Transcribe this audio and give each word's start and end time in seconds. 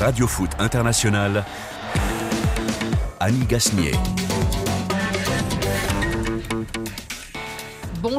Radio 0.00 0.26
Foot 0.26 0.50
International, 0.58 1.44
Annie 3.18 3.46
Gasnier. 3.46 4.19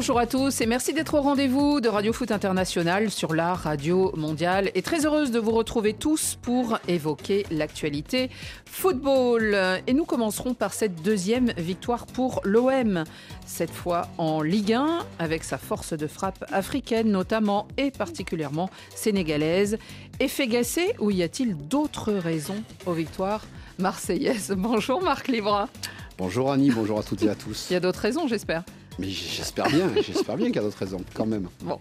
Bonjour 0.02 0.18
à 0.18 0.26
tous 0.26 0.62
et 0.62 0.66
merci 0.66 0.94
d'être 0.94 1.14
au 1.14 1.22
rendez-vous 1.22 1.80
de 1.80 1.88
Radio 1.88 2.12
Foot 2.12 2.32
International 2.32 3.12
sur 3.12 3.36
la 3.36 3.54
radio 3.54 4.12
mondiale 4.18 4.72
et 4.74 4.82
très 4.82 5.06
heureuse 5.06 5.30
de 5.30 5.38
vous 5.38 5.52
retrouver 5.52 5.94
tous 5.94 6.40
pour 6.42 6.80
évoquer 6.88 7.46
l'actualité 7.52 8.32
football. 8.66 9.56
Et 9.86 9.94
nous 9.94 10.06
commencerons 10.06 10.56
par 10.56 10.74
cette 10.74 11.04
deuxième 11.04 11.54
victoire 11.56 12.08
pour 12.08 12.42
l'OM, 12.46 13.04
cette 13.46 13.70
fois 13.70 14.08
en 14.18 14.42
Ligue 14.42 14.74
1 14.74 15.06
avec 15.20 15.44
sa 15.44 15.60
force 15.60 15.94
de 15.94 16.08
frappe 16.08 16.46
africaine 16.52 17.12
notamment 17.12 17.68
et 17.78 17.92
particulièrement 17.92 18.72
sénégalaise. 18.96 19.78
Effet 20.20 20.48
gassé 20.48 20.96
ou 20.98 21.12
y 21.12 21.22
a-t-il 21.22 21.56
d'autres 21.56 22.12
raisons 22.12 22.64
aux 22.88 22.94
victoires 22.94 23.46
marseillaises? 23.78 24.56
Bonjour 24.58 25.04
Marc 25.04 25.28
Libra. 25.28 25.70
Bonjour 26.18 26.52
Annie, 26.52 26.72
bonjour 26.72 26.98
à 26.98 27.04
toutes 27.04 27.22
et 27.22 27.30
à 27.30 27.36
tous. 27.36 27.68
Il 27.70 27.74
y 27.74 27.76
a 27.76 27.80
d'autres 27.80 28.00
raisons 28.02 28.28
j'espère. 28.28 28.64
Mais 29.02 29.10
j'espère 29.10 29.68
bien, 29.68 29.90
j'espère 29.96 30.38
bien 30.38 30.46
qu'il 30.48 30.58
y 30.58 30.60
a 30.60 30.62
d'autres 30.62 30.78
raisons, 30.78 31.02
quand 31.16 31.26
même. 31.26 31.50
Bon, 31.64 31.80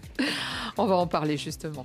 on 0.79 0.87
va 0.87 0.97
en 0.97 1.06
parler 1.06 1.37
justement. 1.37 1.84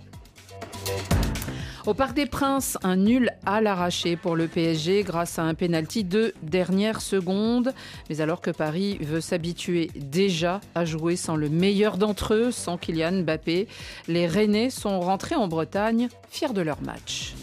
Au 1.86 1.94
Parc 1.94 2.16
des 2.16 2.26
Princes, 2.26 2.78
un 2.84 2.96
nul 2.96 3.32
à 3.46 3.60
l'arraché 3.60 4.16
pour 4.16 4.38
le 4.38 4.48
PSG 4.48 5.04
grâce 5.04 5.38
à 5.38 5.44
un 5.44 5.54
pénalty 5.54 6.06
de 6.06 6.34
dernière 6.42 7.02
seconde. 7.02 7.74
Mais 8.10 8.22
alors 8.22 8.40
que 8.40 8.50
Paris 8.50 8.98
veut 9.02 9.20
s'habituer 9.20 9.92
déjà 9.94 10.62
à 10.74 10.86
jouer 10.86 11.18
sans 11.18 11.36
le 11.36 11.50
meilleur 11.50 11.98
d'entre 11.98 12.34
eux, 12.34 12.52
sans 12.52 12.78
Kylian 12.78 13.24
Mbappé, 13.24 13.68
les 14.08 14.28
Rennais 14.28 14.70
sont 14.70 15.02
rentrés 15.02 15.36
en 15.36 15.50
Bretagne 15.50 16.08
fiers 16.30 16.54
de 16.54 16.62
leur 16.62 16.82
match. 16.82 17.36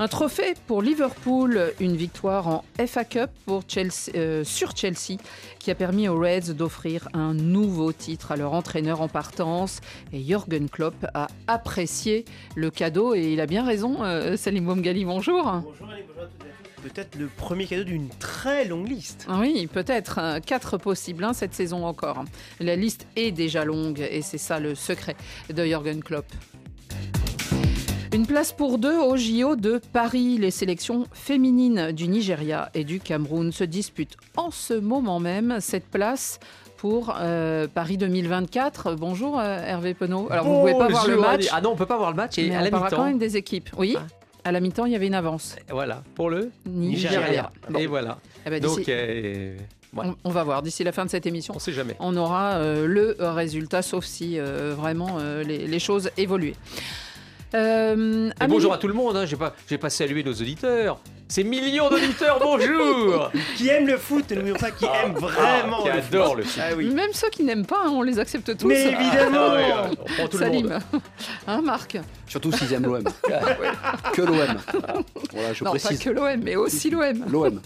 Un 0.00 0.08
trophée 0.08 0.54
pour 0.66 0.80
Liverpool, 0.80 1.74
une 1.78 1.94
victoire 1.94 2.48
en 2.48 2.64
FA 2.86 3.04
Cup 3.04 3.28
pour 3.44 3.64
Chelsea, 3.68 4.10
euh, 4.14 4.44
sur 4.44 4.74
Chelsea 4.74 5.18
qui 5.58 5.70
a 5.70 5.74
permis 5.74 6.08
aux 6.08 6.18
Reds 6.18 6.54
d'offrir 6.54 7.06
un 7.12 7.34
nouveau 7.34 7.92
titre 7.92 8.32
à 8.32 8.36
leur 8.36 8.54
entraîneur 8.54 9.02
en 9.02 9.08
partance. 9.08 9.82
Et 10.14 10.22
Jürgen 10.22 10.70
Klopp 10.70 10.94
a 11.12 11.26
apprécié 11.48 12.24
le 12.56 12.70
cadeau 12.70 13.14
et 13.14 13.34
il 13.34 13.42
a 13.42 13.46
bien 13.46 13.62
raison. 13.62 14.02
Euh, 14.02 14.38
Salim 14.38 14.64
Bomgali, 14.64 15.04
bonjour. 15.04 15.42
Bonjour, 15.42 15.74
bonjour 15.78 15.90
à 15.90 15.96
toutes 15.98 16.46
et 16.46 16.48
à 16.48 16.82
tous. 16.82 16.82
Peut-être 16.82 17.18
le 17.18 17.26
premier 17.26 17.66
cadeau 17.66 17.84
d'une 17.84 18.08
très 18.08 18.64
longue 18.64 18.88
liste. 18.88 19.26
Oui, 19.28 19.66
peut-être. 19.66 20.40
Quatre 20.46 20.78
possibles 20.78 21.24
hein, 21.24 21.34
cette 21.34 21.52
saison 21.52 21.84
encore. 21.84 22.24
La 22.58 22.74
liste 22.74 23.06
est 23.16 23.32
déjà 23.32 23.66
longue 23.66 24.00
et 24.00 24.22
c'est 24.22 24.38
ça 24.38 24.60
le 24.60 24.74
secret 24.74 25.14
de 25.52 25.62
Jürgen 25.62 26.02
Klopp. 26.02 26.24
Place 28.30 28.52
pour 28.52 28.78
deux 28.78 28.96
au 28.96 29.16
JO 29.16 29.56
de 29.56 29.80
Paris. 29.92 30.38
Les 30.38 30.52
sélections 30.52 31.04
féminines 31.12 31.90
du 31.90 32.06
Nigeria 32.06 32.70
et 32.74 32.84
du 32.84 33.00
Cameroun 33.00 33.50
se 33.50 33.64
disputent 33.64 34.16
en 34.36 34.52
ce 34.52 34.72
moment 34.72 35.18
même 35.18 35.56
cette 35.58 35.86
place 35.86 36.38
pour 36.76 37.16
euh, 37.18 37.66
Paris 37.66 37.96
2024. 37.96 38.94
Bonjour 38.94 39.40
euh, 39.40 39.58
Hervé 39.66 39.94
Penaud. 39.94 40.28
Alors 40.30 40.46
vous 40.46 40.54
ne 40.54 40.60
pouvez 40.60 40.78
pas 40.78 40.86
voir 40.86 41.08
le 41.08 41.16
match. 41.16 41.46
Ah 41.50 41.60
non, 41.60 41.72
on 41.72 41.76
peut 41.76 41.86
pas 41.86 41.98
voir 41.98 42.10
le 42.10 42.16
match. 42.16 42.38
Et 42.38 42.48
mais 42.48 42.54
à 42.54 42.60
on 42.60 42.62
la 42.62 42.70
parlera 42.70 42.90
quand 42.90 43.04
même 43.04 43.18
des 43.18 43.36
équipes. 43.36 43.68
Oui. 43.76 43.96
Ah. 43.98 44.06
À 44.44 44.52
la 44.52 44.60
mi-temps, 44.60 44.86
il 44.86 44.92
y 44.92 44.96
avait 44.96 45.08
une 45.08 45.14
avance. 45.14 45.56
Voilà, 45.68 46.04
pour 46.14 46.30
le 46.30 46.52
Nigeria. 46.66 47.50
Bon. 47.68 47.80
Et 47.80 47.88
voilà. 47.88 48.18
Eh 48.46 48.50
ben, 48.50 48.62
Donc, 48.62 48.88
euh, 48.88 49.56
on, 49.96 50.14
on 50.22 50.30
va 50.30 50.44
voir 50.44 50.62
d'ici 50.62 50.84
la 50.84 50.92
fin 50.92 51.04
de 51.04 51.10
cette 51.10 51.26
émission. 51.26 51.52
on 51.56 51.58
sait 51.58 51.72
jamais. 51.72 51.96
On 51.98 52.16
aura 52.16 52.52
euh, 52.52 52.86
le 52.86 53.16
résultat, 53.18 53.82
sauf 53.82 54.04
si 54.04 54.38
euh, 54.38 54.72
vraiment 54.72 55.18
les, 55.44 55.66
les 55.66 55.78
choses 55.80 56.12
évoluent. 56.16 56.54
Euh, 57.54 58.30
Amélie- 58.38 58.48
bonjour 58.48 58.72
à 58.72 58.78
tout 58.78 58.88
le 58.88 58.94
monde. 58.94 59.16
Hein. 59.16 59.26
J'ai 59.26 59.36
pas, 59.36 59.54
j'ai 59.68 59.78
pas 59.78 59.90
salué 59.90 60.22
nos 60.22 60.32
auditeurs. 60.32 60.98
Ces 61.28 61.44
millions 61.44 61.88
d'auditeurs, 61.90 62.38
bonjour. 62.42 63.30
Qui 63.56 63.68
aime 63.68 63.86
le 63.86 63.96
foot, 63.98 64.30
n'oublions 64.32 64.56
pas 64.56 64.70
qui 64.72 64.84
aime 64.84 65.12
vraiment 65.14 65.78
Ah, 65.80 65.82
qui 65.82 65.88
le 65.88 66.02
foot. 66.02 66.14
adore 66.14 66.34
le 66.36 66.42
foot. 66.44 66.62
Ah 66.64 66.74
oui. 66.76 66.88
Même 66.90 67.12
ceux 67.12 67.28
qui 67.30 67.44
n'aiment 67.44 67.66
pas, 67.66 67.82
hein, 67.84 67.90
on 67.92 68.02
les 68.02 68.18
accepte 68.18 68.56
tous. 68.56 68.66
Mais 68.66 68.82
évidemment 68.82 69.38
Ah 69.50 69.54
ouais, 69.54 69.96
on 70.00 70.04
prend 70.04 70.28
tout 70.28 70.38
le 70.38 70.46
monde. 70.50 70.78
Hein, 71.46 71.62
Marc 71.62 71.98
Surtout 72.26 72.52
s'ils 72.52 72.72
aiment 72.72 72.86
l'OM. 72.86 73.04
que 74.12 74.22
l'OM. 74.22 74.56
Voilà, 75.32 75.52
je 75.52 75.64
Non, 75.64 75.70
précise. 75.70 75.98
pas 75.98 76.04
que 76.04 76.10
l'OM, 76.10 76.40
mais 76.42 76.56
aussi 76.56 76.90
l'OM. 76.90 77.24
L'OM. 77.30 77.60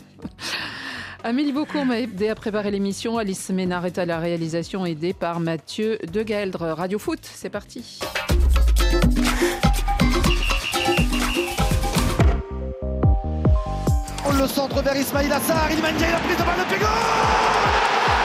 Amélie 1.22 1.52
Beaucourt 1.52 1.86
m'a 1.86 2.00
aidé 2.00 2.28
à 2.28 2.34
préparer 2.34 2.70
l'émission. 2.70 3.16
Alice 3.16 3.48
Ménard 3.50 3.86
est 3.86 3.96
à 3.98 4.04
la 4.04 4.18
réalisation, 4.18 4.84
aidée 4.84 5.14
par 5.14 5.40
Mathieu 5.40 5.98
Degaeldre. 6.12 6.60
Radio 6.76 6.98
Foot, 6.98 7.20
c'est 7.22 7.48
parti. 7.50 7.98
Le 14.40 14.48
centre 14.48 14.82
vers 14.82 14.96
Ismail 14.96 15.32
Assar, 15.32 15.68
il 15.70 15.80
manie 15.80 16.00
la 16.00 16.18
prise 16.18 16.36
de 16.36 16.42
balle 16.42 16.58
de 16.58 16.64
Pigo 16.74 16.86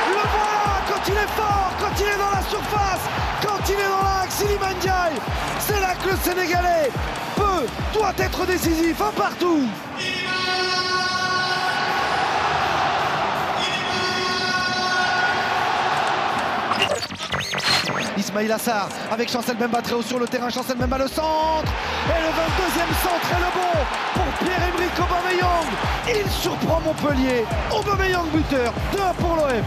Le 0.10 0.14
voilà 0.14 0.82
quand 0.90 1.08
il 1.08 1.14
est 1.14 1.32
fort, 1.38 1.72
quand 1.80 1.96
il 2.02 2.08
est 2.08 2.18
dans 2.18 2.32
la 2.36 2.44
surface, 2.50 3.06
quand 3.42 3.70
il 3.70 3.76
est 3.76 3.88
dans 3.88 4.04
l'axe, 4.04 4.42
Iliman 4.44 4.76
Ndiaye 4.78 5.20
C'est 5.60 5.80
là 5.80 5.94
que 5.96 6.10
le 6.10 6.18
Sénégalais 6.18 6.92
peut, 7.36 7.66
doit 7.98 8.14
être 8.18 8.46
décisif, 8.46 9.02
un 9.02 9.12
partout 9.12 9.62
Ismail 18.30 18.52
Assar 18.52 18.90
avec 19.12 19.28
Chancel 19.32 19.58
Bemba 19.58 19.82
très 19.82 19.94
haut 19.96 20.04
sur 20.04 20.20
le 20.20 20.28
terrain, 20.28 20.50
Chancel 20.52 20.78
Bemba 20.78 21.00
le 21.00 21.08
centre 21.08 21.72
et 22.06 22.22
le 22.22 22.30
22e 22.30 22.94
centre 23.02 23.32
est 23.32 23.40
le 23.40 23.50
bon 23.56 23.80
pour 24.14 24.26
Pierre-Emerick 24.46 25.00
Aubameyang. 25.00 25.68
Il 26.08 26.30
surprend 26.30 26.80
Montpellier. 26.82 27.44
Aubameyang 27.72 28.28
buteur, 28.32 28.72
2-1 28.94 29.14
pour 29.16 29.36
l'OM. 29.36 29.64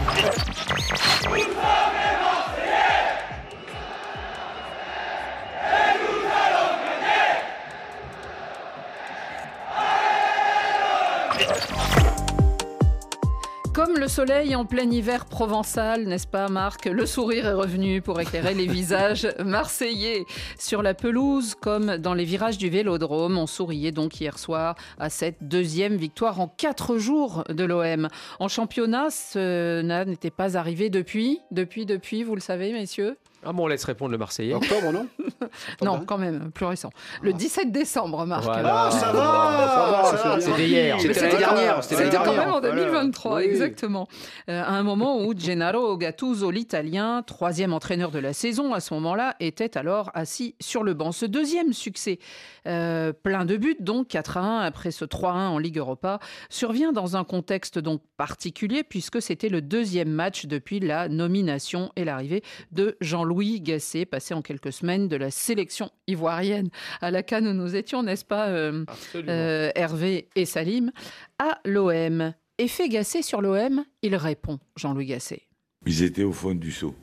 Soleil 14.13 14.55
en 14.55 14.63
plein 14.63 14.91
hiver 14.91 15.25
provençal, 15.25 16.03
n'est-ce 16.03 16.27
pas 16.27 16.47
Marc? 16.47 16.85
Le 16.85 17.07
sourire 17.07 17.47
est 17.47 17.53
revenu 17.53 17.99
pour 17.99 18.21
éclairer 18.21 18.53
les 18.53 18.67
visages 18.67 19.27
marseillais. 19.43 20.23
Sur 20.59 20.83
la 20.83 20.93
pelouse, 20.93 21.55
comme 21.59 21.97
dans 21.97 22.13
les 22.13 22.23
virages 22.23 22.59
du 22.59 22.69
Vélodrome, 22.69 23.39
on 23.39 23.47
souriait 23.47 23.91
donc 23.91 24.21
hier 24.21 24.37
soir 24.37 24.75
à 24.99 25.09
cette 25.09 25.47
deuxième 25.47 25.95
victoire 25.95 26.39
en 26.39 26.47
quatre 26.47 26.99
jours 26.99 27.43
de 27.49 27.63
l'OM. 27.63 28.07
En 28.39 28.47
championnat, 28.47 29.09
cela 29.09 30.05
n'était 30.05 30.29
pas 30.29 30.57
arrivé 30.57 30.91
depuis, 30.91 31.39
depuis, 31.49 31.87
depuis, 31.87 32.21
vous 32.21 32.35
le 32.35 32.41
savez 32.41 32.71
messieurs? 32.71 33.17
Ah 33.45 33.53
bon, 33.53 33.63
on 33.63 33.67
laisse 33.67 33.83
répondre 33.83 34.11
le 34.11 34.17
Marseillais. 34.17 34.53
Octobre, 34.53 34.91
non 34.91 35.07
Non, 35.81 36.03
quand 36.05 36.17
même, 36.17 36.51
plus 36.51 36.65
récent. 36.65 36.89
Le 37.21 37.33
17 37.33 37.71
décembre, 37.71 38.25
Marc. 38.25 38.43
Voilà. 38.43 38.85
Ah, 38.87 38.91
ça 38.91 39.11
va, 39.11 40.17
ça 40.17 40.29
va. 40.29 40.41
C'était 40.41 40.67
hier. 40.67 40.99
C'était 40.99 41.13
l'année 41.13 41.29
c'était 41.31 41.37
dernière. 41.37 41.83
C'était 41.83 42.03
quand 42.05 42.23
dernière. 42.23 42.45
même 42.45 42.53
en 42.53 42.61
2023, 42.61 43.37
Oui. 43.37 43.43
exactement. 43.43 44.07
Euh, 44.49 44.61
à 44.61 44.71
un 44.71 44.83
moment 44.83 45.21
où 45.23 45.37
Gennaro 45.37 45.97
Gattuso, 45.97 46.51
l'Italien, 46.51 47.21
troisième 47.25 47.73
entraîneur 47.73 48.11
de 48.11 48.19
la 48.19 48.33
saison 48.33 48.73
à 48.73 48.79
ce 48.79 48.93
moment-là, 48.93 49.35
était 49.39 49.77
alors 49.77 50.09
assis 50.13 50.55
sur 50.61 50.83
le 50.83 50.93
banc. 50.93 51.11
Ce 51.11 51.25
deuxième 51.25 51.73
succès, 51.73 52.19
euh, 52.67 53.11
plein 53.13 53.45
de 53.45 53.57
buts, 53.57 53.75
donc 53.79 54.07
4 54.07 54.37
à 54.37 54.41
1 54.41 54.59
après 54.61 54.91
ce 54.91 55.05
3 55.05 55.31
à 55.31 55.35
1 55.35 55.49
en 55.49 55.57
Ligue 55.57 55.77
Europa, 55.77 56.19
survient 56.49 56.91
dans 56.93 57.17
un 57.17 57.23
contexte 57.23 57.79
donc 57.79 58.01
particulier 58.17 58.83
puisque 58.83 59.21
c'était 59.21 59.49
le 59.49 59.61
deuxième 59.61 60.09
match 60.09 60.45
depuis 60.45 60.79
la 60.79 61.09
nomination 61.09 61.91
et 61.95 62.05
l'arrivée 62.05 62.41
de 62.71 62.95
Jean-Louis 63.01 63.32
Gasset, 63.33 64.05
passé 64.05 64.33
en 64.33 64.41
quelques 64.41 64.71
semaines 64.71 65.07
de 65.07 65.15
la 65.15 65.31
sélection 65.31 65.89
ivoirienne 66.07 66.69
à 67.01 67.11
laquelle 67.11 67.43
nous 67.43 67.53
nous 67.53 67.75
étions, 67.75 68.03
n'est-ce 68.03 68.25
pas 68.25 68.47
euh, 68.47 68.85
euh, 69.15 69.71
Hervé 69.75 70.29
et 70.35 70.45
Salim, 70.45 70.91
à 71.39 71.59
l'OM. 71.65 72.33
Effet 72.57 72.89
Gasset 72.89 73.23
sur 73.23 73.41
l'OM, 73.41 73.83
il 74.01 74.15
répond, 74.15 74.59
Jean-Louis 74.75 75.07
Gasset. 75.07 75.41
Ils 75.85 76.03
étaient 76.03 76.23
au 76.23 76.31
fond 76.31 76.53
du 76.53 76.71
seau. 76.71 76.95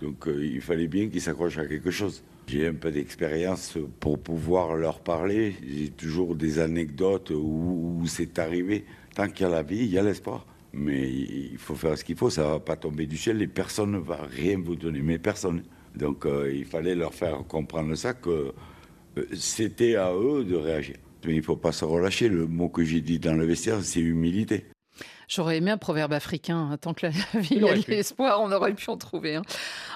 Donc 0.00 0.26
euh, 0.26 0.44
il 0.44 0.60
fallait 0.60 0.88
bien 0.88 1.08
qu'ils 1.08 1.20
s'accrochent 1.20 1.58
à 1.58 1.66
quelque 1.66 1.90
chose. 1.90 2.24
J'ai 2.46 2.66
un 2.66 2.74
peu 2.74 2.90
d'expérience 2.90 3.78
pour 4.00 4.18
pouvoir 4.18 4.74
leur 4.74 5.00
parler. 5.00 5.54
J'ai 5.66 5.90
toujours 5.90 6.34
des 6.34 6.58
anecdotes 6.58 7.30
où, 7.30 8.00
où 8.00 8.06
c'est 8.06 8.38
arrivé. 8.38 8.84
Tant 9.14 9.28
qu'il 9.28 9.46
y 9.46 9.48
a 9.48 9.52
la 9.52 9.62
vie, 9.62 9.78
il 9.78 9.90
y 9.90 9.98
a 9.98 10.02
l'espoir. 10.02 10.44
Mais 10.76 11.08
il 11.08 11.56
faut 11.56 11.74
faire 11.76 11.96
ce 11.96 12.04
qu'il 12.04 12.16
faut, 12.16 12.30
ça 12.30 12.42
ne 12.42 12.48
va 12.48 12.60
pas 12.60 12.76
tomber 12.76 13.06
du 13.06 13.16
ciel 13.16 13.40
et 13.40 13.46
personne 13.46 13.92
ne 13.92 13.98
va 13.98 14.18
rien 14.28 14.58
vous 14.58 14.74
donner, 14.74 15.02
mais 15.02 15.18
personne. 15.18 15.62
Donc 15.94 16.26
euh, 16.26 16.52
il 16.52 16.64
fallait 16.64 16.96
leur 16.96 17.14
faire 17.14 17.46
comprendre 17.46 17.94
ça, 17.94 18.12
que 18.12 18.52
euh, 19.18 19.24
c'était 19.34 19.94
à 19.94 20.12
eux 20.12 20.44
de 20.44 20.56
réagir. 20.56 20.96
Mais 21.24 21.34
il 21.34 21.38
ne 21.38 21.42
faut 21.42 21.56
pas 21.56 21.72
se 21.72 21.84
relâcher. 21.84 22.28
Le 22.28 22.46
mot 22.46 22.68
que 22.68 22.84
j'ai 22.84 23.00
dit 23.00 23.18
dans 23.18 23.34
le 23.34 23.46
vestiaire, 23.46 23.82
c'est 23.82 24.00
humilité. 24.00 24.66
J'aurais 25.28 25.56
aimé 25.56 25.70
un 25.70 25.76
proverbe 25.78 26.12
africain. 26.12 26.68
hein, 26.72 26.76
Tant 26.76 26.94
que 26.94 27.06
la 27.06 27.10
vie 27.40 27.56
Il 27.56 27.64
a 27.68 27.74
pu. 27.74 27.90
l'espoir, 27.90 28.40
on 28.42 28.52
aurait 28.52 28.74
pu 28.74 28.88
en 28.90 28.96
trouver. 28.96 29.36
un. 29.36 29.42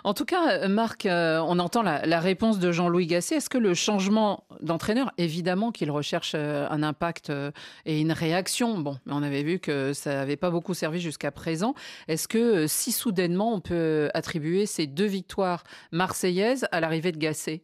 En 0.04 0.14
tout 0.14 0.24
cas, 0.24 0.50
euh, 0.64 0.68
Marc, 0.68 1.06
euh, 1.06 1.38
on 1.46 1.58
entend 1.58 1.82
la, 1.82 2.04
la 2.06 2.20
réponse 2.20 2.58
de 2.58 2.72
Jean-Louis 2.72 3.06
Gasset. 3.06 3.36
Est-ce 3.36 3.50
que 3.50 3.58
le 3.58 3.74
changement 3.74 4.44
d'entraîneur, 4.60 5.12
évidemment 5.18 5.70
qu'il 5.72 5.90
recherche 5.90 6.32
euh, 6.34 6.66
un 6.70 6.82
impact 6.82 7.30
euh, 7.30 7.50
et 7.84 8.00
une 8.00 8.12
réaction, 8.12 8.78
bon, 8.78 8.98
on 9.06 9.22
avait 9.22 9.42
vu 9.42 9.58
que 9.58 9.92
ça 9.92 10.14
n'avait 10.14 10.36
pas 10.36 10.50
beaucoup 10.50 10.74
servi 10.74 11.00
jusqu'à 11.00 11.30
présent. 11.30 11.74
Est-ce 12.08 12.26
que 12.28 12.66
si 12.66 12.90
soudainement 12.92 13.52
on 13.54 13.60
peut 13.60 14.10
attribuer 14.14 14.66
ces 14.66 14.86
deux 14.86 15.06
victoires 15.06 15.62
marseillaises 15.92 16.66
à 16.72 16.80
l'arrivée 16.80 17.12
de 17.12 17.18
Gasset? 17.18 17.62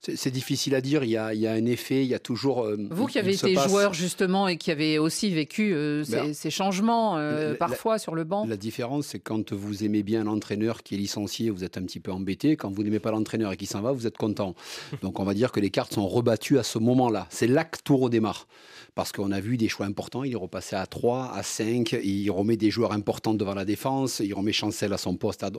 C'est 0.00 0.30
difficile 0.30 0.76
à 0.76 0.80
dire. 0.80 1.02
Il 1.02 1.10
y, 1.10 1.16
a, 1.16 1.34
il 1.34 1.40
y 1.40 1.48
a 1.48 1.52
un 1.52 1.66
effet, 1.66 2.02
il 2.04 2.08
y 2.08 2.14
a 2.14 2.20
toujours. 2.20 2.62
euh, 2.64 2.76
Vous 2.90 3.06
qui 3.06 3.18
avez 3.18 3.34
été 3.34 3.54
passe- 3.54 3.68
joueur 3.68 3.94
justement 3.94 4.46
et 4.46 4.56
qui 4.56 4.70
avez 4.70 4.96
aussi 4.96 5.28
vécu 5.34 5.74
euh, 5.74 6.04
ces, 6.04 6.12
Ben, 6.12 6.34
ces 6.34 6.50
changements 6.50 7.18
euh, 7.18 7.50
la- 7.50 7.54
parfois 7.56 7.98
sur 7.98 8.14
le 8.14 8.22
banc. 8.22 8.46
La 8.46 8.56
différence, 8.56 9.08
c'est 9.08 9.18
quand 9.18 9.52
vous 9.52 9.82
aimez 9.82 10.04
bien 10.04 10.22
l'entraîneur 10.22 10.84
qui 10.84 10.94
est 10.94 10.98
licencié, 10.98 11.50
vous 11.50 11.64
êtes 11.64 11.76
un 11.78 11.82
petit 11.82 11.98
peu 11.98 12.12
embêté. 12.12 12.56
Quand 12.56 12.70
vous 12.70 12.84
n'aimez 12.84 13.00
pas 13.00 13.10
l'entraîneur 13.10 13.50
et 13.52 13.56
qui 13.56 13.66
s'en 13.66 13.80
va, 13.80 13.90
vous 13.90 14.06
êtes 14.06 14.16
content. 14.16 14.54
Donc 15.02 15.18
on 15.18 15.24
va 15.24 15.34
dire 15.34 15.50
que 15.50 15.58
les 15.58 15.70
cartes 15.70 15.94
sont 15.94 16.06
rebattues 16.06 16.58
à 16.60 16.62
ce 16.62 16.78
moment-là. 16.78 17.26
C'est 17.30 17.48
là 17.48 17.64
que 17.64 17.78
tout 17.82 17.96
redémarre. 17.96 18.46
Parce 18.94 19.10
qu'on 19.12 19.32
a 19.32 19.40
vu 19.40 19.56
des 19.56 19.68
choix 19.68 19.86
importants. 19.86 20.22
Il 20.22 20.32
est 20.32 20.36
repassé 20.36 20.76
à 20.76 20.86
3, 20.86 21.32
à 21.34 21.42
5. 21.42 21.92
Il 22.04 22.30
remet 22.30 22.56
des 22.56 22.70
joueurs 22.70 22.92
importants 22.92 23.34
devant 23.34 23.54
la 23.54 23.64
défense. 23.64 24.20
Il 24.20 24.32
remet 24.34 24.52
Chancel 24.52 24.92
à 24.92 24.98
son 24.98 25.16
poste. 25.16 25.42
à 25.42 25.50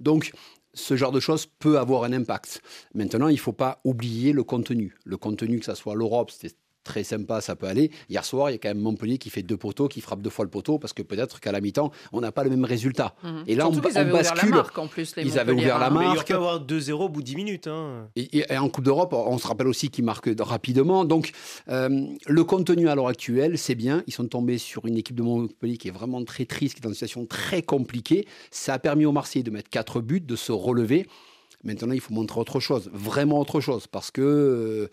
Donc 0.00 0.32
ce 0.78 0.96
genre 0.96 1.12
de 1.12 1.20
choses 1.20 1.46
peut 1.46 1.78
avoir 1.78 2.04
un 2.04 2.12
impact. 2.12 2.62
Maintenant, 2.94 3.28
il 3.28 3.34
ne 3.34 3.38
faut 3.38 3.52
pas 3.52 3.80
oublier 3.84 4.32
le 4.32 4.44
contenu. 4.44 4.96
Le 5.04 5.16
contenu, 5.16 5.58
que 5.58 5.66
ce 5.66 5.74
soit 5.74 5.94
l'Europe, 5.94 6.30
c'était 6.30 6.54
très 6.88 7.04
sympa, 7.04 7.40
ça 7.40 7.54
peut 7.54 7.66
aller. 7.66 7.90
Hier 8.08 8.24
soir, 8.24 8.48
il 8.50 8.54
y 8.54 8.56
a 8.56 8.58
quand 8.58 8.68
même 8.70 8.80
Montpellier 8.80 9.18
qui 9.18 9.28
fait 9.30 9.42
deux 9.42 9.56
poteaux, 9.58 9.88
qui 9.88 10.00
frappe 10.00 10.22
deux 10.22 10.30
fois 10.30 10.44
le 10.44 10.50
poteau, 10.50 10.78
parce 10.78 10.92
que 10.94 11.02
peut-être 11.02 11.38
qu'à 11.38 11.52
la 11.52 11.60
mi-temps, 11.60 11.90
on 12.12 12.20
n'a 12.20 12.32
pas 12.32 12.44
le 12.44 12.50
même 12.50 12.64
résultat. 12.64 13.14
Mhm. 13.22 13.44
Et 13.46 13.54
là, 13.54 13.64
Surtout 13.64 13.78
on, 13.78 13.82
qu'ils 13.88 13.98
on 13.98 14.00
avaient 14.00 14.10
ouvert 14.10 14.22
la 14.22 14.30
bascule. 14.32 14.50
marque 14.50 14.78
en 14.78 14.86
plus. 14.86 15.14
Les 15.16 15.22
Ils 15.24 15.38
avaient 15.38 15.52
ouvert 15.52 15.78
la 15.78 15.90
Montpelliérains. 15.90 15.98
Mais 16.08 16.12
il 16.12 16.14
marque. 16.16 16.26
pu 16.26 16.32
avoir 16.32 16.60
2-0 16.60 16.92
au 17.04 17.08
bout 17.08 17.20
de 17.20 17.26
10 17.26 17.36
minutes. 17.36 17.66
hein. 17.66 18.08
Et, 18.16 18.38
et 18.38 18.56
en 18.58 18.68
Coupe 18.70 18.84
d'Europe, 18.84 19.12
on 19.12 19.36
se 19.38 19.46
rappelle 19.46 19.68
aussi 19.68 19.90
qu'ils 19.90 20.04
marquent 20.04 20.30
rapidement. 20.40 21.04
Donc, 21.04 21.32
euh, 21.68 22.06
le 22.26 22.44
contenu 22.44 22.88
à 22.88 22.94
l'heure 22.94 23.08
actuelle, 23.08 23.58
c'est 23.58 23.74
bien. 23.74 24.02
Ils 24.06 24.12
sont 24.14 24.26
tombés 24.26 24.58
sur 24.58 24.86
une 24.86 24.96
équipe 24.96 25.16
de 25.16 25.22
Montpellier 25.22 25.76
qui 25.76 25.88
est 25.88 25.92
vraiment 25.92 26.24
très 26.24 26.46
triste, 26.46 26.74
qui 26.74 26.80
est 26.80 26.82
dans 26.84 26.88
une 26.88 26.94
situation 26.94 27.26
très 27.26 27.62
compliquée. 27.62 28.26
Ça 28.50 28.74
a 28.74 28.78
permis 28.78 29.04
aux 29.04 29.12
Marseillais 29.12 29.42
de 29.42 29.50
mettre 29.50 29.68
quatre 29.70 30.00
buts, 30.00 30.20
de 30.20 30.36
se 30.36 30.52
relever. 30.52 31.06
Maintenant, 31.64 31.92
il 31.92 32.00
faut 32.00 32.14
montrer 32.14 32.38
autre 32.40 32.60
chose, 32.60 32.88
vraiment 32.92 33.40
autre 33.40 33.60
chose, 33.60 33.88
parce 33.88 34.12
que 34.12 34.20
euh, 34.22 34.88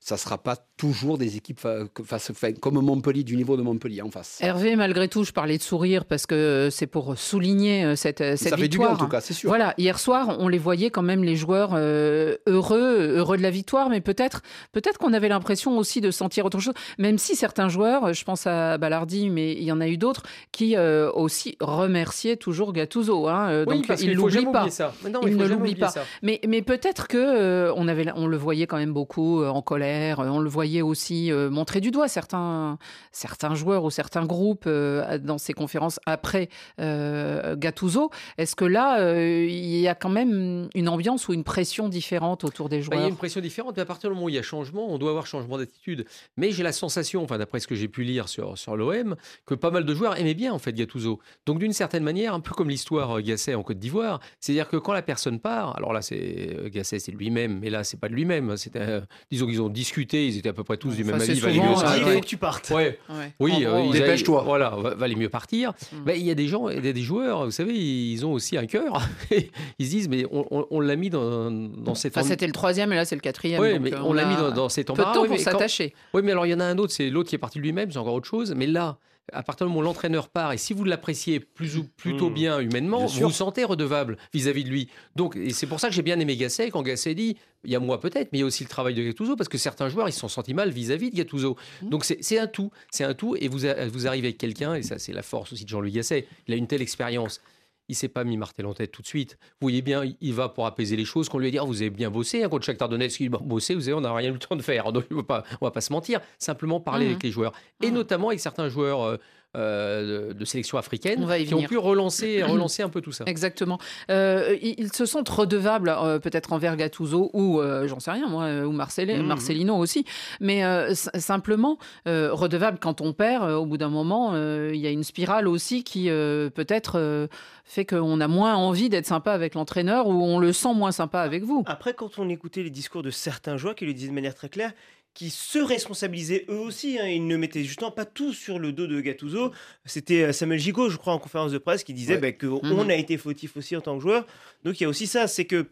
ça 0.00 0.14
ne 0.14 0.18
sera 0.20 0.38
pas 0.38 0.56
toujours 0.76 1.18
des 1.18 1.36
équipes 1.36 1.60
que- 1.92 2.02
face, 2.04 2.30
enfin, 2.30 2.52
comme 2.52 2.80
Montpellier, 2.80 3.24
du 3.24 3.36
niveau 3.36 3.56
de 3.56 3.62
Montpellier 3.62 4.00
en 4.00 4.10
face. 4.10 4.38
Hervé, 4.40 4.76
malgré 4.76 5.08
tout, 5.08 5.24
je 5.24 5.32
parlais 5.32 5.58
de 5.58 5.62
sourire 5.62 6.04
parce 6.04 6.24
que 6.24 6.34
euh, 6.36 6.70
c'est 6.70 6.86
pour 6.86 7.18
souligner 7.18 7.84
euh, 7.84 7.96
cette, 7.96 8.20
euh, 8.20 8.36
cette 8.36 8.50
ça 8.50 8.56
fait 8.56 8.68
du 8.68 8.78
bien 8.78 8.86
victoire. 8.88 8.92
en 8.92 9.04
tout 9.04 9.10
cas, 9.10 9.20
c'est 9.20 9.34
sûr. 9.34 9.48
Voilà, 9.50 9.74
hier 9.76 9.98
soir, 9.98 10.36
on 10.38 10.46
les 10.48 10.56
voyait 10.58 10.90
quand 10.90 11.02
même 11.02 11.24
les 11.24 11.34
joueurs 11.36 11.70
euh, 11.74 12.36
heureux, 12.46 13.14
heureux 13.16 13.36
de 13.36 13.42
la 13.42 13.50
victoire, 13.50 13.90
mais 13.90 14.00
peut-être, 14.00 14.42
peut-être 14.72 14.98
qu'on 14.98 15.12
avait 15.12 15.28
l'impression 15.28 15.76
aussi 15.76 16.00
de 16.00 16.10
sentir 16.12 16.44
autre 16.46 16.60
chose. 16.60 16.74
Même 16.98 17.18
si 17.18 17.34
certains 17.34 17.68
joueurs, 17.68 18.14
je 18.14 18.24
pense 18.24 18.46
à 18.46 18.78
Ballardi, 18.78 19.30
mais 19.30 19.52
il 19.54 19.64
y 19.64 19.72
en 19.72 19.80
a 19.80 19.88
eu 19.88 19.96
d'autres 19.98 20.22
qui 20.52 20.76
euh, 20.76 21.10
aussi 21.12 21.56
remerciaient 21.60 22.36
toujours 22.36 22.72
Gattuso. 22.72 23.26
Hein, 23.28 23.48
euh, 23.50 23.64
Oui, 23.66 23.78
donc 23.78 23.86
parce 23.88 24.02
il 24.02 24.14
faut 24.16 24.28
l'oublie 24.28 24.46
pas. 24.52 24.70
ça. 24.70 24.94
Non, 25.10 25.20
Il 25.24 25.30
il 25.30 25.34
faut 25.34 25.42
ne 25.42 25.48
l'oublie 25.48 25.74
pas. 25.74 25.88
ça. 25.88 26.04
Mais, 26.22 26.40
mais 26.46 26.62
peut-être 26.62 27.08
que 27.08 27.16
euh, 27.18 27.72
on 27.76 27.88
avait, 27.88 28.06
on 28.14 28.28
le 28.28 28.36
voyait 28.36 28.66
quand 28.68 28.78
même 28.78 28.92
beaucoup 28.92 29.42
euh, 29.42 29.48
en 29.48 29.60
colère. 29.60 29.87
Euh, 29.88 30.14
On 30.16 30.40
le 30.40 30.48
voyait 30.48 30.82
aussi 30.82 31.32
euh, 31.32 31.50
montrer 31.50 31.80
du 31.80 31.90
doigt 31.90 32.08
certains, 32.08 32.78
certains 33.12 33.54
joueurs 33.54 33.84
ou 33.84 33.90
certains 33.90 34.26
groupes 34.26 34.64
euh, 34.66 35.18
dans 35.18 35.38
ces 35.38 35.52
conférences 35.52 36.00
après 36.06 36.48
Gattuso. 36.78 38.10
Est-ce 38.36 38.56
que 38.56 38.64
là, 38.64 39.20
il 39.20 39.76
y 39.78 39.88
a 39.88 39.94
quand 39.94 40.08
même 40.08 40.68
une 40.74 40.88
ambiance 40.88 41.28
ou 41.28 41.32
une 41.32 41.44
pression 41.44 41.88
différente 41.88 42.44
autour 42.44 42.68
des 42.68 42.78
Bah, 42.78 42.84
il 42.86 42.90
y 42.90 42.92
a 42.92 42.98
joueurs 42.98 43.08
une 43.08 43.16
pression 43.16 43.40
différente, 43.40 43.76
mais 43.76 43.82
à 43.82 43.86
partir 43.86 44.10
du 44.10 44.14
moment 44.14 44.26
où 44.26 44.28
il 44.28 44.34
y 44.34 44.38
a 44.38 44.42
changement, 44.42 44.86
on 44.88 44.98
doit 44.98 45.10
avoir 45.10 45.26
changement 45.26 45.58
d'attitude. 45.58 46.04
Mais 46.36 46.50
j'ai 46.50 46.62
la 46.62 46.72
sensation, 46.72 47.22
enfin 47.22 47.38
d'après 47.38 47.60
ce 47.60 47.66
que 47.66 47.74
j'ai 47.74 47.88
pu 47.88 48.04
lire 48.04 48.28
sur, 48.28 48.56
sur 48.56 48.76
l'OM, 48.76 49.16
que 49.46 49.54
pas 49.54 49.70
mal 49.70 49.84
de 49.84 49.94
joueurs 49.94 50.18
aimaient 50.18 50.34
bien 50.34 50.52
en 50.52 50.58
fait 50.58 50.72
Gattuso. 50.72 51.20
Donc 51.46 51.58
d'une 51.58 51.72
certaine 51.72 52.04
manière, 52.04 52.34
un 52.34 52.40
peu 52.40 52.54
comme 52.54 52.68
l'histoire 52.68 53.20
Gasset 53.22 53.54
en 53.54 53.62
Côte 53.62 53.78
d'Ivoire, 53.78 54.20
c'est-à-dire 54.40 54.68
que 54.68 54.76
quand 54.76 54.92
la 54.92 55.02
personne 55.02 55.40
part, 55.40 55.76
alors 55.76 55.92
là 55.92 56.02
c'est 56.02 56.70
Gasset 56.72 56.98
c'est 56.98 57.12
lui-même, 57.12 57.58
mais 57.60 57.70
là 57.70 57.84
c'est 57.84 57.98
pas 57.98 58.08
de 58.08 58.14
lui-même. 58.14 58.56
C'était, 58.56 58.80
euh, 58.80 59.00
disons 59.30 59.46
qu'ils 59.46 59.62
ont 59.62 59.68
discuté, 59.78 60.26
ils 60.26 60.36
étaient 60.38 60.48
à 60.48 60.52
peu 60.52 60.64
près 60.64 60.76
tous 60.76 60.90
du 60.96 61.04
même 61.04 61.14
avis. 61.14 61.38
valait 61.40 61.58
mieux 61.58 61.64
Il 61.70 61.76
s'arrêter. 61.78 62.10
faut 62.14 62.20
que 62.20 62.26
tu 62.26 62.36
partes. 62.36 62.70
Ouais. 62.70 62.98
Ouais. 63.08 63.32
Oui, 63.40 63.64
euh, 63.64 63.82
ils 63.86 63.92
Dépêche-toi. 63.92 64.42
Voilà, 64.44 64.70
va- 64.70 64.94
valait 64.94 65.14
mieux 65.14 65.28
partir. 65.28 65.72
Mm. 65.92 66.10
Il 66.16 66.22
y 66.22 66.30
a 66.30 66.34
des 66.34 66.48
gens, 66.48 66.68
il 66.68 66.84
y 66.84 66.88
a 66.88 66.92
des 66.92 67.00
joueurs, 67.02 67.44
vous 67.44 67.50
savez, 67.50 67.72
ils 67.74 68.24
ont 68.26 68.32
aussi 68.32 68.56
un 68.56 68.66
cœur. 68.66 69.00
ils 69.78 69.86
se 69.86 69.90
disent, 69.90 70.08
mais 70.08 70.24
on, 70.30 70.44
on- 70.50 70.66
on 70.70 70.80
l'a 70.80 70.96
mis 70.96 71.10
dans, 71.10 71.50
dans 71.50 71.94
cet 71.94 72.16
Enfin, 72.16 72.26
en- 72.26 72.28
c'était 72.28 72.46
le 72.46 72.52
troisième 72.52 72.92
et 72.92 72.96
là 72.96 73.04
c'est 73.04 73.14
le 73.14 73.20
quatrième. 73.20 73.60
Donc, 73.62 73.80
mais 73.82 73.94
euh, 73.94 74.02
on 74.04 74.12
l'a 74.12 74.24
mis 74.24 74.34
a 74.34 74.50
dans, 74.50 74.50
dans 74.50 74.68
cet 74.68 74.88
peu 74.88 74.94
de 74.94 75.00
embarras. 75.00 75.14
temps 75.14 75.22
Oui, 75.22 75.28
pour 75.28 75.38
s'attacher. 75.38 75.94
oui, 76.14 76.22
mais 76.24 76.32
alors 76.32 76.46
il 76.46 76.50
y 76.50 76.54
en 76.54 76.60
a 76.60 76.64
un 76.64 76.78
autre, 76.78 76.92
c'est 76.92 77.08
l'autre 77.10 77.28
qui 77.28 77.34
est 77.34 77.38
parti 77.38 77.58
de 77.58 77.62
lui-même, 77.64 77.90
c'est 77.92 77.98
encore 77.98 78.14
autre 78.14 78.28
chose. 78.28 78.54
Mais 78.56 78.66
là, 78.66 78.98
à 79.32 79.42
partir 79.42 79.66
du 79.66 79.70
moment 79.70 79.80
où 79.80 79.84
l'entraîneur 79.84 80.28
part, 80.28 80.52
et 80.52 80.58
si 80.58 80.72
vous 80.72 80.84
l'appréciez 80.84 81.40
plus 81.40 81.76
ou 81.76 81.84
plutôt 81.84 82.30
Mm. 82.30 82.34
bien 82.34 82.60
humainement, 82.60 82.98
Bien 83.04 83.06
vous 83.06 83.20
vous 83.28 83.30
sentez 83.30 83.64
redevable 83.64 84.16
vis-à-vis 84.32 84.64
de 84.64 84.70
lui. 84.70 84.88
Donc, 85.16 85.36
et 85.36 85.50
c'est 85.50 85.66
pour 85.66 85.80
ça 85.80 85.88
que 85.88 85.94
j'ai 85.94 86.02
bien 86.02 86.18
aimé 86.20 86.36
Gasset 86.36 86.70
quand 86.70 86.82
Gasset 86.82 87.14
dit, 87.14 87.36
il 87.64 87.70
y 87.70 87.76
a 87.76 87.80
moi 87.80 88.00
peut-être, 88.00 88.30
mais 88.32 88.38
il 88.38 88.40
y 88.40 88.44
a 88.44 88.46
aussi 88.46 88.64
le 88.64 88.68
travail 88.68 88.94
de 88.94 89.02
Gattuso, 89.02 89.36
parce 89.36 89.48
que 89.48 89.58
certains 89.58 89.88
joueurs, 89.88 90.08
ils 90.08 90.12
se 90.12 90.20
sont 90.20 90.28
sentis 90.28 90.54
mal 90.54 90.70
vis-à-vis 90.70 91.10
de 91.10 91.16
Gattuso. 91.16 91.56
Donc 91.82 92.04
c'est 92.04 92.38
un 92.38 92.46
tout, 92.46 92.70
c'est 92.90 93.04
un 93.04 93.14
tout, 93.14 93.36
et 93.38 93.48
vous, 93.48 93.60
vous 93.92 94.06
arrivez 94.06 94.28
avec 94.28 94.38
quelqu'un, 94.38 94.74
et 94.74 94.82
ça 94.82 94.98
c'est 94.98 95.12
la 95.12 95.22
force 95.22 95.52
aussi 95.52 95.64
de 95.64 95.68
Jean-Louis 95.68 95.92
Gasset, 95.92 96.26
il 96.46 96.54
a 96.54 96.56
une 96.56 96.66
telle 96.66 96.82
expérience. 96.82 97.40
Il 97.88 97.94
s'est 97.94 98.08
pas 98.08 98.22
mis 98.24 98.36
martel 98.36 98.66
en 98.66 98.74
tête 98.74 98.90
tout 98.92 99.00
de 99.02 99.06
suite. 99.06 99.38
Vous 99.60 99.64
voyez 99.66 99.80
bien, 99.82 100.02
il- 100.20 100.34
va 100.34 100.48
pour 100.50 100.66
apaiser 100.66 100.94
les 100.96 101.04
choses. 101.06 101.28
Qu'on 101.28 101.38
lui 101.38 101.48
a 101.48 101.50
dit, 101.50 101.58
Ah, 101.58 101.64
vous 101.64 101.80
avez 101.80 101.90
bien 101.90 102.10
bossé, 102.10 102.42
hein, 102.44 102.48
contre 102.48 102.64
Shakhtar 102.66 102.88
Donetsk, 102.88 103.20
il 103.20 103.24
dit, 103.24 103.28
Bon, 103.30 103.40
bossé, 103.42 103.74
vous 103.74 103.80
savez, 103.80 103.94
on 103.94 104.00
n'a 104.02 104.12
rien 104.14 104.28
eu 104.28 104.32
le 104.34 104.38
temps 104.38 104.56
de 104.56 104.62
faire. 104.62 104.92
Donc, 104.92 105.06
on 105.10 105.16
va 105.16 105.22
pas, 105.22 105.44
on 105.60 105.64
va 105.66 105.70
pas 105.70 105.80
se 105.80 105.92
mentir. 105.92 106.20
Simplement 106.38 106.80
parler 106.80 107.06
Mhm. 107.06 107.10
avec 107.12 107.22
les 107.22 107.30
joueurs. 107.30 107.52
Et 107.82 107.88
Mhm. 107.88 107.94
notamment 107.94 108.28
avec 108.28 108.40
certains 108.40 108.68
joueurs 108.68 109.02
euh, 109.02 109.16
euh, 109.56 110.28
de, 110.28 110.32
de 110.34 110.44
sélection 110.44 110.76
africaine 110.78 111.20
On 111.22 111.26
va 111.26 111.38
y 111.38 111.46
qui 111.46 111.54
ont 111.54 111.62
pu 111.62 111.78
relancer, 111.78 112.42
relancer 112.44 112.82
un 112.82 112.88
peu 112.88 113.00
tout 113.00 113.12
ça. 113.12 113.24
Exactement. 113.26 113.78
Euh, 114.10 114.56
ils, 114.62 114.92
se 114.92 115.06
sentent 115.06 115.28
redevables, 115.28 115.88
euh, 115.88 116.18
peut-être 116.18 116.52
envers 116.52 116.76
Gattuso 116.76 117.30
ou, 117.32 117.60
euh, 117.60 117.88
j'en 117.88 117.98
sais 118.00 118.10
rien, 118.10 118.28
moi, 118.28 118.46
ou 118.66 118.72
Marcel- 118.72 119.08
Mhm. 119.20 119.26
Marcelino 119.26 119.76
aussi, 119.76 120.04
mais 120.40 120.64
euh, 120.64 120.92
simplement 120.94 121.78
euh, 122.06 122.30
redevables 122.32 122.78
quand 122.80 123.00
on 123.00 123.12
perd. 123.12 123.42
euh, 123.44 123.54
au 123.56 123.64
bout 123.66 123.78
d'un 123.78 123.88
moment, 123.88 124.32
euh, 124.34 124.70
il 124.74 124.80
y 124.80 124.86
a 124.86 124.90
une 124.90 125.04
spirale 125.04 125.48
aussi 125.48 125.82
qui 125.84 126.10
euh, 126.10 126.50
peut-être 126.50 126.98
euh, 126.98 127.26
fait 127.64 127.84
qu'on 127.86 128.20
a 128.20 128.28
moins 128.28 128.54
envie 128.54 128.88
d'être 128.88 129.06
sympa 129.06 129.32
avec 129.32 129.54
l'entraîneur 129.54 130.06
ou 130.08 130.12
on 130.22 130.38
le 130.38 130.52
sent 130.52 130.74
moins 130.74 130.92
sympa 130.92 131.20
avec 131.20 131.42
vous. 131.44 131.64
Après, 131.66 131.94
quand 131.94 132.18
on 132.18 132.28
écoutait 132.28 132.62
les 132.62 132.70
discours 132.70 133.02
de 133.02 133.10
certains 133.10 133.56
joueurs 133.56 133.74
qui 133.74 133.86
le 133.86 133.94
disaient 133.94 134.08
de 134.08 134.14
manière 134.14 134.34
très 134.34 134.48
claire, 134.48 134.72
qui 135.14 135.30
se 135.30 135.58
responsabilisaient 135.58 136.44
eux 136.48 136.58
aussi, 136.58 136.98
hein, 136.98 137.06
ils 137.08 137.26
ne 137.26 137.36
mettaient 137.36 137.64
justement 137.64 137.90
pas 137.90 138.04
tout 138.04 138.32
sur 138.32 138.58
le 138.60 138.72
dos 138.72 138.86
de 138.86 139.00
Gattuso. 139.00 139.50
C'était 139.84 140.22
euh, 140.24 140.32
Samuel 140.32 140.60
Gigot, 140.60 140.90
je 140.90 140.96
crois, 140.96 141.12
en 141.12 141.18
conférence 141.18 141.50
de 141.52 141.58
presse, 141.58 141.82
qui 141.82 141.92
disait 141.92 142.14
Ouais. 142.14 142.20
bah, 142.20 142.32
qu'on 142.32 142.62
Mhm. 142.84 142.90
a 142.90 142.94
été 142.94 143.16
fautif 143.16 143.56
aussi 143.56 143.76
en 143.76 143.80
tant 143.80 143.96
que 143.96 144.02
joueur. 144.02 144.26
Donc 144.64 144.78
il 144.80 144.84
y 144.84 144.86
a 144.86 144.88
aussi 144.88 145.06
ça, 145.08 145.26
c'est 145.26 145.44
que 145.44 145.66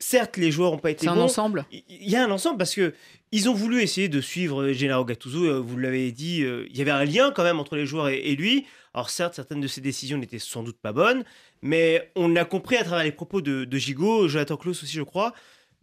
certes, 0.00 0.36
les 0.36 0.50
joueurs 0.50 0.72
n'ont 0.72 0.78
pas 0.78 0.90
été 0.90 1.02
C'est 1.04 1.08
un 1.12 1.18
ensemble. 1.18 1.64
Il 1.70 2.10
y 2.10 2.16
a 2.16 2.24
un 2.24 2.30
ensemble 2.32 2.58
parce 2.58 2.74
que 2.74 2.92
ils 3.30 3.48
ont 3.48 3.54
voulu 3.54 3.80
essayer 3.82 4.08
de 4.08 4.20
suivre 4.20 4.62
euh, 4.62 4.72
Gennaro 4.72 5.04
Gattuso. 5.04 5.44
euh, 5.44 5.60
Vous 5.60 5.78
l'avez 5.78 6.10
dit, 6.10 6.38
il 6.40 6.76
y 6.76 6.80
avait 6.80 6.90
un 6.90 7.04
lien 7.04 7.30
quand 7.30 7.44
même 7.44 7.60
entre 7.60 7.76
les 7.76 7.86
joueurs 7.86 8.08
et, 8.08 8.18
et 8.18 8.34
lui. 8.36 8.66
Alors 8.94 9.10
certes, 9.10 9.34
certaines 9.34 9.60
de 9.60 9.68
ses 9.68 9.80
décisions 9.80 10.18
n'étaient 10.18 10.38
sans 10.40 10.62
doute 10.62 10.76
pas 10.76 10.92
bonnes, 10.92 11.24
mais 11.62 12.10
on 12.16 12.34
a 12.36 12.44
compris 12.44 12.76
à 12.76 12.84
travers 12.84 13.04
les 13.04 13.12
propos 13.12 13.40
de, 13.40 13.64
de 13.64 13.78
Gigot, 13.78 14.28
Jonathan 14.28 14.56
Klaus 14.58 14.82
aussi, 14.82 14.92
je 14.96 15.02
crois, 15.02 15.32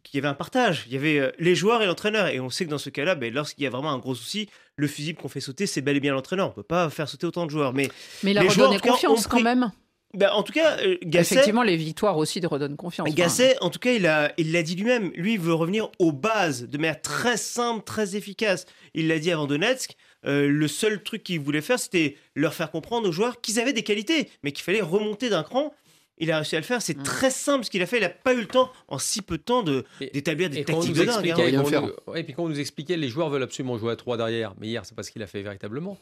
qu'il 0.09 0.17
y 0.17 0.21
avait 0.21 0.29
un 0.31 0.33
partage. 0.35 0.83
Il 0.87 0.93
y 0.93 0.97
avait 0.97 1.19
euh, 1.19 1.31
les 1.39 1.55
joueurs 1.55 1.81
et 1.81 1.85
l'entraîneur. 1.85 2.27
Et 2.27 2.39
on 2.39 2.49
sait 2.49 2.65
que 2.65 2.69
dans 2.69 2.77
ce 2.77 2.89
cas-là, 2.89 3.15
ben, 3.15 3.33
lorsqu'il 3.33 3.63
y 3.63 3.67
a 3.67 3.69
vraiment 3.69 3.91
un 3.91 3.97
gros 3.99 4.15
souci, 4.15 4.49
le 4.75 4.87
fusible 4.87 5.19
qu'on 5.21 5.29
fait 5.29 5.39
sauter, 5.41 5.67
c'est 5.67 5.81
bel 5.81 5.97
et 5.97 5.99
bien 5.99 6.13
l'entraîneur. 6.13 6.47
On 6.47 6.51
peut 6.51 6.63
pas 6.63 6.89
faire 6.89 7.07
sauter 7.09 7.27
autant 7.27 7.45
de 7.45 7.51
joueurs. 7.51 7.73
Mais 7.73 7.89
Mais 8.23 8.31
il 8.31 8.37
a 8.37 8.43
Les 8.43 8.49
joueurs, 8.49 8.69
en 8.69 8.71
redonné 8.71 8.79
tout 8.81 8.85
cas, 8.87 8.91
confiance 8.93 9.27
quand 9.27 9.41
même. 9.41 9.71
ben, 10.13 10.29
en 10.31 10.43
tout 10.43 10.53
cas, 10.53 10.77
euh, 10.79 10.97
Gasset, 11.03 11.35
Effectivement, 11.35 11.63
les 11.63 11.77
victoires 11.77 12.17
aussi 12.17 12.39
redonnent 12.45 12.75
confiance. 12.77 13.07
Gasset, 13.13 13.55
en 13.61 13.69
tout 13.69 13.79
cas, 13.79 13.91
il 13.91 14.07
a, 14.07 14.31
il 14.37 14.51
l'a 14.51 14.63
dit 14.63 14.75
lui-même. 14.75 15.11
Lui, 15.15 15.33
il 15.33 15.39
veut 15.39 15.53
revenir 15.53 15.89
aux 15.99 16.11
bases 16.11 16.63
de 16.67 16.77
manière 16.77 17.01
très 17.01 17.37
simple, 17.37 17.83
très 17.83 18.15
efficace. 18.15 18.65
Il 18.93 19.07
l'a 19.07 19.19
dit 19.19 19.31
avant 19.31 19.45
Donetsk. 19.47 19.95
Euh, 20.25 20.49
le 20.49 20.67
seul 20.67 21.01
truc 21.01 21.23
qu'il 21.23 21.39
voulait 21.39 21.61
faire, 21.61 21.79
c'était 21.79 22.17
leur 22.35 22.53
faire 22.53 22.71
comprendre 22.71 23.07
aux 23.07 23.11
joueurs 23.11 23.39
qu'ils 23.39 23.57
avaient 23.59 23.71
des 23.71 23.83
qualités, 23.83 24.29
mais 24.43 24.51
qu'il 24.51 24.63
fallait 24.65 24.81
remonter 24.81 25.29
d'un 25.29 25.43
cran. 25.43 25.73
Il 26.19 26.31
a 26.31 26.35
réussi 26.37 26.55
à 26.55 26.59
le 26.59 26.65
faire. 26.65 26.81
C'est 26.81 26.97
Mm. 26.97 27.03
très 27.03 27.31
simple 27.31 27.63
ce 27.65 27.69
qu'il 27.69 27.81
a 27.81 27.85
fait. 27.85 27.97
Il 27.97 28.01
n'a 28.01 28.09
pas 28.09 28.33
eu 28.33 28.41
le 28.41 28.47
temps, 28.47 28.71
en 28.89 28.97
si 28.99 29.21
peu 29.21 29.37
de 29.37 29.43
temps, 29.43 29.63
de, 29.63 29.85
d'établir 30.13 30.49
des 30.49 30.63
tactiques 30.65 30.93
de 30.93 31.05
dingue. 31.05 31.29
hein. 31.31 31.91
nous- 32.07 32.15
et 32.15 32.23
puis 32.23 32.33
quand 32.33 32.43
on 32.43 32.49
nous 32.49 32.59
expliquait, 32.59 32.97
les 32.97 33.07
joueurs 33.07 33.29
veulent 33.29 33.43
absolument 33.43 33.77
jouer 33.77 33.93
à 33.93 33.95
3 33.95 34.17
derrière. 34.17 34.53
Mais 34.59 34.67
hier, 34.67 34.85
c'est 34.85 34.95
pas 34.95 35.03
ce 35.03 35.11
qu'il 35.11 35.23
a 35.23 35.27
fait 35.27 35.41
véritablement. 35.41 35.97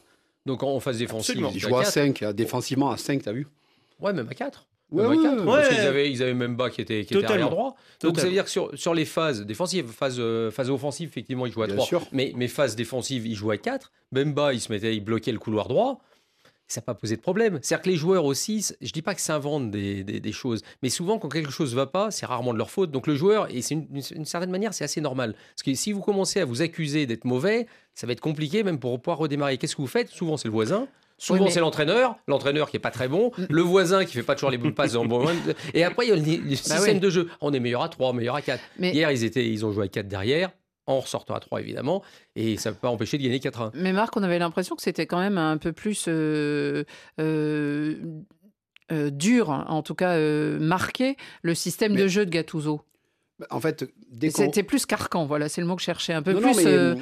Donc 0.46 0.62
en 0.62 0.80
phase 0.80 0.98
défensive, 0.98 1.30
Absolument. 1.32 1.50
il 1.50 1.56
Il 1.56 1.60
joue 1.60 1.68
joue 1.68 1.76
à 1.76 1.82
quatre. 1.82 1.92
5, 1.92 2.24
défensivement 2.32 2.90
à 2.90 2.96
5, 2.96 3.22
t'as 3.22 3.32
vu 3.32 3.46
Ouais, 4.00 4.12
même 4.12 4.28
à 4.28 4.34
4. 4.34 4.66
Ouais, 4.90 5.02
Même 5.02 5.12
à 5.12 5.14
ouais, 5.16 5.22
quatre, 5.22 5.38
ouais. 5.40 5.44
Parce 5.44 5.68
Ouais. 5.68 5.74
qu'ils 5.74 5.84
avaient, 5.84 6.10
ils 6.10 6.22
avaient 6.22 6.32
même 6.34 6.56
bas 6.56 6.70
qui 6.70 6.80
était, 6.80 7.04
qui 7.04 7.12
était 7.12 7.14
Totalement. 7.16 7.34
arrière 7.34 7.50
droit. 7.50 7.76
Donc 8.02 8.18
ça 8.18 8.24
veut 8.24 8.32
dire 8.32 8.44
que 8.44 8.50
sur, 8.50 8.70
sur 8.78 8.94
les 8.94 9.04
phases 9.04 9.44
défensives, 9.44 9.86
phase, 9.88 10.16
euh, 10.18 10.50
phase 10.50 10.70
offensive, 10.70 11.10
effectivement, 11.10 11.44
il 11.44 11.52
jouait 11.52 11.64
à 11.64 11.66
Bien 11.66 11.76
3. 11.76 11.86
sûr. 11.86 12.06
Mais, 12.12 12.32
mais 12.34 12.48
phase 12.48 12.74
défensive, 12.74 13.26
il 13.26 13.34
jouait 13.34 13.56
à 13.56 13.58
4. 13.58 13.92
Bemba, 14.12 14.54
il 14.54 14.60
se 14.60 14.72
mettait, 14.72 14.96
il 14.96 15.00
bloquait 15.00 15.32
le 15.32 15.38
couloir 15.38 15.68
droit. 15.68 16.00
Ça 16.68 16.80
n'a 16.80 16.84
pas 16.84 16.94
posé 16.94 17.16
de 17.16 17.20
problème. 17.22 17.58
C'est-à-dire 17.62 17.82
que 17.82 17.88
les 17.90 17.96
joueurs 17.96 18.24
aussi, 18.26 18.64
je 18.80 18.92
dis 18.92 19.02
pas 19.02 19.14
que 19.14 19.20
s'inventent 19.20 19.70
des, 19.70 20.04
des- 20.04 20.20
des 20.20 20.32
choses, 20.32 20.62
mais 20.82 20.90
souvent 20.90 21.18
quand 21.18 21.28
quelque 21.30 21.50
chose 21.50 21.74
va 21.74 21.86
pas, 21.86 22.10
c'est 22.10 22.26
rarement 22.26 22.52
de 22.52 22.58
leur 22.58 22.70
faute. 22.70 22.90
Donc 22.90 23.06
le 23.06 23.14
joueur, 23.14 23.48
et 23.54 23.62
c'est 23.62 23.74
une, 23.74 24.24
certaine 24.24 24.50
manière, 24.50 24.74
c'est 24.74 24.84
assez 24.84 25.00
normal. 25.00 25.34
Parce 25.54 25.62
que 25.64 25.74
si 25.74 25.92
vous 25.92 26.00
commencez 26.00 26.40
à 26.40 26.44
vous 26.44 26.60
accuser 26.62 27.06
d'être 27.06 27.24
mauvais, 27.24 27.66
ça 27.94 28.06
va 28.06 28.12
être 28.12 28.20
compliqué 28.20 28.62
même 28.62 28.78
pour 28.78 29.00
pouvoir 29.00 29.18
redémarrer. 29.18 29.56
Qu'est-ce 29.58 29.74
que 29.76 29.80
vous 29.82 29.88
faites? 29.88 30.08
Souvent 30.10 30.36
c'est 30.36 30.48
le 30.48 30.52
voisin. 30.52 30.86
Souvent, 31.20 31.40
Oui, 31.40 31.44
mais- 31.46 31.50
c'est 31.50 31.58
l'entraîneur, 31.60 32.16
l'entraîneur 32.28 32.70
qui 32.70 32.76
est 32.76 32.80
pas 32.80 32.92
très 32.92 33.08
bon, 33.08 33.32
le 33.50 33.62
voisin 33.62 34.04
qui 34.04 34.12
fait 34.12 34.22
pas 34.22 34.34
toujours 34.36 34.50
les 34.50 34.58
bonnes 34.58 34.72
passes. 34.74 34.94
Et 35.74 35.82
après, 35.82 36.06
il 36.06 36.10
y 36.10 36.12
a 36.12 36.16
le, 36.16 36.22
le 36.48 36.54
système 36.54 36.78
Bah 36.78 36.84
oui. 36.92 37.00
de 37.00 37.10
jeu. 37.10 37.28
On 37.40 37.52
est 37.52 37.58
meilleur 37.58 37.82
à 37.82 37.88
3, 37.88 38.12
meilleur 38.12 38.36
à 38.36 38.42
4. 38.42 38.62
Mais- 38.78 38.92
Hier, 38.92 39.10
ils, 39.10 39.24
étaient, 39.24 39.44
ils 39.48 39.66
ont 39.66 39.72
joué 39.72 39.86
à 39.86 39.88
4 39.88 40.06
derrière, 40.06 40.50
en 40.88 41.00
ressortant 41.00 41.34
à 41.34 41.40
3 41.40 41.60
évidemment, 41.60 42.02
et 42.34 42.56
ça 42.56 42.70
ne 42.70 42.74
peut 42.74 42.80
pas 42.80 42.88
empêcher 42.88 43.18
de 43.18 43.22
gagner 43.22 43.38
4-1. 43.38 43.70
Mais 43.74 43.92
Marc, 43.92 44.16
on 44.16 44.22
avait 44.22 44.38
l'impression 44.38 44.74
que 44.74 44.82
c'était 44.82 45.06
quand 45.06 45.18
même 45.20 45.38
un 45.38 45.56
peu 45.58 45.72
plus 45.72 46.06
euh, 46.08 46.82
euh, 47.20 47.94
euh, 48.90 49.10
dur, 49.10 49.50
en 49.50 49.82
tout 49.82 49.94
cas 49.94 50.12
euh, 50.16 50.58
marqué, 50.58 51.16
le 51.42 51.54
système 51.54 51.92
Mais- 51.94 52.02
de 52.02 52.08
jeu 52.08 52.24
de 52.26 52.30
Gattuso. 52.30 52.80
En 53.50 53.60
fait. 53.60 53.84
C'était 54.30 54.64
plus 54.64 54.84
carcan, 54.86 55.24
voilà, 55.26 55.48
c'est 55.48 55.60
le 55.60 55.66
mot 55.68 55.76
que 55.76 55.80
je 55.82 55.86
cherchais. 55.86 56.12
Un 56.12 56.22
peu 56.22 56.32
Non, 56.32 56.40
plus. 56.40 56.48
non, 56.50 56.56
mais, 56.56 56.66
euh, 56.66 56.94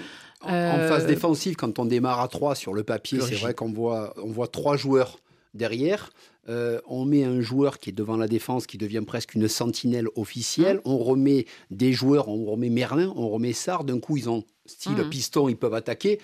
en, 0.42 0.48
en 0.50 0.78
phase 0.88 1.06
défensive, 1.06 1.56
quand 1.56 1.78
on 1.78 1.86
démarre 1.86 2.20
à 2.20 2.28
3 2.28 2.54
sur 2.54 2.74
le 2.74 2.82
papier, 2.82 3.20
c'est 3.20 3.36
vrai 3.36 3.54
qu'on 3.54 3.72
voit, 3.72 4.12
on 4.22 4.30
voit 4.32 4.48
trois 4.48 4.76
joueurs 4.76 5.16
derrière. 5.56 6.10
Euh, 6.48 6.80
on 6.86 7.04
met 7.04 7.24
un 7.24 7.40
joueur 7.40 7.78
qui 7.80 7.90
est 7.90 7.92
devant 7.92 8.16
la 8.16 8.28
défense, 8.28 8.66
qui 8.68 8.78
devient 8.78 9.02
presque 9.04 9.34
une 9.34 9.48
sentinelle 9.48 10.06
officielle. 10.14 10.80
On 10.84 10.98
remet 10.98 11.46
des 11.72 11.92
joueurs, 11.92 12.28
on 12.28 12.44
remet 12.44 12.68
Merlin, 12.68 13.12
on 13.16 13.28
remet 13.28 13.52
Sarr. 13.52 13.82
D'un 13.84 13.98
coup, 13.98 14.16
ils 14.16 14.28
ont 14.30 14.44
style 14.64 14.92
Mhm. 14.92 15.10
piston, 15.10 15.48
ils 15.48 15.56
peuvent 15.56 15.74
attaquer. 15.74 16.20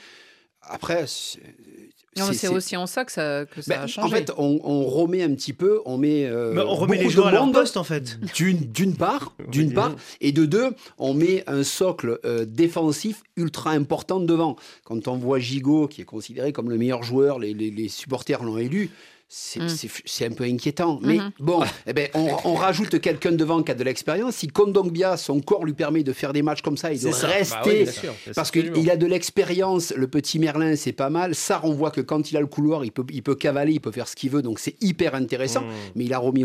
Après, 0.64 1.06
c'est- 1.08 1.40
aussi 2.48 2.76
en 2.76 2.86
ça 2.86 3.04
que 3.04 3.10
ça, 3.10 3.46
que 3.46 3.62
ça 3.62 3.74
Ben, 3.74 3.80
a 3.80 3.84
en 3.84 3.86
changé. 3.88 4.14
fait, 4.16 4.30
on, 4.36 4.60
on 4.62 4.84
remet 4.84 5.22
un 5.24 5.34
petit 5.34 5.52
peu, 5.52 5.80
on 5.86 5.96
met, 5.98 6.26
euh, 6.26 6.52
Mais 6.54 6.60
on 6.60 6.74
remet 6.74 6.98
les 6.98 7.04
beaucoup 7.04 7.08
de 7.10 7.14
joueurs 7.14 7.26
à 7.28 7.32
leur 7.32 7.50
poste 7.50 7.76
en 7.76 7.82
fait. 7.84 8.20
d'une 8.38 8.94
part, 8.94 9.34
d'une 9.50 9.72
part, 9.72 9.96
et 10.20 10.30
de 10.30 10.44
deux, 10.44 10.70
on 10.98 11.14
met 11.14 11.42
un 11.48 11.64
socle 11.64 12.20
euh, 12.24 12.44
défensif 12.44 13.22
ultra 13.36 13.70
important 13.72 14.20
devant. 14.20 14.54
Quand 14.84 15.08
on 15.08 15.16
voit 15.16 15.40
Gigot, 15.40 15.88
qui 15.88 16.02
est 16.02 16.04
considéré 16.04 16.52
comme 16.52 16.70
le 16.70 16.78
meilleur 16.78 17.02
joueur, 17.02 17.38
les, 17.40 17.54
les- 17.54 17.70
les 17.72 17.88
supporters 17.88 18.44
l'ont 18.44 18.58
élu. 18.58 18.90
C'est 19.34 19.60
Mm. 19.62 19.68
c'est- 20.04 20.26
un 20.26 20.30
peu 20.32 20.44
inquiétant. 20.44 20.98
Mais 21.02 21.16
Mhm. 21.16 21.30
bon, 21.40 21.60
eh 21.86 21.94
ben, 21.94 22.08
on, 22.12 22.28
on 22.44 22.52
rajoute 22.54 23.00
quelqu'un 23.00 23.32
devant 23.32 23.62
qui 23.62 23.72
a 23.72 23.74
de 23.74 23.82
l'expérience. 23.82 24.36
Si 24.36 24.48
Kondogbia, 24.48 25.16
son 25.16 25.40
corps 25.40 25.64
lui 25.64 25.72
permet 25.72 26.02
de 26.02 26.12
faire 26.12 26.34
des 26.34 26.42
matchs 26.42 26.60
comme 26.60 26.76
ça 26.76 26.92
et 26.92 26.98
de 26.98 27.08
rester 27.08 27.54
Bah 27.56 27.62
oui, 27.64 27.82
bien 27.84 27.92
sûr, 27.92 28.12
parce 28.34 28.50
qu'il 28.50 28.90
a 28.90 28.96
de 28.96 29.06
l'expérience, 29.06 29.94
le 29.96 30.06
petit 30.06 30.38
Merlin, 30.38 30.76
c'est 30.76 30.92
pas 30.92 31.08
mal. 31.08 31.34
Ça, 31.34 31.60
on 31.64 31.72
voit 31.72 31.90
que 31.90 32.02
quand 32.02 32.30
il 32.30 32.36
a 32.36 32.40
le 32.40 32.46
couloir, 32.46 32.84
il 32.84 32.92
peut, 32.92 33.04
il 33.10 33.22
peut 33.22 33.34
cavaler, 33.34 33.72
il 33.72 33.80
peut 33.80 33.90
faire 33.90 34.06
ce 34.06 34.16
qu'il 34.16 34.28
veut, 34.28 34.42
donc 34.42 34.58
c'est 34.58 34.76
hyper 34.82 35.14
intéressant. 35.14 35.62
Mmh. 35.62 35.72
Mais 35.96 36.04
il 36.04 36.12
a 36.12 36.18
remis 36.18 36.44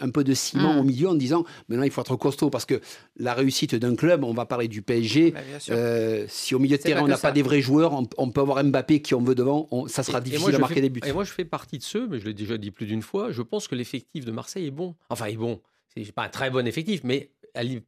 un 0.00 0.10
peu 0.10 0.24
de 0.24 0.34
ciment 0.34 0.74
Mm. 0.74 0.78
au 0.78 0.82
milieu 0.82 1.08
en 1.10 1.14
disant 1.14 1.44
maintenant 1.68 1.84
il 1.84 1.92
faut 1.92 2.00
être 2.00 2.16
costaud 2.16 2.50
parce 2.50 2.64
que 2.66 2.80
la 3.16 3.34
réussite 3.34 3.76
d'un 3.76 3.94
club, 3.94 4.24
on 4.24 4.34
va 4.34 4.44
parler 4.44 4.66
du 4.66 4.82
PSG. 4.82 5.30
Bah, 5.30 5.38
bien 5.48 5.76
euh, 5.76 6.24
si 6.28 6.56
au 6.56 6.58
milieu 6.58 6.78
de 6.78 6.82
terrain 6.82 7.02
on 7.04 7.06
n'a 7.08 7.16
pas 7.16 7.30
des 7.30 7.42
vrais 7.42 7.60
joueurs, 7.60 7.92
on, 7.92 8.08
on 8.18 8.28
peut 8.30 8.40
avoir 8.40 8.64
Mbappé 8.64 9.00
qui 9.02 9.14
on 9.14 9.20
veut 9.22 9.36
devant, 9.36 9.68
on- 9.70 9.86
ça 9.86 10.02
sera 10.02 10.18
Et- 10.18 10.22
et 10.22 10.24
difficile 10.24 10.48
moi, 10.48 10.56
à 10.56 10.58
marquer 10.58 10.74
fais- 10.76 10.80
des 10.80 10.88
buts. 10.90 11.00
Et 11.06 11.12
moi, 11.12 11.22
je 11.22 11.30
fais 11.32 11.44
partie 11.44 11.78
de 11.78 11.84
ceux, 11.84 12.08
mais 12.08 12.18
je 12.24 12.28
l'ai 12.30 12.34
déjà 12.34 12.56
dit 12.58 12.70
plus 12.70 12.86
d'une 12.86 13.02
fois, 13.02 13.30
je 13.32 13.42
pense 13.42 13.68
que 13.68 13.74
l'effectif 13.74 14.24
de 14.24 14.30
Marseille 14.32 14.66
est 14.66 14.70
bon. 14.70 14.94
Enfin, 15.10 15.26
est 15.26 15.36
bon. 15.36 15.60
C'est 15.94 16.10
pas 16.12 16.24
un 16.24 16.28
très 16.28 16.50
bon 16.50 16.66
effectif, 16.66 17.02
mais 17.04 17.30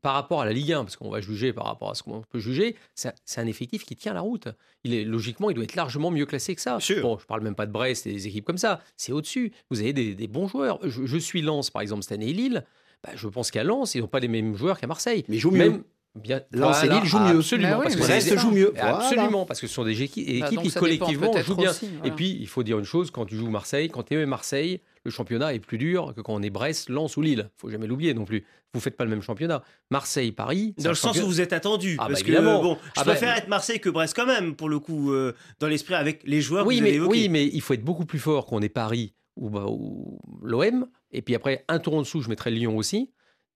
par 0.01 0.15
rapport 0.15 0.43
à 0.43 0.45
la 0.45 0.53
Ligue 0.53 0.73
1, 0.73 0.85
parce 0.85 0.95
qu'on 0.97 1.11
va 1.11 1.21
juger 1.21 1.53
par 1.53 1.65
rapport 1.65 1.91
à 1.91 1.95
ce 1.97 2.03
qu'on 2.05 2.23
peut 2.23 2.39
juger, 2.39 2.77
c'est 2.95 3.11
un- 3.39 3.47
effectif 3.47 3.85
qui 3.85 3.97
tient 3.97 4.15
la 4.15 4.21
route. 4.21 4.47
Il 4.85 4.95
est, 4.95 5.05
logiquement, 5.05 5.51
il 5.51 5.55
doit 5.55 5.65
être 5.65 5.75
largement 5.75 6.11
mieux 6.13 6.27
classé 6.27 6.55
que 6.55 6.61
ça. 6.61 6.79
Sûr. 6.79 7.03
Bon, 7.03 7.19
je 7.19 7.27
parle 7.27 7.41
même 7.43 7.57
pas 7.57 7.67
de 7.67 7.73
Brest 7.73 8.07
et 8.07 8.13
des 8.13 8.29
équipes 8.29 8.45
comme 8.45 8.59
ça. 8.59 8.81
C'est 8.97 9.11
au-dessus. 9.11 9.53
Vous 9.71 9.81
avez 9.81 9.93
des, 9.93 10.15
des 10.15 10.29
bons 10.29 10.47
joueurs. 10.47 10.79
Je, 10.89 11.05
je 11.07 11.17
suis 11.17 11.43
Lens, 11.43 11.71
par 11.71 11.83
exemple, 11.83 12.03
cette 12.05 12.13
année 12.13 12.29
et 12.29 12.33
Lille. 12.33 12.65
Bah, 13.03 13.11
je 13.17 13.27
pense 13.27 13.51
qu'à 13.51 13.65
Lens, 13.65 13.95
ils 13.97 14.03
n'ont 14.03 14.07
pas 14.07 14.21
les 14.21 14.29
mêmes 14.29 14.55
joueurs 14.55 14.79
qu'à 14.79 14.87
Marseille. 14.87 15.25
Mais 15.29 15.37
ils 15.37 15.41
jouent 15.41 15.51
mieux. 15.51 15.59
Même, 15.71 15.83
bien, 16.17 16.41
Lens 16.53 16.83
et 16.85 16.89
Lille 16.89 17.05
jouent 17.05 17.19
mieux. 17.19 17.37
Absolument. 17.39 17.69
Bah 17.71 17.77
oui, 17.79 17.83
parce 17.85 17.97
que 17.97 18.01
Brest 18.01 18.39
joue 18.39 18.51
mieux. 18.51 18.73
Voilà. 18.75 18.97
Absolument, 18.97 19.47
parce 19.47 19.61
que 19.61 19.67
ce 19.67 19.75
sont 19.75 19.85
des 19.85 20.03
équipes, 20.03 20.41
Bah, 20.41 20.49
qui 20.49 20.71
collectivement 20.73 21.33
jouent 21.43 21.57
bien. 21.57 21.71
aussi, 21.71 21.89
Et 22.05 22.11
puis, 22.11 22.37
il 22.41 22.49
faut 22.49 22.63
dire 22.63 22.79
une 22.79 22.85
chose, 22.85 23.11
quand 23.11 23.27
tu 23.27 23.37
joues 23.37 23.51
Marseille, 23.51 23.89
quand 23.89 24.03
tu 24.03 24.15
es 24.15 24.27
Marseille, 24.27 24.81
le 25.05 25.11
championnat 25.11 25.55
est 25.55 25.61
plus 25.61 25.79
dur 25.79 26.13
que 26.17 26.21
quand 26.21 26.35
on 26.35 26.43
est 26.43 26.51
Brest, 26.51 26.89
Lens 26.89 27.17
ou 27.17 27.23
Lille. 27.23 27.49
faut 27.59 27.71
jamais 27.71 27.87
l'oublier 27.87 28.13
non 28.15 28.25
plus. 28.25 28.45
Vous 28.75 28.81
faites 28.81 28.97
pas 28.97 29.05
le 29.05 29.11
même 29.11 29.23
championnat. 29.23 29.63
Marseille, 29.91 30.33
Paris. 30.33 30.75
Dans 30.79 30.91
le 30.91 30.95
sens 30.97 31.17
où 31.23 31.27
vous 31.27 31.41
êtes 31.41 31.53
attendu. 31.53 31.97
Ah, 31.99 32.03
bah, 32.05 32.09
parce 32.11 32.23
que 32.23 32.33
bon, 32.33 32.75
je 32.75 32.79
Ah, 32.97 33.05
bah, 33.05 33.13
préfère 33.13 33.37
être 33.37 33.49
Marseille 33.49 33.81
que 33.81 33.89
Brest 33.89 34.15
quand 34.17 34.27
même, 34.27 34.55
pour 34.57 34.69
le 34.69 34.79
coup, 34.81 35.13
euh, 35.13 35.33
dans 35.61 35.69
l'esprit 35.69 35.95
avec 35.95 36.23
les 36.25 36.41
joueurs 36.41 36.67
Oui 36.67 36.77
que 36.79 36.83
vous 36.83 36.89
avez 36.89 36.99
mais, 36.99 37.07
oui, 37.07 37.29
mais 37.29 37.47
il 37.47 37.61
faut 37.61 37.75
être 37.75 37.85
beaucoup 37.85 38.05
plus 38.05 38.19
fort 38.19 38.47
qu'on 38.47 38.61
est 38.61 38.69
Paris 38.69 39.15
ou, 39.37 39.49
bah, 39.51 39.67
ou 39.69 40.19
l'OM. 40.43 40.87
Et 41.13 41.23
puis 41.23 41.35
après, 41.35 41.65
un 41.69 41.79
tour 41.79 41.95
en 41.95 42.01
dessous, 42.03 42.21
je 42.21 42.29
mettrais 42.29 42.51
Lyon 42.51 42.77
aussi. 42.77 43.11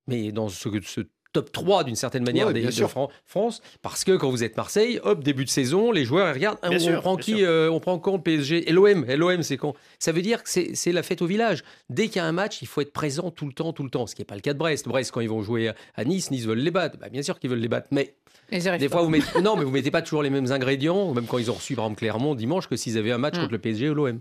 Mais 0.06 0.32
dans 0.32 0.48
ce, 0.48 0.68
ce 0.84 1.00
top 1.32 1.52
3, 1.52 1.84
d'une 1.84 1.94
certaine 1.94 2.24
manière, 2.24 2.48
Ouais, 2.48 2.52
des, 2.52 2.62
de. 2.62 2.70
Fran- 2.86 3.08
France. 3.26 3.62
Parce 3.82 4.04
que 4.04 4.16
quand 4.16 4.30
vous 4.30 4.42
êtes 4.44 4.56
Marseille, 4.56 5.00
hop, 5.02 5.22
début 5.22 5.44
de 5.44 5.50
saison, 5.50 5.92
les 5.92 6.04
joueurs 6.04 6.28
ils 6.30 6.34
regardent. 6.34 6.58
Bien 6.62 6.72
on, 6.76 6.78
sûr, 6.78 7.00
prend 7.00 7.16
qui 7.16 7.44
euh, 7.44 7.70
On 7.70 7.80
prend 7.80 7.98
quand 7.98 8.16
le 8.16 8.22
PSG 8.22 8.68
Et 8.68 8.72
l'OM 8.72 9.04
l'OM, 9.04 9.42
c'est 9.42 9.56
quand? 9.56 9.74
Ça 9.98 10.12
veut 10.12 10.22
dire 10.22 10.42
que 10.42 10.48
c'est 10.50 10.74
c'est 10.74 10.92
la 10.92 11.02
fête 11.02 11.22
au 11.22 11.26
village. 11.26 11.62
Dès 11.88 12.06
qu'il 12.08 12.16
y 12.16 12.18
a 12.20 12.24
un 12.26 12.32
match, 12.32 12.62
il 12.62 12.68
faut 12.68 12.80
être 12.80 12.92
présent 12.92 13.30
tout 13.30 13.46
le 13.46 13.52
temps, 13.52 13.72
tout 13.72 13.82
le 13.84 13.90
temps. 13.90 14.06
Ce 14.06 14.14
qui 14.14 14.22
n'est 14.22 14.26
pas 14.26 14.34
le 14.34 14.40
cas 14.40 14.52
de 14.52 14.58
Brest. 14.58 14.88
Brest, 14.88 15.10
quand 15.12 15.20
ils 15.20 15.28
vont 15.28 15.42
jouer 15.42 15.72
à 15.94 16.04
Nice, 16.04 16.30
Nice 16.30 16.44
veulent 16.46 16.58
les 16.58 16.70
battre. 16.70 16.98
Bah, 16.98 17.08
bien 17.08 17.22
sûr 17.22 17.38
qu'ils 17.38 17.50
veulent 17.50 17.58
les 17.60 17.68
battre. 17.68 17.88
Mais 17.90 18.14
Des 18.50 18.88
pas. 18.88 18.96
fois, 18.96 19.02
vous 19.02 19.10
mettez, 19.10 19.40
non, 19.42 19.56
mais 19.56 19.64
vous 19.64 19.70
mettez 19.70 19.90
pas 19.90 20.02
toujours 20.02 20.22
les 20.22 20.30
mêmes 20.30 20.50
ingrédients, 20.52 21.12
même 21.14 21.26
quand 21.26 21.38
ils 21.38 21.50
ont 21.50 21.54
reçu, 21.54 21.74
par 21.76 21.84
exemple, 21.86 21.98
Clermont 22.00 22.34
dimanche, 22.34 22.66
que 22.68 22.76
s'ils 22.76 22.98
avaient 22.98 23.12
un 23.12 23.18
match 23.18 23.36
Mm. 23.36 23.40
contre 23.40 23.52
le 23.52 23.58
PSG 23.58 23.90
ou 23.90 23.94
l'OM. 23.94 24.20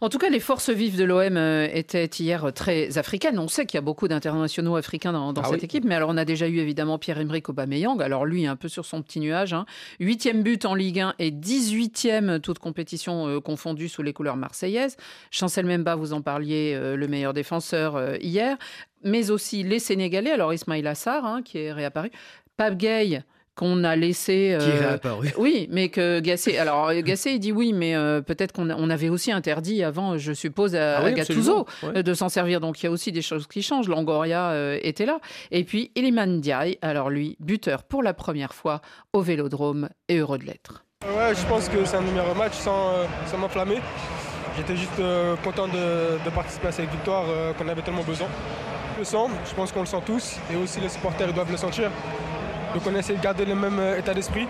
En 0.00 0.08
tout 0.08 0.18
cas, 0.18 0.28
les 0.30 0.40
forces 0.40 0.70
vives 0.70 0.96
de 0.96 1.04
l'OM 1.04 1.36
euh, 1.36 1.68
étaient 1.72 2.04
hier 2.06 2.52
très 2.54 2.98
africaines. 2.98 3.38
On 3.38 3.48
sait 3.48 3.64
qu'il 3.66 3.76
y 3.76 3.78
a 3.78 3.82
beaucoup 3.82 4.08
d'internationaux 4.08 4.76
africains 4.76 5.12
dans, 5.12 5.32
dans 5.32 5.42
Ah 5.42 5.48
cette 5.48 5.60
oui. 5.60 5.64
équipe, 5.64 5.84
mais 5.84 5.94
alors 5.94 6.10
on 6.10 6.16
a 6.16 6.24
déjà 6.24 6.48
eu 6.48 6.58
évidemment 6.58 6.98
Pierre-Emerick 6.98 7.48
Aubameyang. 7.48 8.00
Alors 8.02 8.26
lui, 8.26 8.46
un 8.46 8.56
peu 8.56 8.68
sur 8.68 8.84
son 8.84 9.02
petit 9.02 9.20
nuage. 9.20 9.52
hein. 9.54 9.64
Huitième 10.00 10.42
but 10.42 10.64
en 10.66 10.74
Ligue 10.74 11.00
1 11.00 11.14
et 11.18 11.30
18e 11.30 12.40
toute 12.40 12.58
compétition 12.58 13.26
euh, 13.28 13.40
confondue 13.40 13.88
sous 13.88 14.02
les 14.02 14.12
couleurs 14.12 14.36
marseillaises. 14.36 14.96
Chancel 15.30 15.66
Memba, 15.66 15.94
vous 15.94 16.12
en 16.12 16.20
parliez, 16.22 16.72
euh, 16.74 16.96
le 16.96 17.08
meilleur 17.08 17.32
défenseur 17.32 17.96
euh, 17.96 18.16
hier. 18.20 18.56
Mais 19.04 19.30
aussi 19.30 19.62
les 19.62 19.78
Sénégalais. 19.78 20.30
Alors 20.30 20.52
Ismail 20.54 20.86
Assar, 20.86 21.24
hein, 21.24 21.42
qui 21.42 21.58
est 21.58 21.72
réapparu. 21.72 22.10
Pape 22.56 22.76
Gay, 22.76 23.22
qu'on 23.62 23.84
a 23.84 23.94
laissé... 23.96 24.56
Qui 24.58 24.66
est 24.68 24.76
euh, 24.76 24.88
réapparu. 24.88 25.32
oui, 25.38 25.68
mais 25.70 25.88
que 25.88 26.20
Gasset. 26.20 26.58
Alors 26.58 26.92
Gasset, 26.92 27.34
il 27.34 27.38
dit 27.38 27.52
oui, 27.52 27.72
mais 27.72 27.94
euh, 27.94 28.20
peut-être 28.20 28.52
qu'on 28.52 28.68
on 28.70 28.90
avait 28.90 29.08
aussi 29.08 29.30
interdit 29.30 29.84
avant, 29.84 30.18
je 30.18 30.32
suppose, 30.32 30.74
à, 30.74 30.98
Ah 30.98 31.02
oui, 31.04 31.10
à 31.10 31.12
Gattuso 31.12 31.60
absolument. 31.60 31.66
Ouais. 31.94 31.98
euh, 31.98 32.02
de 32.02 32.14
s'en 32.14 32.28
servir. 32.28 32.60
Donc 32.60 32.82
il 32.82 32.86
y 32.86 32.88
a 32.88 32.90
aussi 32.90 33.12
des 33.12 33.22
choses 33.22 33.46
qui 33.46 33.62
changent. 33.62 33.88
Langoria 33.88 34.50
euh, 34.50 34.78
était 34.82 35.06
là. 35.06 35.20
Et 35.50 35.64
puis 35.64 35.90
Iliman 35.94 36.38
Ndiaye, 36.38 36.78
alors 36.82 37.08
lui, 37.10 37.36
buteur 37.40 37.84
pour 37.84 38.02
la 38.02 38.14
première 38.14 38.52
fois 38.54 38.80
au 39.12 39.20
Vélodrome 39.20 39.88
et 40.08 40.18
heureux 40.18 40.38
de 40.38 40.44
l'être. 40.44 40.84
Ouais, 41.04 41.34
je 41.34 41.46
pense 41.46 41.68
que 41.68 41.84
c'est 41.84 41.96
un 41.96 42.02
numéro 42.02 42.34
match 42.34 42.54
sans, 42.54 42.88
euh, 42.94 43.04
sans 43.26 43.38
m'enflammer. 43.38 43.78
J'étais 44.56 44.76
juste 44.76 44.98
euh, 45.00 45.34
content 45.36 45.66
de, 45.66 46.22
de 46.24 46.30
participer 46.34 46.68
à 46.68 46.72
cette 46.72 46.90
victoire 46.90 47.24
euh, 47.28 47.52
qu'on 47.54 47.68
avait 47.68 47.82
tellement 47.82 48.02
besoin. 48.02 48.26
Je 48.94 48.98
le 49.00 49.04
sens, 49.04 49.30
je 49.48 49.54
pense 49.54 49.72
qu'on 49.72 49.80
le 49.80 49.86
sent 49.86 50.02
tous, 50.04 50.36
et 50.52 50.56
aussi 50.56 50.78
les 50.80 50.88
supporters 50.90 51.28
ils 51.28 51.34
doivent 51.34 51.50
le 51.50 51.56
sentir. 51.56 51.90
Donc 52.74 52.82
on 52.86 52.94
essaie 52.96 53.14
de 53.16 53.20
garder 53.22 53.44
le 53.44 53.54
même 53.54 53.78
euh, 53.78 53.98
état 53.98 54.14
d'esprit. 54.14 54.46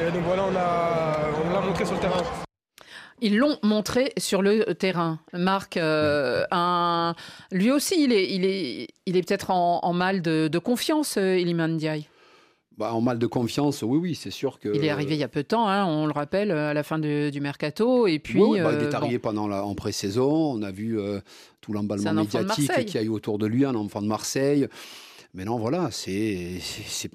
Et 0.00 0.10
donc 0.10 0.22
voilà, 0.24 0.44
on 0.44 0.56
a- 0.56 1.28
on 1.46 1.52
l'a 1.52 1.60
montré 1.60 1.84
sur 1.84 1.94
le 1.94 2.00
terrain. 2.00 2.22
Ils 3.20 3.36
l'ont 3.36 3.58
montré 3.64 4.12
sur 4.16 4.42
le 4.42 4.74
terrain. 4.74 5.18
Marc, 5.32 5.76
euh, 5.76 6.44
un... 6.52 7.14
lui 7.50 7.70
aussi, 7.72 7.96
il 8.04 8.12
est, 8.12 8.32
il 8.32 8.44
est, 8.44 8.86
il 9.06 9.16
est 9.16 9.22
peut-être 9.26 9.50
en, 9.50 9.80
en 9.82 9.92
mal 9.92 10.22
de, 10.22 10.46
de 10.48 10.58
confiance, 10.58 11.16
euh, 11.18 11.36
Iliman 11.36 11.72
Ndiaye. 11.74 12.06
Bah, 12.76 12.92
en 12.94 13.00
mal 13.00 13.18
de 13.18 13.26
confiance, 13.26 13.82
oui, 13.82 13.98
oui, 13.98 14.14
c'est 14.14 14.30
sûr 14.30 14.60
que. 14.60 14.68
Il 14.72 14.84
est 14.84 14.88
arrivé 14.90 15.14
il 15.16 15.18
y 15.18 15.24
a 15.24 15.28
peu 15.28 15.42
de 15.42 15.48
temps, 15.48 15.68
hein, 15.68 15.84
on 15.84 16.06
le 16.06 16.12
rappelle, 16.12 16.52
à 16.52 16.72
la 16.72 16.82
fin 16.84 17.00
de- 17.00 17.28
du 17.30 17.40
mercato. 17.40 18.06
Et 18.06 18.20
puis, 18.20 18.38
Oui, 18.40 18.50
oui, 18.52 18.60
bah, 18.60 18.70
il 18.78 18.84
est 18.86 18.94
arrivé 18.94 19.18
pendant 19.18 19.48
la, 19.48 19.64
en 19.64 19.74
pré-saison. 19.74 20.30
On 20.52 20.62
a 20.62 20.70
vu 20.70 20.96
euh, 21.00 21.18
tout 21.60 21.72
l'emballement 21.72 22.04
médiatique 22.14 22.86
qu'il 22.86 22.94
y 22.94 22.98
a 22.98 23.02
eu 23.02 23.08
autour 23.08 23.38
de 23.38 23.46
lui, 23.46 23.64
un 23.64 23.74
enfant 23.74 24.00
de 24.00 24.06
Marseille. 24.06 24.68
Mais 25.34 25.44
non, 25.44 25.58
voilà, 25.58 25.90
c'est, 25.90 26.58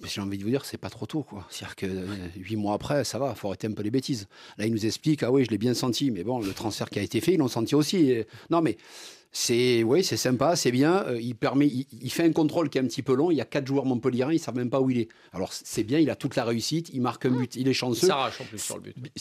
j'ai 0.03 0.22
envie 0.22 0.38
de 0.38 0.43
vous 0.43 0.50
dire, 0.50 0.65
c'est 0.65 0.77
pas 0.77 0.89
trop 0.89 1.05
tôt, 1.05 1.24
quoi. 1.24 1.48
C'est-à-dire 1.50 1.75
que 1.75 1.86
euh, 1.88 2.05
huit 2.38 2.55
mois 2.55 2.75
après, 2.75 3.03
ça 3.03 3.17
va, 3.17 3.34
faut 3.34 3.48
arrêter 3.48 3.67
un 3.67 3.72
peu 3.72 3.82
les 3.82 3.91
bêtises. 3.91 4.27
Là, 4.58 4.65
il 4.65 4.72
nous 4.72 4.86
explique, 4.86 5.24
ah 5.24 5.32
oui, 5.32 5.43
je 5.46 5.50
l'ai 5.50 5.58
bien 5.58 5.74
senti, 5.74 6.12
mais 6.12 6.24
bon, 6.24 6.39
le 6.39 6.53
transfert 6.53 6.89
qui 6.89 7.00
a 7.00 7.01
été 7.01 7.22
fait, 7.22 7.34
ils 7.34 7.39
l'ont 7.39 7.48
senti 7.48 7.74
aussi. 7.74 8.24
Non, 8.51 8.62
mais 8.62 8.77
c'est, 9.35 9.81
oui, 9.83 10.03
c'est 10.03 10.15
sympa, 10.15 10.55
c'est 10.55 10.71
bien. 10.71 11.03
Euh, 11.07 11.19
il 11.19 11.33
permet, 11.35 11.65
il, 11.65 11.87
il 12.01 12.11
fait 12.11 12.23
un 12.23 12.31
contrôle 12.31 12.69
qui 12.69 12.77
est 12.77 12.81
un 12.81 12.85
petit 12.85 13.01
peu 13.01 13.15
long. 13.15 13.31
Il 13.31 13.35
y 13.37 13.41
a 13.41 13.45
quatre 13.45 13.65
joueurs 13.65 13.85
montpelliérains, 13.85 14.31
ils 14.31 14.39
savent 14.39 14.55
même 14.55 14.69
pas 14.69 14.79
où 14.79 14.91
il 14.91 14.99
est. 14.99 15.07
Alors 15.33 15.51
c'est 15.51 15.83
bien, 15.83 15.97
il 15.99 16.09
a 16.11 16.15
toute 16.15 16.35
la 16.35 16.45
réussite, 16.45 16.89
il 16.93 17.01
marque 17.01 17.25
un 17.25 17.31
but, 17.31 17.55
il 17.55 17.67
est 17.67 17.71
Il 17.71 17.73
chanceux. 17.73 18.05
s'arrache 18.05 18.39
en 18.39 18.43
plus 18.45 18.59
sur 18.59 18.77
le 18.77 18.83
but. 18.83 19.11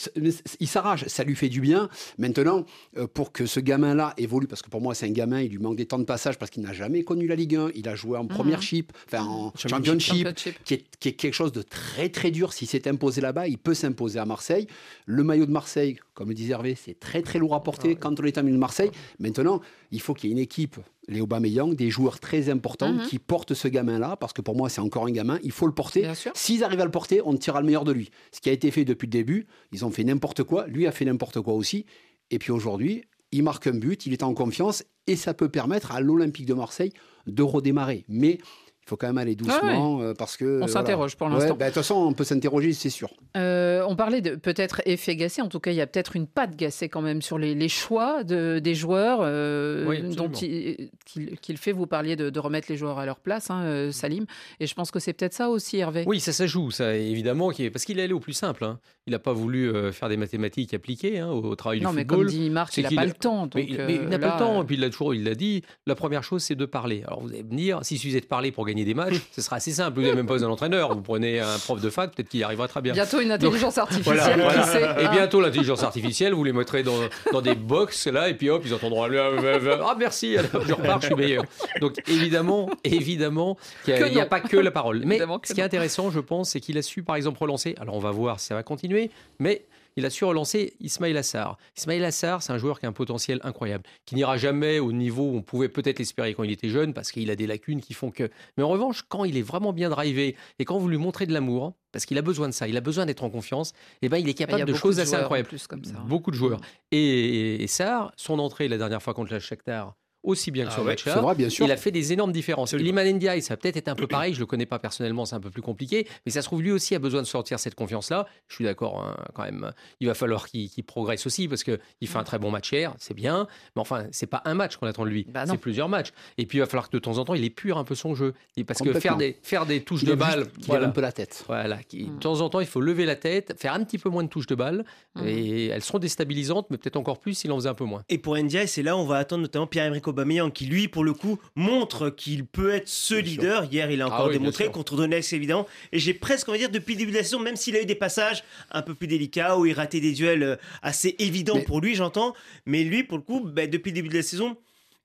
Il 0.59 0.67
s'arrache, 0.67 1.05
ça 1.07 1.23
lui 1.23 1.35
fait 1.35 1.49
du 1.49 1.61
bien. 1.61 1.89
Maintenant, 2.19 2.65
euh, 2.97 3.07
pour 3.07 3.31
que 3.31 3.47
ce 3.47 3.59
gamin-là 3.59 4.13
évolue, 4.17 4.45
parce 4.45 4.61
que 4.61 4.69
pour 4.69 4.81
moi 4.81 4.93
c'est 4.93 5.07
un 5.07 5.11
gamin, 5.11 5.41
il 5.41 5.49
lui 5.49 5.57
manque 5.57 5.77
des 5.77 5.87
temps 5.87 5.97
de 5.99 6.03
passage 6.03 6.37
parce 6.37 6.51
qu'il 6.51 6.61
n'a 6.61 6.73
jamais 6.73 7.03
connu 7.03 7.25
la 7.25 7.35
Ligue 7.35 7.55
1, 7.55 7.69
il 7.73 7.89
a 7.89 7.95
joué 7.95 8.15
en 8.17 8.27
première 8.27 8.61
chip, 8.61 8.93
enfin 9.07 9.23
en 9.25 9.51
championship, 9.55 10.27
Championship. 10.27 10.63
qui 10.63 10.75
est, 10.75 10.85
qui 10.99 11.09
est 11.09 11.13
quelque 11.13 11.33
chose 11.33 11.51
de 11.51 11.63
très 11.63 12.09
très 12.09 12.29
dur. 12.29 12.53
S'il 12.53 12.67
s'est 12.67 12.87
imposé 12.87 13.19
là-bas, 13.19 13.47
il 13.47 13.57
peut 13.57 13.73
s'imposer 13.73 14.19
à 14.19 14.25
Marseille. 14.25 14.67
Le 15.07 15.23
maillot 15.23 15.47
de 15.47 15.51
Marseille, 15.51 15.97
Comme 16.13 16.29
le 16.29 16.35
disait 16.35 16.53
Hervé, 16.53 16.75
c'est 16.75 16.99
très 16.99 17.21
très 17.23 17.39
lourd 17.39 17.55
à 17.55 17.63
porter 17.63 17.95
quand 17.95 18.19
on 18.19 18.23
est 18.23 18.37
en 18.37 18.43
milieu 18.43 18.55
de 18.55 18.59
Marseille. 18.59 18.91
Maintenant, 19.19 19.61
il 19.91 19.99
faut 19.99 20.13
qu'il 20.13 20.29
y 20.29 20.31
ait 20.31 20.35
une 20.35 20.41
équipe, 20.41 20.77
les 21.07 21.21
Aubameyang, 21.21 21.73
des 21.75 21.89
joueurs 21.89 22.19
très 22.19 22.49
importants 22.49 22.93
Mhm. 22.93 23.07
qui 23.07 23.17
portent 23.19 23.53
ce 23.55 23.67
gamin-là, 23.67 24.15
parce 24.17 24.31
que 24.31 24.41
pour 24.41 24.55
moi, 24.55 24.69
c'est 24.69 24.81
encore 24.81 25.05
un 25.07 25.11
gamin, 25.11 25.39
il 25.43 25.51
faut 25.51 25.65
le 25.65 25.73
porter. 25.73 26.03
S'ils 26.35 26.63
arrivent 26.63 26.81
à 26.81 26.85
le 26.85 26.91
porter, 26.91 27.21
on 27.25 27.35
tirera 27.35 27.61
le 27.61 27.65
meilleur 27.65 27.83
de 27.83 27.91
lui. 27.91 28.11
Ce 28.31 28.41
qui 28.41 28.49
a 28.49 28.53
été 28.53 28.69
fait 28.69 28.85
depuis 28.85 29.07
le 29.07 29.11
début, 29.11 29.47
ils 29.71 29.83
ont 29.85 29.89
fait 29.91 30.03
n'importe 30.03 30.43
quoi, 30.43 30.67
lui 30.67 30.85
a 30.85 30.91
fait 30.91 31.05
n'importe 31.05 31.41
quoi 31.41 31.53
aussi. 31.55 31.85
Et 32.29 32.37
puis 32.39 32.51
aujourd'hui, 32.51 33.03
il 33.31 33.41
marque 33.41 33.65
un 33.65 33.73
but, 33.73 34.05
il 34.05 34.13
est 34.13 34.21
en 34.21 34.35
confiance, 34.35 34.83
et 35.07 35.15
ça 35.15 35.33
peut 35.33 35.49
permettre 35.49 35.91
à 35.91 35.99
l'Olympique 35.99 36.45
de 36.45 36.53
Marseille 36.53 36.93
de 37.25 37.41
redémarrer. 37.41 38.05
Mais 38.07 38.37
il 38.85 38.89
faut 38.89 38.97
quand 38.97 39.07
même 39.07 39.17
aller 39.17 39.35
doucement, 39.35 40.01
euh, 40.01 40.13
parce 40.13 40.35
que... 40.35 40.57
voilà. 40.57 40.67
s'interroge 40.67 41.15
pour 41.15 41.27
Ouais, 41.27 41.33
l'instant. 41.33 41.55
bah, 41.55 41.65
De 41.65 41.69
toute 41.69 41.75
façon, 41.75 41.95
on 41.95 42.11
peut 42.13 42.25
s'interroger, 42.25 42.73
c'est 42.73 42.89
sûr. 42.89 43.09
Euh, 43.37 43.81
on 43.87 43.95
parlait 43.95 44.19
de 44.21 44.35
peut-être 44.35 44.81
effet 44.85 45.15
Gasset. 45.15 45.41
En 45.41 45.47
tout 45.47 45.59
cas, 45.61 45.71
il 45.71 45.75
y 45.77 45.81
a 45.81 45.87
peut-être 45.87 46.15
une 46.17 46.27
patte 46.27 46.55
Gasset 46.57 46.89
quand 46.89 47.01
même 47.01 47.21
sur 47.21 47.37
les, 47.37 47.55
les 47.55 47.69
choix 47.69 48.23
de, 48.25 48.59
des 48.59 48.75
joueurs 48.75 49.19
euh, 49.21 49.85
Oui, 49.87 50.01
dont 50.15 50.29
il, 50.29 50.89
qu'il, 51.05 51.37
qu'il 51.39 51.57
fait. 51.57 51.71
Vous 51.71 51.87
parliez 51.87 52.15
de, 52.17 52.29
de 52.29 52.39
remettre 52.39 52.67
les 52.69 52.75
joueurs 52.77 52.99
à 52.99 53.05
leur 53.05 53.19
place, 53.19 53.49
hein, 53.49 53.63
euh, 53.63 53.91
Salim. 53.91 54.25
Et 54.59 54.67
je 54.67 54.73
pense 54.75 54.91
que 54.91 54.99
c'est 54.99 55.13
peut-être 55.13 55.33
ça 55.33 55.49
aussi, 55.49 55.77
Hervé. 55.77 56.03
Oui, 56.05 56.19
ça, 56.19 56.33
ça 56.33 56.45
joue, 56.45 56.69
ça, 56.69 56.95
évidemment, 56.95 57.51
parce 57.71 57.85
qu'il 57.85 57.99
est 57.99 58.03
allé 58.03 58.13
au 58.13 58.19
plus 58.19 58.33
simple. 58.33 58.65
hein. 58.65 58.79
Il 59.07 59.11
n'a 59.11 59.19
pas 59.19 59.33
voulu 59.33 59.69
euh, 59.69 59.91
faire 59.91 60.09
des 60.09 60.17
mathématiques 60.17 60.73
appliquées 60.73 61.19
hein, 61.19 61.29
au, 61.29 61.55
travail 61.55 61.79
non, 61.81 61.89
du 61.91 61.95
mais 61.97 62.05
comme 62.05 62.19
football. 62.19 62.33
dit 62.33 62.49
Marc, 62.49 62.73
c'est 62.73 62.81
il 62.81 62.83
n'a 62.83 62.89
pas 62.95 63.01
a- 63.01 63.05
le 63.05 63.11
temps. 63.13 63.47
donc, 63.47 63.63
il- 63.67 63.77
mais 63.77 63.95
il 63.95 64.01
euh, 64.01 64.07
n'a 64.09 64.19
pas 64.19 64.33
le 64.33 64.39
temps, 64.39 64.61
et 64.61 64.65
puis 64.65 64.75
il 64.75 64.81
l'a 64.81 64.89
toujours, 64.89 65.13
il 65.13 65.23
l'a 65.23 65.35
dit. 65.35 65.61
La 65.85 65.95
première 65.95 66.23
chose, 66.23 66.41
c'est 66.43 66.55
de 66.55 66.65
parler. 66.65 67.03
Alors 67.07 67.21
vous 67.21 67.29
allez 67.29 67.43
me 67.43 67.55
dire, 67.55 67.79
s'il 67.83 67.97
suffisait 67.97 68.19
de 68.21 68.25
parler 68.25 68.51
pour 68.51 68.65
gagner 68.65 68.72
des 68.73 68.93
matchs, 68.93 69.15
ce 69.31 69.41
sera 69.41 69.57
assez 69.57 69.71
simple. 69.71 69.95
Vous 69.95 70.01
n'avez 70.01 70.15
même 70.15 70.25
pas 70.25 70.33
besoin 70.33 70.47
d'un 70.47 70.53
entraîneur. 70.53 70.93
Vous 70.93 71.01
prenez 71.01 71.39
un 71.39 71.57
prof 71.59 71.79
de 71.79 71.89
fac, 71.89 72.13
peut-être 72.13 72.29
qu'il 72.29 72.39
y 72.39 72.43
arrivera 72.43 72.67
très 72.67 72.81
bien. 72.81 72.93
Bientôt 72.93 73.19
une 73.19 73.31
intelligence 73.31 73.77
artificielle. 73.77 74.17
Voilà, 74.17 74.37
voilà. 74.37 74.61
qui 74.63 74.69
sait, 74.69 74.81
Et 74.81 75.05
hein. 75.05 75.11
bientôt 75.11 75.41
l'intelligence 75.41 75.83
artificielle, 75.83 76.33
vous 76.33 76.43
les 76.43 76.53
mettrez 76.53 76.83
dans, 76.83 76.97
dans 77.31 77.41
des 77.41 77.55
box 77.55 78.07
là, 78.07 78.29
et 78.29 78.33
puis 78.33 78.49
hop, 78.49 78.63
ils 78.65 78.73
entendront 78.73 79.03
ah 79.03 79.95
merci, 79.97 80.37
alors, 80.37 80.65
je 80.65 80.73
repars, 80.73 81.01
je 81.01 81.07
suis 81.07 81.15
meilleur. 81.15 81.43
Donc 81.81 81.97
évidemment, 82.07 82.69
évidemment, 82.83 83.57
Que 83.85 84.09
n'y 84.09 84.19
a 84.19 84.25
pas 84.25 84.39
que 84.39 84.57
la 84.57 84.71
parole. 84.71 85.01
Mais 85.05 85.19
ce 85.43 85.53
qui 85.53 85.61
est 85.61 85.63
intéressant, 85.63 86.09
je 86.11 86.19
pense, 86.19 86.51
c'est 86.51 86.59
qu'il 86.59 86.77
a 86.77 86.81
su 86.81 87.03
par 87.03 87.15
exemple 87.15 87.39
relancer. 87.39 87.75
Alors 87.79 87.95
on 87.95 87.99
va 87.99 88.11
voir 88.11 88.39
si 88.39 88.47
ça 88.47 88.55
va 88.55 88.63
continuer, 88.63 89.11
mais 89.39 89.65
il 89.95 90.05
a 90.05 90.09
su 90.09 90.23
relancer 90.25 90.73
Ismail 90.79 91.15
Assar. 91.17 91.57
Ismail 91.77 92.03
Assar, 92.03 92.41
c'est 92.43 92.51
un 92.53 92.57
joueur 92.57 92.79
qui 92.79 92.85
a 92.85 92.89
un 92.89 92.93
potentiel 92.93 93.39
incroyable, 93.43 93.83
qui 94.05 94.15
n'ira 94.15 94.37
jamais 94.37 94.79
au 94.79 94.91
niveau 94.91 95.23
où 95.31 95.35
on 95.37 95.41
pouvait 95.41 95.69
peut-être 95.69 95.99
l'espérer 95.99 96.33
quand 96.33 96.43
il 96.43 96.51
était 96.51 96.69
jeune, 96.69 96.93
parce 96.93 97.11
qu'il 97.11 97.29
a 97.31 97.35
des 97.35 97.47
lacunes 97.47 97.81
qui 97.81 97.93
font 97.93 98.11
que. 98.11 98.29
Mais 98.57 98.63
en 98.63 98.69
revanche, 98.69 99.03
quand 99.07 99.23
il 99.25 99.37
est 99.37 99.41
vraiment 99.41 99.73
bien 99.73 99.89
drivé 99.89 100.35
et 100.59 100.65
quand 100.65 100.77
vous 100.77 100.89
lui 100.89 100.97
montrez 100.97 101.25
de 101.25 101.33
l'amour, 101.33 101.73
parce 101.91 102.05
qu'il 102.05 102.17
a 102.17 102.21
besoin 102.23 102.47
de 102.49 102.53
ça, 102.53 102.67
il 102.67 102.75
a 102.77 102.81
besoin 102.81 103.05
d'être 103.05 103.23
en 103.23 103.29
confiance, 103.29 103.73
et 104.01 104.09
ben 104.09 104.17
il 104.17 104.27
est 104.27 104.31
Il 104.31 104.35
capable 104.35 104.65
de 104.65 104.73
choses 104.73 104.99
assez 104.99 105.15
incroyables. 105.15 105.47
plus 105.49 105.67
comme 105.67 105.83
ça. 105.83 105.93
hein. 105.97 106.05
Beaucoup 106.07 106.31
de 106.31 106.35
joueurs. 106.35 106.59
Et, 106.91 107.63
et 107.63 107.67
Sarr, 107.67 108.11
son 108.17 108.39
entrée 108.39 108.67
la 108.67 108.77
dernière 108.77 109.01
fois 109.01 109.13
contre 109.13 109.31
la 109.31 109.39
Shakhtar, 109.39 109.95
aussi 110.23 110.51
bien 110.51 110.63
que 110.65 110.69
Ah 110.69 110.73
sur 110.73 110.81
le 110.81 110.87
ouais, 110.87 110.93
match 110.93 111.03
C'est 111.03 111.11
vrai, 111.19 111.35
bien 111.35 111.49
sûr. 111.49 111.65
il 111.65 111.71
a 111.71 111.77
fait 111.77 111.91
des 111.91 112.13
énormes 112.13 112.31
différences. 112.31 112.71
Iliman 112.71 113.05
Ndiaye, 113.13 113.41
ça 113.41 113.53
a 113.55 113.57
peut-être 113.57 113.77
été 113.77 113.91
un 113.91 113.95
peu 113.95 114.07
pareil, 114.07 114.33
je 114.33 114.39
le 114.39 114.45
connais 114.45 114.65
pas 114.65 114.79
personnellement, 114.79 115.25
c'est 115.25 115.35
un 115.35 115.39
peu 115.39 115.49
plus 115.49 115.61
compliqué, 115.61 116.07
mais 116.25 116.31
ça 116.31 116.41
se 116.41 116.47
trouve 116.47 116.61
lui 116.61 116.71
aussi 116.71 116.95
a 116.95 116.99
besoin 116.99 117.21
de 117.21 117.27
sortir 117.27 117.59
cette 117.59 117.75
confiance-là. 117.75 118.25
Je 118.47 118.55
suis 118.55 118.63
d'accord 118.65 119.01
hein, 119.03 119.15
quand 119.33 119.43
même. 119.43 119.71
Il 119.99 120.07
va 120.07 120.13
falloir 120.13 120.47
qu'il 120.47 120.69
qu'il 120.69 120.83
progresse 120.83 121.25
aussi 121.25 121.47
parce 121.47 121.63
que 121.63 121.79
il 122.01 122.07
fait 122.07 122.17
un 122.17 122.23
très 122.23 122.39
bon 122.39 122.51
match 122.51 122.71
hier, 122.71 122.93
c'est 122.99 123.13
bien, 123.13 123.47
mais 123.75 123.81
enfin 123.81 124.05
c'est 124.11 124.27
pas 124.27 124.41
un 124.45 124.53
match 124.53 124.77
qu'on 124.77 124.87
attend 124.87 125.03
de 125.03 125.09
lui, 125.09 125.25
Bah 125.29 125.45
c'est 125.45 125.57
plusieurs 125.57 125.89
matchs. 125.89 126.11
Et 126.37 126.45
puis 126.45 126.57
il 126.57 126.61
va 126.61 126.67
falloir 126.67 126.89
que 126.89 126.95
de 126.95 126.99
temps 127.01 127.17
en 127.17 127.25
temps 127.25 127.33
il 127.33 127.43
épure 127.43 127.77
un 127.77 127.83
peu 127.83 127.95
son 127.95 128.15
jeu, 128.15 128.33
Et 128.57 128.63
parce 128.63 128.79
que 128.81 128.93
faire 128.93 129.17
des 129.17 129.37
faire 129.43 129.65
des 129.65 129.81
touches 129.83 130.03
Il 130.03 130.09
de 130.09 130.15
balle, 130.15 130.31
qu'il 130.31 130.59
lève 130.61 130.65
voilà. 130.67 130.87
un 130.87 130.91
peu 130.91 131.01
la 131.01 131.11
tête. 131.11 131.43
Voilà, 131.47 131.77
qui- 131.83 132.03
Mm. 132.03 132.15
de 132.15 132.19
temps 132.19 132.41
en 132.41 132.49
temps, 132.49 132.59
il 132.59 132.65
faut 132.67 132.81
lever 132.81 133.05
la 133.05 133.15
tête, 133.15 133.55
faire 133.59 133.73
un 133.73 133.83
petit 133.83 133.97
peu 133.97 134.09
moins 134.09 134.23
de 134.23 134.29
touches 134.29 134.47
de 134.47 134.55
balle, 134.55 134.85
Mm. 135.15 135.27
et 135.27 135.67
elles 135.67 135.83
seront 135.83 135.99
déstabilisantes, 135.99 136.67
mais 136.69 136.77
peut-être 136.77 136.95
encore 136.97 137.19
plus 137.19 137.33
s'il 137.33 137.51
en 137.51 137.55
faisait 137.57 137.69
un 137.69 137.73
peu 137.73 137.83
moins. 137.85 138.03
Et 138.09 138.17
pour 138.17 138.35
NDI, 138.37 138.67
c'est 138.67 138.83
là 138.83 138.95
où 138.95 138.99
on 138.99 139.05
va 139.05 139.17
attendre 139.17 139.41
notamment 139.41 139.67
Pierre-Emerick 139.67 140.07
Aubameyang 140.13 140.51
qui 140.51 140.65
lui 140.65 140.87
pour 140.87 141.03
le 141.03 141.13
coup 141.13 141.39
montre 141.55 142.09
qu'il 142.09 142.45
peut 142.45 142.71
être 142.73 142.87
ce 142.87 143.15
leader. 143.15 143.65
Hier, 143.65 143.91
il 143.91 144.01
a 144.01 144.05
Ah 144.05 144.13
encore 144.13 144.27
oui, 144.27 144.33
démontré 144.33 144.71
contre 144.71 144.95
Donetsk 144.95 145.33
évidemment. 145.33 145.67
Et 145.91 145.99
j'ai 145.99 146.13
presque 146.13 146.47
envie 146.49 146.59
de 146.59 146.63
dire 146.63 146.71
depuis 146.71 146.93
le 146.93 146.99
début 146.99 147.11
de 147.11 147.17
la 147.17 147.23
saison, 147.23 147.39
même 147.39 147.55
s'il 147.55 147.75
a 147.75 147.81
eu 147.81 147.85
des 147.85 147.95
passages 147.95 148.43
un 148.71 148.81
peu 148.81 148.93
plus 148.95 149.07
délicats 149.07 149.57
où 149.57 149.65
il 149.65 149.73
ratait 149.73 149.99
des 149.99 150.13
duels 150.13 150.43
euh, 150.43 150.55
assez 150.81 151.15
évidents 151.19 151.55
Mais- 151.55 151.63
pour 151.63 151.81
lui, 151.81 151.95
j'entends. 151.95 152.33
Mais 152.65 152.83
lui, 152.83 153.03
pour 153.03 153.17
le 153.17 153.23
coup, 153.23 153.41
bah, 153.41 153.67
depuis 153.67 153.89
le 153.89 153.95
début 153.95 154.09
de 154.09 154.15
la 154.15 154.23
saison, 154.23 154.55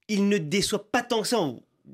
il 0.08 0.28
ne 0.28 0.38
déçoit 0.38 0.90
pas 0.90 1.02
tant 1.02 1.22
que 1.22 1.28
ça. 1.28 1.38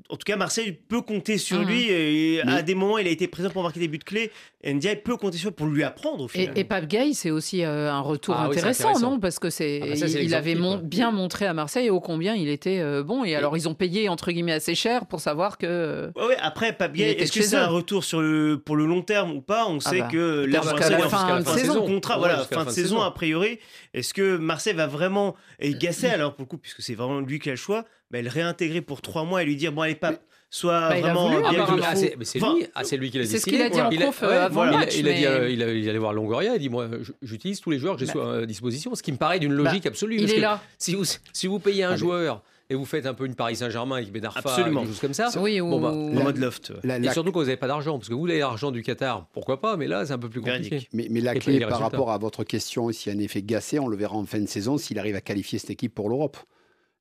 En 0.09 0.15
tout 0.17 0.23
cas, 0.25 0.35
Marseille 0.35 0.71
peut 0.73 1.01
compter 1.01 1.37
sur 1.37 1.59
Mhm. 1.59 1.67
lui. 1.67 1.89
Et 1.89 2.41
Mais- 2.45 2.51
À 2.53 2.61
des 2.61 2.75
moments, 2.75 2.97
il 2.97 3.07
a 3.07 3.11
été 3.11 3.27
présent 3.27 3.49
pour 3.49 3.63
marquer 3.63 3.79
des 3.79 3.87
buts 3.87 3.99
clés. 3.99 4.31
Et 4.63 4.73
Ndiaye 4.73 4.95
peut 4.95 5.15
compter 5.17 5.37
sur 5.37 5.49
lui 5.49 5.55
pour 5.55 5.67
lui 5.67 5.83
apprendre 5.83 6.23
au 6.23 6.27
Et, 6.27 6.31
final. 6.31 6.57
et 6.57 6.63
Pape 6.63 6.87
Gay, 6.87 7.11
c'est 7.13 7.29
aussi 7.31 7.63
euh, 7.63 7.91
un 7.91 7.99
retour 8.01 8.35
Ah 8.37 8.47
oui, 8.49 8.55
intéressant, 8.57 8.99
non? 8.99 9.19
Parce 9.19 9.37
que 9.39 9.49
c'est, 9.51 9.79
Ah 9.83 9.87
bah 9.89 9.95
ça, 9.95 10.07
c'est 10.07 10.23
il, 10.23 10.33
avait 10.33 10.55
mon- 10.55 10.77
bien 10.77 11.11
montré 11.11 11.45
à 11.45 11.53
Marseille 11.53 11.89
ô 11.91 11.99
combien 11.99 12.33
il 12.35 12.49
était 12.49 12.79
euh, 12.79 13.03
bon. 13.03 13.23
Et 13.23 13.35
alors, 13.35 13.55
ils 13.57 13.69
ont 13.69 13.75
payé 13.75 14.09
entre 14.09 14.31
guillemets 14.31 14.53
assez 14.53 14.73
cher 14.75 15.05
pour 15.05 15.19
savoir 15.19 15.57
que. 15.57 15.65
euh, 15.67 16.11
Ouais, 16.15 16.27
ouais, 16.27 16.37
après, 16.41 16.73
Pape 16.73 16.93
Gay, 16.93 17.11
est-ce 17.19 17.31
que 17.31 17.43
c'est 17.43 17.55
eux. 17.55 17.59
un 17.59 17.67
retour 17.67 18.03
sur 18.03 18.21
le, 18.21 18.57
pour 18.63 18.75
le 18.75 18.85
long 18.87 19.01
terme 19.03 19.31
ou 19.31 19.41
pas? 19.41 19.67
On 19.67 19.79
sait 19.79 19.99
bah, 19.99 20.07
que 20.11 20.45
là, 20.45 20.61
Marseille 20.63 20.97
la 20.97 21.05
en- 21.05 21.09
fin 21.09 21.39
de 21.41 21.45
saison. 21.47 21.85
contrat, 21.85 22.15
Ouais, 22.15 22.19
voilà, 22.19 22.37
fin 22.37 22.41
la 22.41 22.45
de 22.47 22.53
fin 22.55 22.65
de 22.65 22.69
saison 22.71 22.87
saison. 22.95 23.01
a 23.01 23.11
priori. 23.11 23.59
Est-ce 23.93 24.13
que 24.15 24.37
Marseille 24.37 24.73
va 24.73 24.87
vraiment, 24.87 25.35
et 25.59 25.73
Gasset 25.75 26.09
alors 26.09 26.33
pour 26.33 26.43
le 26.43 26.47
coup, 26.47 26.57
puisque 26.57 26.81
c'est 26.81 26.95
vraiment 26.95 27.19
lui 27.19 27.39
qui 27.39 27.49
a 27.49 27.53
le 27.53 27.57
choix, 27.57 27.85
bah, 28.11 28.21
le 28.21 28.29
réintégrer 28.29 28.81
pour 28.81 29.01
trois 29.01 29.23
mois 29.23 29.41
et 29.43 29.45
lui 29.45 29.55
dire, 29.55 29.71
bon 29.71 29.81
allez 29.81 29.95
Pape, 29.95 30.21
sois 30.49 30.89
Bah, 30.89 30.99
vraiment 30.99 31.29
voulu, 31.29 31.41
bien 31.49 31.63
Ah 31.63 31.65
bah, 31.67 31.73
il 31.77 31.83
ah, 31.85 31.95
c'est 31.95 32.15
mais 32.17 32.25
c'est 32.25 32.41
Enfin, 32.41 32.55
lui, 32.55 32.65
ah, 32.75 32.83
c'est 32.83 32.97
lui 32.97 33.11
qui 33.11 33.17
l'a 33.17 33.25
C'est 33.25 33.39
ce 33.39 33.45
décidé. 33.45 33.57
qu'il 33.57 33.61
a 33.65 33.69
dit 33.69 33.81
en 33.81 33.89
Il 33.89 34.03
a- 34.03 34.11
euh, 34.23 34.45
avant 34.45 34.53
voilà. 34.53 34.71
le 34.71 34.77
Il 34.77 34.77
a- 34.77 34.85
match, 34.85 34.95
Il 34.97 35.07
a 35.09 35.13
dit, 35.13 35.25
euh, 35.25 35.49
il 35.49 35.63
a- 35.63 35.71
il 35.73 35.89
allait 35.89 35.97
voir 35.99 36.13
Longoria, 36.13 36.55
il 36.55 36.59
dit 36.59 36.69
moi, 36.69 36.87
j'utilise 37.21 37.59
tous 37.61 37.71
les 37.71 37.79
joueurs 37.79 37.95
que 37.95 37.99
j'ai 38.01 38.05
Bah, 38.07 38.11
sur 38.13 38.29
à 38.29 38.45
disposition, 38.45 38.93
ce 38.95 39.03
qui 39.03 39.11
me 39.11 39.17
paraît 39.17 39.39
d'une 39.39 39.53
logique 39.53 39.85
absolue. 39.85 40.15
il 40.15 40.21
parce 40.21 40.31
est 40.33 40.35
que 40.35 40.41
là. 40.41 40.61
Si 40.77 40.93
vous, 40.95 41.03
si 41.33 41.47
vous 41.47 41.59
payez 41.59 41.83
un 41.83 41.91
Ah, 41.93 41.95
joueur 41.97 42.43
et 42.69 42.75
vous 42.75 42.85
faites 42.85 43.05
un 43.05 43.13
peu 43.13 43.25
une 43.25 43.35
Paris 43.35 43.57
Saint-Germain 43.57 43.97
avec 43.97 44.11
Ben 44.11 44.23
Arfa, 44.25 44.39
Absolument. 44.39 44.81
quelque 44.81 44.89
chose 44.91 44.99
comme 44.99 45.13
ça, 45.13 45.29
Oui, 45.39 45.59
ou. 45.61 45.69
bon, 45.69 45.79
bah, 45.81 45.89
en 45.89 46.23
mode 46.23 46.37
loft. 46.37 46.73
La- 46.83 46.97
et 46.99 47.09
surtout 47.11 47.31
quand 47.31 47.39
vous 47.39 47.45
n'avez 47.45 47.57
pas 47.57 47.67
d'argent, 47.67 47.97
parce 47.97 48.07
que 48.09 48.13
vous 48.13 48.25
avez 48.27 48.39
l'argent 48.39 48.71
du 48.71 48.81
Qatar, 48.83 49.27
pourquoi 49.33 49.59
pas, 49.59 49.77
mais 49.77 49.87
là 49.87 50.05
c'est 50.05 50.13
un 50.13 50.17
peu 50.19 50.29
plus 50.29 50.41
compliqué. 50.41 50.87
Mais, 50.93 51.07
mais 51.09 51.21
la 51.21 51.35
Et 51.35 51.39
clé 51.39 51.59
par 51.59 51.69
résultats. 51.69 51.83
rapport 51.83 52.11
à 52.11 52.17
votre 52.19 52.43
question, 52.43 52.91
s'il 52.91 53.11
y 53.11 53.15
a 53.15 53.19
un 53.19 53.21
effet 53.21 53.41
gacé, 53.41 53.77
on 53.79 53.87
le 53.87 53.97
verra 53.97 54.15
en 54.15 54.25
fin 54.25 54.39
de 54.39 54.47
saison 54.47 54.77
s'il 54.77 54.99
arrive 54.99 55.15
à 55.15 55.21
qualifier 55.21 55.59
cette 55.59 55.71
équipe 55.71 55.93
pour 55.93 56.07
l'Europe. 56.09 56.37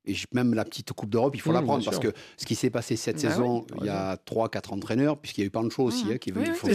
Et 0.06 0.14
même 0.32 0.52
la 0.54 0.64
petite 0.64 0.92
Coupe 0.92 1.08
d'Europe, 1.10 1.34
il 1.34 1.40
faut 1.40 1.50
Mmh, 1.50 1.54
la 1.54 1.62
prendre 1.62 1.84
parce 1.84 1.98
que 1.98 2.12
ce 2.36 2.44
qui 2.44 2.54
s'est 2.54 2.68
passé 2.70 2.96
cette 2.96 3.22
Bah 3.22 3.30
saison, 3.30 3.66
oui, 3.72 3.78
il 3.82 3.86
y 3.86 3.88
a 3.88 4.16
3-4 4.16 4.72
entraîneurs, 4.74 5.16
puisqu'il 5.18 5.40
y 5.40 5.44
a 5.44 5.46
eu 5.46 5.50
Pancho 5.50 5.82
aussi, 5.84 6.04
Mmh. 6.04 6.10
hein, 6.12 6.18
qui 6.18 6.32
Oui, 6.32 6.42
il 6.44 6.50
oui, 6.50 6.56
faut, 6.56 6.66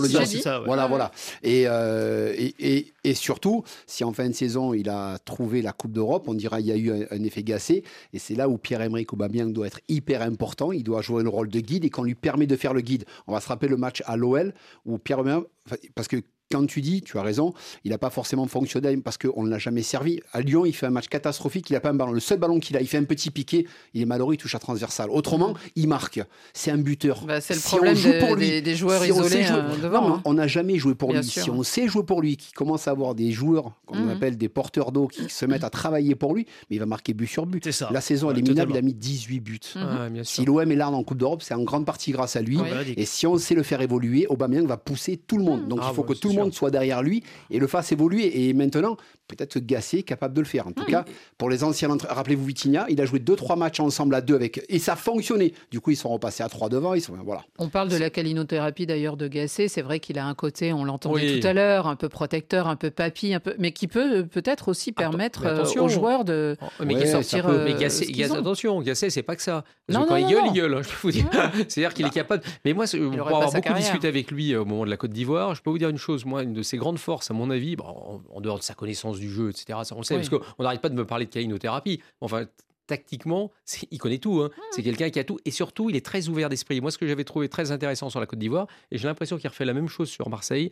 le 0.00 0.08
dire. 0.08 0.22
dit. 0.22 0.40
ça, 0.40 0.60
ouais. 0.60 0.66
Voilà, 0.66 0.84
Ouais, 0.84 0.88
voilà. 0.88 1.10
Et, 1.42 1.64
euh, 1.66 2.32
et, 2.36 2.54
et, 2.58 2.92
et 3.04 3.14
surtout, 3.14 3.62
si 3.86 4.04
en 4.04 4.12
fin 4.12 4.28
de 4.28 4.34
saison, 4.34 4.72
il 4.74 4.88
a 4.88 5.18
trouvé 5.18 5.60
la 5.60 5.72
Coupe 5.72 5.92
d'Europe, 5.92 6.24
on 6.28 6.34
dira 6.34 6.60
il 6.60 6.66
y 6.66 6.72
a 6.72 6.76
eu 6.76 6.90
un, 6.92 7.06
un 7.10 7.22
effet 7.24 7.42
gacé. 7.42 7.84
Et 8.12 8.18
c'est 8.18 8.34
là 8.34 8.48
où 8.48 8.56
Pierre-Emerick 8.58 9.12
Aubameyang 9.12 9.52
doit 9.52 9.66
être 9.66 9.80
hyper 9.88 10.22
important. 10.22 10.72
Il 10.72 10.82
doit 10.82 11.02
jouer 11.02 11.22
le 11.22 11.28
rôle 11.28 11.48
de 11.48 11.60
guide 11.60 11.84
et 11.84 11.90
qu'on 11.90 12.04
lui 12.04 12.14
permet 12.14 12.46
de 12.46 12.56
faire 12.56 12.72
le 12.74 12.80
guide. 12.80 13.04
On 13.26 13.32
va 13.32 13.40
se 13.40 13.48
rappeler 13.48 13.68
le 13.68 13.76
match 13.76 14.02
à 14.06 14.16
l'OL 14.16 14.54
où 14.86 14.98
Pierre-Emerick... 14.98 15.44
enfin, 15.66 15.76
Parce 15.94 16.08
que 16.08 16.16
quand 16.52 16.66
tu 16.66 16.80
dis, 16.80 17.02
tu 17.02 17.18
as 17.18 17.22
raison, 17.22 17.54
il 17.84 17.90
n'a 17.90 17.98
pas 17.98 18.10
forcément 18.10 18.46
fonctionné 18.46 18.96
parce 18.98 19.16
qu'on 19.18 19.42
ne 19.42 19.50
l'a 19.50 19.58
jamais 19.58 19.82
servi. 19.82 20.20
À 20.32 20.40
Lyon, 20.40 20.64
il 20.66 20.72
fait 20.74 20.86
un 20.86 20.90
match 20.90 21.08
catastrophique, 21.08 21.70
il 21.70 21.72
n'a 21.72 21.80
pas 21.80 21.90
un 21.90 21.94
ballon. 21.94 22.12
Le 22.12 22.20
seul 22.20 22.38
ballon 22.38 22.60
qu'il 22.60 22.76
a, 22.76 22.80
il 22.80 22.86
fait 22.86 22.98
un 22.98 23.04
petit 23.04 23.30
piqué, 23.30 23.66
il 23.94 24.02
est 24.02 24.06
malheureux, 24.06 24.34
il 24.34 24.36
touche 24.38 24.54
à 24.54 24.58
transversale. 24.58 25.10
Autrement, 25.10 25.54
il 25.76 25.88
marque. 25.88 26.20
C'est 26.52 26.70
un 26.70 26.78
buteur. 26.78 27.24
Bah, 27.26 27.40
c'est 27.40 27.54
le 27.54 27.60
Si 27.60 27.66
on 27.66 27.76
problème 27.78 27.96
joue 27.96 28.12
de- 28.12 28.18
pour 28.20 28.36
lui, 28.36 28.48
des, 28.48 28.62
des 28.62 28.74
joueurs 28.74 29.02
si 29.02 29.12
on 29.12 29.24
isolés 29.24 29.46
euh, 29.50 29.76
devant. 29.82 30.08
Non, 30.08 30.14
hein. 30.16 30.22
on 30.24 30.34
n'a 30.34 30.46
jamais 30.46 30.76
joué 30.76 30.94
pour 30.94 31.10
Bien 31.10 31.20
lui. 31.20 31.28
sûr. 31.28 31.42
Si 31.44 31.50
on 31.50 31.62
sait 31.62 31.88
jouer 31.88 32.02
pour 32.04 32.20
lui, 32.20 32.36
qui 32.36 32.52
commence 32.52 32.86
à 32.88 32.90
avoir 32.92 33.14
des 33.14 33.32
joueurs 33.32 33.72
qu'on 33.86 33.96
Mhm. 33.96 34.10
appelle 34.10 34.36
des 34.36 34.48
porteurs 34.48 34.92
d'eau 34.92 35.06
qui 35.08 35.28
se 35.28 35.46
mettent 35.46 35.64
à 35.64 35.70
travailler 35.70 36.14
pour 36.14 36.34
lui, 36.34 36.46
mais 36.70 36.76
il 36.76 36.78
va 36.78 36.86
marquer 36.86 37.14
but 37.14 37.26
sur 37.26 37.46
but. 37.46 37.70
Ça. 37.70 37.88
La 37.92 38.00
saison, 38.00 38.30
elle 38.30 38.36
Ouais, 38.36 38.40
est 38.42 38.48
minable, 38.48 38.72
il 38.72 38.78
a 38.78 38.82
mis 38.82 38.94
18 38.94 39.40
buts. 39.40 39.60
Mhm. 39.76 39.82
Ah, 39.82 40.08
sûr. 40.24 40.26
Si 40.26 40.44
l'OM 40.44 40.70
est 40.70 40.76
là 40.76 40.90
en 40.90 41.02
Coupe 41.02 41.18
d'Europe, 41.18 41.42
c'est 41.42 41.54
en 41.54 41.62
grande 41.62 41.86
partie 41.86 42.12
grâce 42.12 42.36
à 42.36 42.42
lui. 42.42 42.56
Oui. 42.58 42.68
Véridique. 42.68 42.98
Et 42.98 43.04
si 43.06 43.26
on 43.26 43.38
sait 43.38 43.54
le 43.54 43.62
faire 43.62 43.80
évoluer, 43.80 44.26
Aubameyang 44.28 44.66
va 44.66 44.76
pousser 44.76 45.16
tout 45.16 45.36
le 45.38 45.44
monde. 45.44 45.68
Donc 45.68 45.78
Ah 45.82 45.88
il 45.90 45.94
faut 45.94 46.02
ouais, 46.02 46.08
que 46.14 46.20
tout 46.20 46.28
le 46.28 46.34
sûr. 46.34 46.41
Monde 46.44 46.54
soit 46.54 46.70
derrière 46.70 47.02
lui 47.02 47.22
et 47.50 47.58
le 47.58 47.66
fasse 47.66 47.92
évoluer. 47.92 48.48
Et 48.48 48.52
maintenant, 48.54 48.96
peut-être 49.28 49.54
que 49.54 49.58
Gasset 49.58 49.98
est 49.98 50.02
capable 50.02 50.34
de 50.34 50.40
le 50.40 50.46
faire. 50.46 50.66
En 50.66 50.72
tout 50.72 50.84
cas, 50.84 51.04
pour 51.38 51.48
les 51.50 51.64
anciens 51.64 51.90
entraîneurs, 51.90 52.16
rappelez-vous 52.16 52.44
Vitinha, 52.44 52.86
il 52.88 53.00
a 53.00 53.04
joué 53.04 53.18
2-3 53.18 53.56
matchs 53.58 53.80
ensemble 53.80 54.14
à 54.14 54.20
deux 54.20 54.34
avec 54.34 54.64
et 54.68 54.78
ça 54.78 54.96
fonctionnait. 54.96 55.52
Du 55.70 55.80
coup, 55.80 55.90
ils 55.90 55.96
sont 55.96 56.08
repassés 56.10 56.42
à 56.42 56.48
3 56.48 56.68
devant. 56.68 56.94
Ils 56.94 57.00
sont 57.00 57.14
voilà. 57.24 57.42
On 57.58 57.68
parle 57.68 57.88
de 57.88 57.96
la 57.96 58.10
calinothérapie 58.10 58.86
d'ailleurs 58.86 59.16
de 59.16 59.28
Gasset. 59.28 59.68
C'est 59.68 59.82
vrai 59.82 60.00
qu'il 60.00 60.18
a 60.18 60.26
un 60.26 60.34
côté, 60.34 60.72
on 60.72 60.84
l'entendait 60.84 61.32
Oui. 61.34 61.40
tout 61.40 61.46
à 61.46 61.52
l'heure, 61.52 61.86
un 61.86 61.96
peu 61.96 62.08
protecteur, 62.08 62.66
un 62.68 62.76
peu 62.76 62.90
papy, 62.90 63.32
un 63.34 63.40
peu, 63.40 63.54
mais 63.58 63.72
qui 63.72 63.86
peut 63.88 64.18
euh, 64.18 64.22
peut-être 64.24 64.68
aussi 64.68 64.92
permettre 64.92 65.46
euh, 65.46 65.54
attention. 65.54 65.84
aux 65.84 65.88
joueurs 65.88 66.24
de. 66.24 66.56
Oh, 66.60 66.66
Mais, 66.84 66.94
Ouais, 66.96 67.06
sortir, 67.06 67.46
peut. 67.46 67.52
euh, 67.52 67.64
mais 67.78 67.88
ce 67.88 68.32
ont. 68.32 68.38
attention, 68.38 68.80
Gasset, 68.82 69.10
c'est 69.10 69.22
pas 69.22 69.36
que 69.36 69.42
ça. 69.42 69.64
Parce 69.86 69.98
Non, 69.98 70.04
que 70.04 70.08
quand 70.10 70.20
non, 70.20 70.26
il 70.28 70.32
gueule, 70.32 70.44
non. 70.44 70.52
il 70.52 70.56
gueule, 70.56 70.74
hein, 70.74 70.80
je 70.82 70.88
peux 70.88 70.94
vous 71.02 71.10
dire. 71.10 71.24
C'est-à-dire 71.68 71.94
qu'il 71.94 72.06
est 72.06 72.10
capable. 72.10 72.42
Mais 72.64 72.72
moi, 72.72 72.84
pour 72.86 73.26
avoir 73.28 73.46
beaucoup 73.46 73.60
carrière. 73.60 73.76
discuté 73.82 74.08
avec 74.08 74.30
lui 74.30 74.54
au 74.56 74.64
moment 74.64 74.84
de 74.84 74.90
la 74.90 74.96
Côte 74.96 75.10
d'Ivoire, 75.12 75.54
je 75.54 75.62
peux 75.62 75.70
vous 75.70 75.78
dire 75.78 75.88
une 75.88 75.98
chose. 75.98 76.24
Moi, 76.32 76.42
une 76.44 76.54
de 76.54 76.62
ses 76.62 76.78
grandes 76.78 76.98
forces, 76.98 77.30
à 77.30 77.34
mon 77.34 77.50
avis, 77.50 77.76
bon, 77.76 77.84
en, 77.84 78.22
en 78.34 78.40
dehors 78.40 78.58
de 78.58 78.62
sa 78.64 78.72
connaissance 78.74 79.18
du 79.18 79.30
jeu, 79.30 79.50
etc., 79.50 79.78
ça 79.84 79.94
on 79.94 79.98
le 79.98 80.04
sait, 80.04 80.16
Oui. 80.16 80.26
parce 80.28 80.42
qu'on 80.56 80.62
n'arrête 80.62 80.80
pas 80.80 80.88
de 80.88 80.94
me 80.94 81.04
parler 81.06 81.26
de 81.26 81.30
calinothérapie. 81.30 82.00
Enfin, 82.22 82.46
tactiquement, 82.86 83.50
il 83.90 83.98
connaît 83.98 84.18
tout. 84.18 84.40
hein. 84.40 84.50
Ah. 84.56 84.60
C'est 84.72 84.82
quelqu'un 84.82 85.10
qui 85.10 85.18
a 85.18 85.24
tout. 85.24 85.38
Et 85.44 85.50
surtout, 85.50 85.90
il 85.90 85.96
est 85.96 86.04
très 86.04 86.28
ouvert 86.28 86.48
d'esprit. 86.48 86.80
Moi, 86.80 86.90
ce 86.90 86.98
que 86.98 87.06
j'avais 87.06 87.24
trouvé 87.24 87.48
très 87.48 87.70
intéressant 87.70 88.10
sur 88.10 88.18
la 88.20 88.26
Côte 88.26 88.38
d'Ivoire, 88.38 88.66
et 88.90 88.98
j'ai 88.98 89.06
l'impression 89.06 89.36
qu'il 89.38 89.48
refait 89.48 89.64
la 89.64 89.74
même 89.74 89.88
chose 89.88 90.08
sur 90.08 90.28
Marseille, 90.28 90.70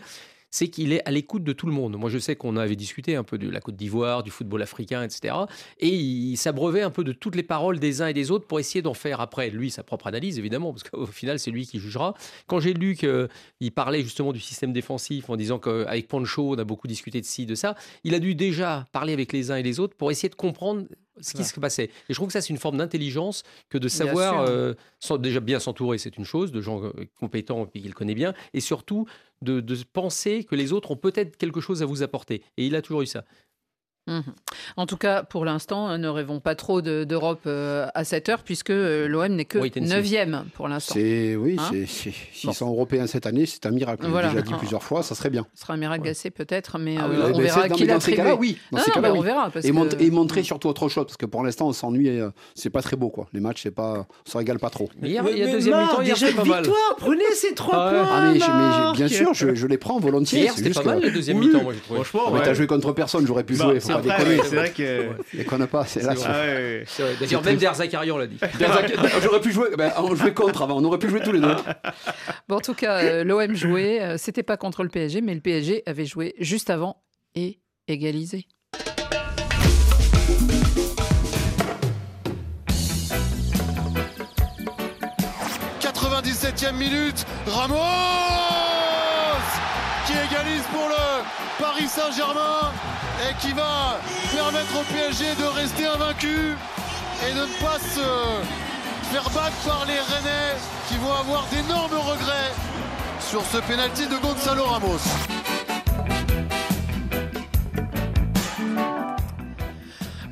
c'est 0.50 0.68
qu'il 0.68 0.92
est 0.92 1.06
à 1.06 1.10
l'écoute 1.10 1.44
de 1.44 1.52
tout 1.52 1.66
le 1.66 1.72
monde. 1.72 1.96
Moi, 1.96 2.10
je 2.10 2.18
sais 2.18 2.36
qu'on 2.36 2.56
avait 2.56 2.76
discuté 2.76 3.16
un 3.16 3.24
peu 3.24 3.38
de 3.38 3.48
la 3.48 3.60
Côte 3.60 3.76
d'Ivoire, 3.76 4.22
du 4.22 4.30
football 4.30 4.62
africain, 4.62 5.02
etc. 5.02 5.34
Et 5.78 5.88
il 5.88 6.36
s'abreuvait 6.36 6.82
un 6.82 6.90
peu 6.90 7.04
de 7.04 7.12
toutes 7.12 7.36
les 7.36 7.42
paroles 7.42 7.78
des 7.78 8.02
uns 8.02 8.08
et 8.08 8.14
des 8.14 8.30
autres 8.30 8.46
pour 8.46 8.60
essayer 8.60 8.82
d'en 8.82 8.94
faire 8.94 9.20
après, 9.20 9.50
lui, 9.50 9.70
sa 9.70 9.82
propre 9.82 10.06
analyse, 10.06 10.38
évidemment, 10.38 10.72
parce 10.72 10.82
qu'au 10.82 11.06
final, 11.06 11.38
c'est 11.38 11.50
lui 11.50 11.66
qui 11.66 11.78
jugera. 11.78 12.14
Quand 12.46 12.60
j'ai 12.60 12.74
lu 12.74 12.96
qu'il 12.96 13.72
parlait 13.72 14.02
justement 14.02 14.32
du 14.32 14.40
système 14.40 14.72
défensif 14.72 15.30
en 15.30 15.36
disant 15.36 15.58
qu'avec 15.58 16.08
Pancho, 16.08 16.54
on 16.54 16.58
a 16.58 16.64
beaucoup 16.64 16.88
discuté 16.88 17.20
de 17.20 17.26
ci, 17.26 17.46
de 17.46 17.54
ça, 17.54 17.74
il 18.04 18.14
a 18.14 18.18
dû 18.18 18.34
déjà 18.34 18.86
parler 18.92 19.12
avec 19.12 19.32
les 19.32 19.50
uns 19.50 19.56
et 19.56 19.62
les 19.62 19.80
autres 19.80 19.96
pour 19.96 20.10
essayer 20.10 20.28
de 20.28 20.34
comprendre 20.34 20.84
ce 21.22 21.34
qui 21.34 21.44
se 21.44 21.58
passait. 21.58 21.84
Et 21.84 21.90
je 22.10 22.14
trouve 22.14 22.28
que 22.28 22.32
ça, 22.32 22.40
c'est 22.40 22.50
une 22.50 22.58
forme 22.58 22.78
d'intelligence 22.78 23.42
que 23.68 23.78
de 23.78 23.88
savoir 23.88 24.42
euh, 24.42 24.74
déjà 25.18 25.40
bien 25.40 25.60
s'entourer, 25.60 25.98
c'est 25.98 26.16
une 26.16 26.24
chose, 26.24 26.52
de 26.52 26.60
gens 26.60 26.82
euh, 26.82 26.92
compétents 27.18 27.68
et 27.74 27.80
qu'il 27.80 27.94
connaît 27.94 28.14
bien, 28.14 28.34
et 28.54 28.60
surtout 28.60 29.06
de, 29.42 29.60
de 29.60 29.76
penser 29.92 30.44
que 30.44 30.54
les 30.54 30.72
autres 30.72 30.90
ont 30.90 30.96
peut-être 30.96 31.36
quelque 31.36 31.60
chose 31.60 31.82
à 31.82 31.86
vous 31.86 32.02
apporter. 32.02 32.42
Et 32.56 32.66
il 32.66 32.74
a 32.76 32.82
toujours 32.82 33.02
eu 33.02 33.06
ça. 33.06 33.24
Mhm. 34.10 34.22
En 34.76 34.86
tout 34.86 34.96
cas, 34.96 35.22
pour 35.22 35.44
l'instant, 35.44 35.88
euh, 35.88 35.96
ne 35.96 36.08
rêvons 36.08 36.40
pas 36.40 36.56
trop 36.56 36.82
d'Europe 36.82 37.42
euh, 37.46 37.86
à 37.94 38.02
cette 38.02 38.28
heure, 38.28 38.42
puisque 38.42 38.70
euh, 38.70 39.06
l'OM 39.06 39.28
n'est 39.28 39.44
que 39.44 39.58
9e 39.58 40.42
pour 40.54 40.68
l'instant. 40.68 40.96
Oui, 40.96 41.56
hein 41.58 41.70
s'ils 41.86 42.54
sont 42.54 42.68
européens 42.68 43.06
cette 43.06 43.26
année, 43.26 43.46
c'est 43.46 43.66
un 43.66 43.70
miracle. 43.70 44.06
Voilà. 44.08 44.30
déjà 44.30 44.42
dit 44.42 44.52
plusieurs 44.54 44.82
fois, 44.82 45.02
ça 45.02 45.14
serait 45.14 45.30
bien. 45.30 45.46
Ce 45.54 45.62
sera 45.62 45.74
un 45.74 45.76
miracle 45.76 46.02
ouais. 46.08 46.30
peut-être, 46.30 46.78
mais 46.78 46.96
ah 46.98 47.08
on 47.08 47.38
verra 47.38 47.68
qui 47.68 47.86
l'a 47.86 48.00
ces 48.00 48.14
cas-là, 48.14 48.34
oui. 48.34 48.58
Dans 48.72 48.78
ces 48.78 48.90
cas-là, 48.90 49.14
on 49.14 49.20
verra. 49.20 49.50
et, 50.00 50.10
montrer 50.10 50.42
surtout 50.42 50.68
autre 50.68 50.88
chose, 50.88 51.04
parce 51.06 51.16
que 51.16 51.26
pour 51.26 51.44
l'instant, 51.44 51.68
on 51.68 51.72
s'ennuie. 51.72 52.20
c'est 52.54 52.70
pas 52.70 52.82
très 52.82 52.96
beau, 52.96 53.10
quoi. 53.10 53.28
Les 53.32 53.40
matchs, 53.40 53.62
c'est 53.62 53.70
pas, 53.70 54.06
on 54.26 54.30
se 54.30 54.36
régale 54.36 54.58
pas 54.58 54.70
trop. 54.70 54.88
il 55.02 55.12
y 55.12 55.18
a 55.18 55.22
deuxième 55.22 55.80
mi-temps, 55.80 56.02
hier, 56.02 56.16
c'était 56.16 56.34
pas 56.34 56.44
mal. 56.44 56.64
Victoire, 56.64 56.96
prenez 56.98 57.22
ces 57.34 57.54
trois 57.54 57.90
points. 57.90 58.08
Ah, 58.10 58.32
mais, 58.32 58.96
bien 58.96 59.08
sûr, 59.08 59.34
je, 59.34 59.66
les 59.66 59.78
prends 59.78 60.00
volontiers. 60.00 60.40
Hier, 60.40 60.52
c'était 60.56 60.70
pas 60.70 60.82
mal 60.82 61.00
le 61.00 61.10
deuxième 61.10 61.38
mi-temps, 61.38 61.62
moi, 61.62 61.74
j'ai 61.74 61.80
trouvé. 61.80 62.02
Franchement, 62.02 62.40
t'as 62.42 62.54
joué 62.54 62.66
contre 62.66 62.92
personne, 62.92 63.26
j'aurais 63.26 63.44
pu 63.44 63.54
bah, 63.54 63.64
jouer. 63.64 63.80
C'est 64.02 64.56
vrai 64.56 64.70
que. 64.70 65.10
Et 65.36 65.44
qu'on 65.44 65.58
n'a 65.58 65.66
pas, 65.66 65.84
c'est 65.84 66.02
là. 66.02 66.14
D'ailleurs, 67.20 67.44
même 67.44 67.56
Der 67.56 67.74
Zakarian 67.74 68.18
l'a 68.18 68.26
dit. 68.26 68.38
J'aurais 69.22 69.40
pu 69.40 69.52
jouer, 69.52 69.68
ben, 69.76 69.92
on 69.98 70.14
jouait 70.14 70.34
contre 70.34 70.62
avant, 70.62 70.78
on 70.78 70.84
aurait 70.84 70.98
pu 70.98 71.08
jouer 71.08 71.20
tous 71.20 71.32
les 71.32 71.40
deux. 71.40 71.54
Bon, 72.48 72.56
en 72.56 72.60
tout 72.60 72.74
cas, 72.74 73.02
euh, 73.02 73.24
l'OM 73.24 73.54
jouait, 73.54 74.00
euh, 74.00 74.16
c'était 74.18 74.42
pas 74.42 74.56
contre 74.56 74.82
le 74.82 74.88
PSG, 74.88 75.20
mais 75.20 75.34
le 75.34 75.40
PSG 75.40 75.82
avait 75.86 76.06
joué 76.06 76.34
juste 76.38 76.70
avant 76.70 77.02
et 77.34 77.60
égalisé. 77.88 78.46
«97e 85.80 86.72
minute, 86.76 87.26
Ramos 87.46 88.49
qui 90.10 90.18
égalise 90.18 90.62
pour 90.72 90.88
le 90.88 91.62
Paris 91.62 91.88
Saint-Germain 91.88 92.72
et 93.22 93.34
qui 93.40 93.52
va 93.52 93.98
permettre 94.34 94.80
au 94.80 94.84
PSG 94.92 95.34
de 95.36 95.44
rester 95.44 95.86
invaincu 95.86 96.56
et 97.28 97.34
de 97.34 97.40
ne 97.40 97.60
pas 97.60 97.78
se 97.78 99.12
faire 99.12 99.28
battre 99.30 99.56
par 99.66 99.84
les 99.86 100.00
Rennais 100.00 100.56
qui 100.88 100.96
vont 100.96 101.12
avoir 101.12 101.44
d'énormes 101.52 101.98
regrets 101.98 102.52
sur 103.20 103.42
ce 103.44 103.58
pénalty 103.58 104.06
de 104.06 104.16
Gonzalo 104.16 104.64
Ramos. 104.64 105.39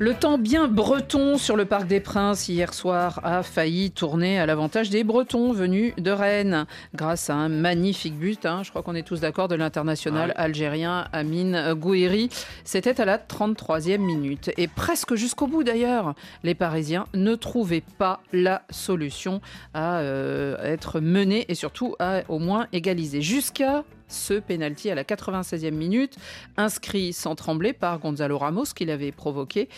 Le 0.01 0.13
temps 0.13 0.37
bien 0.37 0.69
breton 0.69 1.37
sur 1.37 1.57
le 1.57 1.65
Parc 1.65 1.85
des 1.85 1.99
Princes 1.99 2.47
hier 2.47 2.73
soir 2.73 3.19
a 3.25 3.43
failli 3.43 3.91
tourner 3.91 4.39
à 4.39 4.45
l'avantage 4.45 4.89
des 4.89 5.03
Bretons 5.03 5.51
venus 5.51 5.93
de 5.97 6.09
Rennes 6.09 6.67
grâce 6.95 7.29
à 7.29 7.35
un 7.35 7.49
magnifique 7.49 8.17
but. 8.17 8.45
Hein. 8.45 8.61
je 8.63 8.69
crois 8.69 8.81
qu'on 8.81 8.95
est 8.95 9.03
tous 9.03 9.19
d'accord 9.19 9.49
de 9.49 9.55
l'international 9.55 10.31
algérien 10.37 11.09
Amin 11.11 11.75
Gouiri. 11.75 12.29
C'était 12.63 13.01
à 13.01 13.03
la 13.03 13.17
33e 13.17 13.97
minute 13.97 14.51
et 14.55 14.69
presque 14.69 15.15
jusqu'au 15.15 15.47
bout 15.47 15.65
d'ailleurs. 15.65 16.15
Les 16.43 16.55
Parisiens 16.55 17.05
ne 17.13 17.35
trouvaient 17.35 17.83
pas 17.97 18.21
la 18.31 18.61
solution 18.69 19.41
à 19.73 19.99
euh, 19.99 20.55
être 20.63 21.01
menés 21.01 21.43
et 21.49 21.55
surtout 21.55 21.97
à 21.99 22.21
au 22.29 22.39
moins 22.39 22.67
égaliser 22.71 23.21
jusqu'à 23.21 23.83
ce 24.09 24.33
pénalty 24.33 24.89
à 24.89 24.95
la 24.95 25.03
96e 25.03 25.71
minute, 25.71 26.17
inscrit 26.57 27.13
sans 27.13 27.35
trembler 27.35 27.73
par 27.73 27.99
Gonzalo 27.99 28.37
Ramos 28.37 28.65
qui 28.75 28.85
l'avait 28.85 29.11
provoqué. 29.11 29.69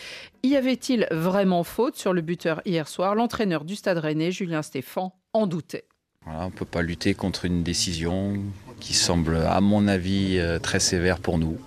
Y 0.42 0.56
avait-il 0.56 1.06
vraiment 1.10 1.62
faute 1.62 1.96
sur 1.96 2.12
le 2.12 2.20
buteur 2.22 2.60
hier 2.64 2.88
soir? 2.88 3.14
L'entraîneur 3.14 3.64
du 3.64 3.76
Stade 3.76 3.98
Rennais, 3.98 4.32
Julien 4.32 4.62
Stéphan, 4.62 5.14
en 5.32 5.46
doutait. 5.46 5.84
on 6.26 6.46
ne 6.46 6.50
peut 6.50 6.64
pas 6.64 6.82
lutter 6.82 7.14
contre 7.14 7.44
une 7.44 7.62
décision 7.62 8.34
qui 8.80 8.94
semble, 8.94 9.36
à 9.36 9.60
mon 9.60 9.86
avis, 9.86 10.38
euh, 10.38 10.58
très 10.58 10.80
sévère 10.80 11.20
pour 11.20 11.38
nous. 11.38 11.58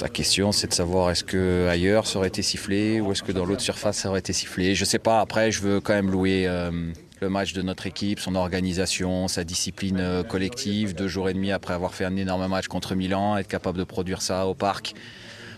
La 0.00 0.08
question, 0.08 0.52
c'est 0.52 0.66
de 0.66 0.74
savoir 0.74 1.10
est-ce 1.10 1.22
que 1.22 1.68
ailleurs 1.70 2.06
ça 2.06 2.18
aurait 2.18 2.28
été 2.28 2.42
sifflé 2.42 3.00
ou 3.00 3.12
est-ce 3.12 3.22
que 3.22 3.30
dans 3.30 3.44
l'autre 3.44 3.60
surface 3.60 3.98
ça 3.98 4.10
aurait 4.10 4.18
été 4.18 4.32
sifflé. 4.32 4.74
Je 4.74 4.82
ne 4.82 4.86
sais 4.86 4.98
pas. 4.98 5.20
Après, 5.20 5.52
je 5.52 5.60
veux 5.62 5.80
quand 5.80 5.94
même 5.94 6.10
louer 6.10 6.46
euh, 6.48 6.92
le 7.24 7.30
match 7.30 7.54
de 7.54 7.62
notre 7.62 7.86
équipe, 7.86 8.20
son 8.20 8.34
organisation, 8.34 9.28
sa 9.28 9.44
discipline 9.44 9.98
euh, 9.98 10.22
collective. 10.22 10.94
Deux 10.94 11.08
jours 11.08 11.30
et 11.30 11.34
demi 11.34 11.52
après 11.52 11.72
avoir 11.72 11.94
fait 11.94 12.04
un 12.04 12.16
énorme 12.16 12.46
match 12.48 12.68
contre 12.68 12.94
Milan, 12.94 13.38
être 13.38 13.48
capable 13.48 13.78
de 13.78 13.84
produire 13.84 14.20
ça 14.20 14.46
au 14.46 14.52
parc. 14.52 14.94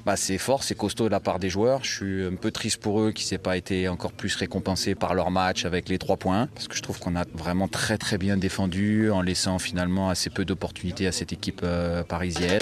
Bah, 0.05 0.15
c'est 0.15 0.39
fort, 0.39 0.63
c'est 0.63 0.77
costaud 0.77 1.07
de 1.07 1.11
la 1.11 1.19
part 1.19 1.41
des 1.41 1.51
joueurs. 1.51 1.83
Je 1.83 1.91
suis 1.91 2.25
un 2.25 2.37
peu 2.37 2.53
triste 2.53 2.81
pour 2.81 3.01
eux 3.01 3.11
qui 3.11 3.29
n'aient 3.29 3.39
pas 3.39 3.57
été 3.57 3.89
encore 3.89 4.13
plus 4.13 4.37
récompensés 4.37 4.95
par 4.95 5.15
leur 5.15 5.33
match 5.33 5.65
avec 5.65 5.89
les 5.89 5.99
trois 5.99 6.17
points. 6.17 6.49
Parce 6.55 6.69
que 6.69 6.77
je 6.77 6.83
trouve 6.83 7.01
qu'on 7.01 7.17
a 7.17 7.25
vraiment 7.35 7.67
très 7.67 7.99
très 7.99 8.17
bien 8.17 8.37
défendu 8.37 9.11
en 9.11 9.23
laissant 9.23 9.59
finalement 9.59 10.09
assez 10.09 10.31
peu 10.31 10.45
d'opportunités 10.45 11.09
à 11.09 11.13
cette 11.13 11.33
équipe 11.33 11.63
euh, 11.65 12.05
parisienne. 12.05 12.61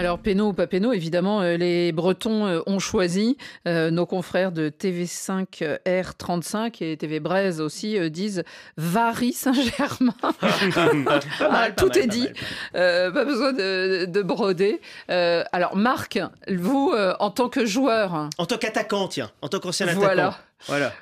Alors, 0.00 0.18
Péno 0.18 0.48
ou 0.48 0.52
pas 0.54 0.66
Péno, 0.66 0.94
évidemment, 0.94 1.42
euh, 1.42 1.58
les 1.58 1.92
Bretons 1.92 2.46
euh, 2.46 2.62
ont 2.64 2.78
choisi. 2.78 3.36
Euh, 3.68 3.90
nos 3.90 4.06
confrères 4.06 4.50
de 4.50 4.70
TV5 4.70 5.78
R35 5.84 6.82
et 6.82 6.96
TV 6.96 7.20
Braise 7.20 7.60
aussi 7.60 8.10
disent 8.10 8.42
Varie 8.78 9.34
Saint-Germain. 9.34 10.14
tout 11.76 11.98
est 11.98 12.06
dit. 12.06 12.26
pas 12.72 13.24
besoin 13.26 13.52
de, 13.52 14.22
broder. 14.22 14.80
alors, 15.08 15.76
Marc, 15.76 16.18
vous, 16.48 16.94
en 17.18 17.30
tant 17.30 17.50
que 17.50 17.66
joueur. 17.66 18.30
En 18.38 18.46
tant 18.46 18.56
qu'attaquant, 18.56 19.06
tiens. 19.06 19.30
En 19.42 19.48
tant 19.48 19.58
qu'ancien 19.58 19.84
attaquant. 19.84 20.00
Voilà. 20.00 20.38
Voilà. 20.66 20.94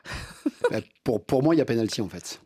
pour, 1.04 1.24
pour 1.24 1.44
moi, 1.44 1.54
il 1.54 1.58
y 1.58 1.60
a 1.60 1.64
pénalty 1.64 2.00
en 2.00 2.08
fait. 2.08 2.40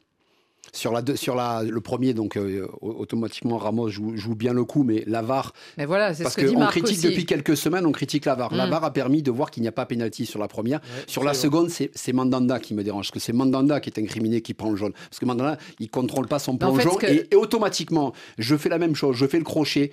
Sur, 0.75 0.91
la, 0.93 1.03
sur 1.17 1.35
la, 1.35 1.63
le 1.63 1.81
premier, 1.83 2.15
donc 2.15 2.39
euh, 2.39 2.67
automatiquement 2.81 3.59
Ramos 3.59 3.89
joue, 3.89 4.17
joue, 4.17 4.35
bien 4.35 4.55
le 4.55 4.65
coup, 4.65 4.85
mais 4.85 5.05
l'avare. 5.07 5.53
Mais 5.77 5.85
voilà, 5.85 6.15
parce 6.15 6.35
qu'on 6.35 6.67
critique 6.67 7.03
depuis 7.03 7.27
quelques 7.27 7.59
semaines, 7.59 7.85
on 7.85 7.93
critique 7.93 8.25
l'avare. 8.25 8.55
La 8.55 8.67
mm. 8.67 8.73
a 8.73 8.91
permis 8.91 9.23
de 9.23 9.31
voir 9.31 9.51
qu'il 9.51 9.63
n'y 9.63 9.69
a 9.69 9.73
pas 9.73 9.85
pénalty 9.85 10.25
sur 10.25 10.41
la 10.41 10.49
première. 10.49 10.81
sur 11.07 11.25
la 11.25 11.35
seconde, 11.35 11.69
c'est 11.69 12.13
Mandanda 12.13 12.59
qui 12.59 12.73
me 12.73 12.83
dérange, 12.83 13.07
parce 13.07 13.11
que 13.11 13.21
c'est 13.21 13.35
Mandanda 13.35 13.81
qui 13.81 13.91
est 13.91 14.01
incriminé 14.01 14.41
qui 14.41 14.55
prend 14.55 14.71
le 14.71 14.77
jaune. 14.77 14.93
Parce 14.93 15.19
que 15.19 15.27
Mandanda, 15.27 15.59
il 15.79 15.91
contrôle 15.91 16.27
pas 16.27 16.39
son 16.39 16.57
plongeon 16.57 16.99
et, 17.03 17.35
automatiquement, 17.37 18.15
je 18.39 18.57
fais 18.57 18.69
la 18.69 18.79
même 18.79 18.95
chose, 18.95 19.17
je 19.17 19.27
fais 19.27 19.39
le 19.39 19.45
crochet. 19.45 19.93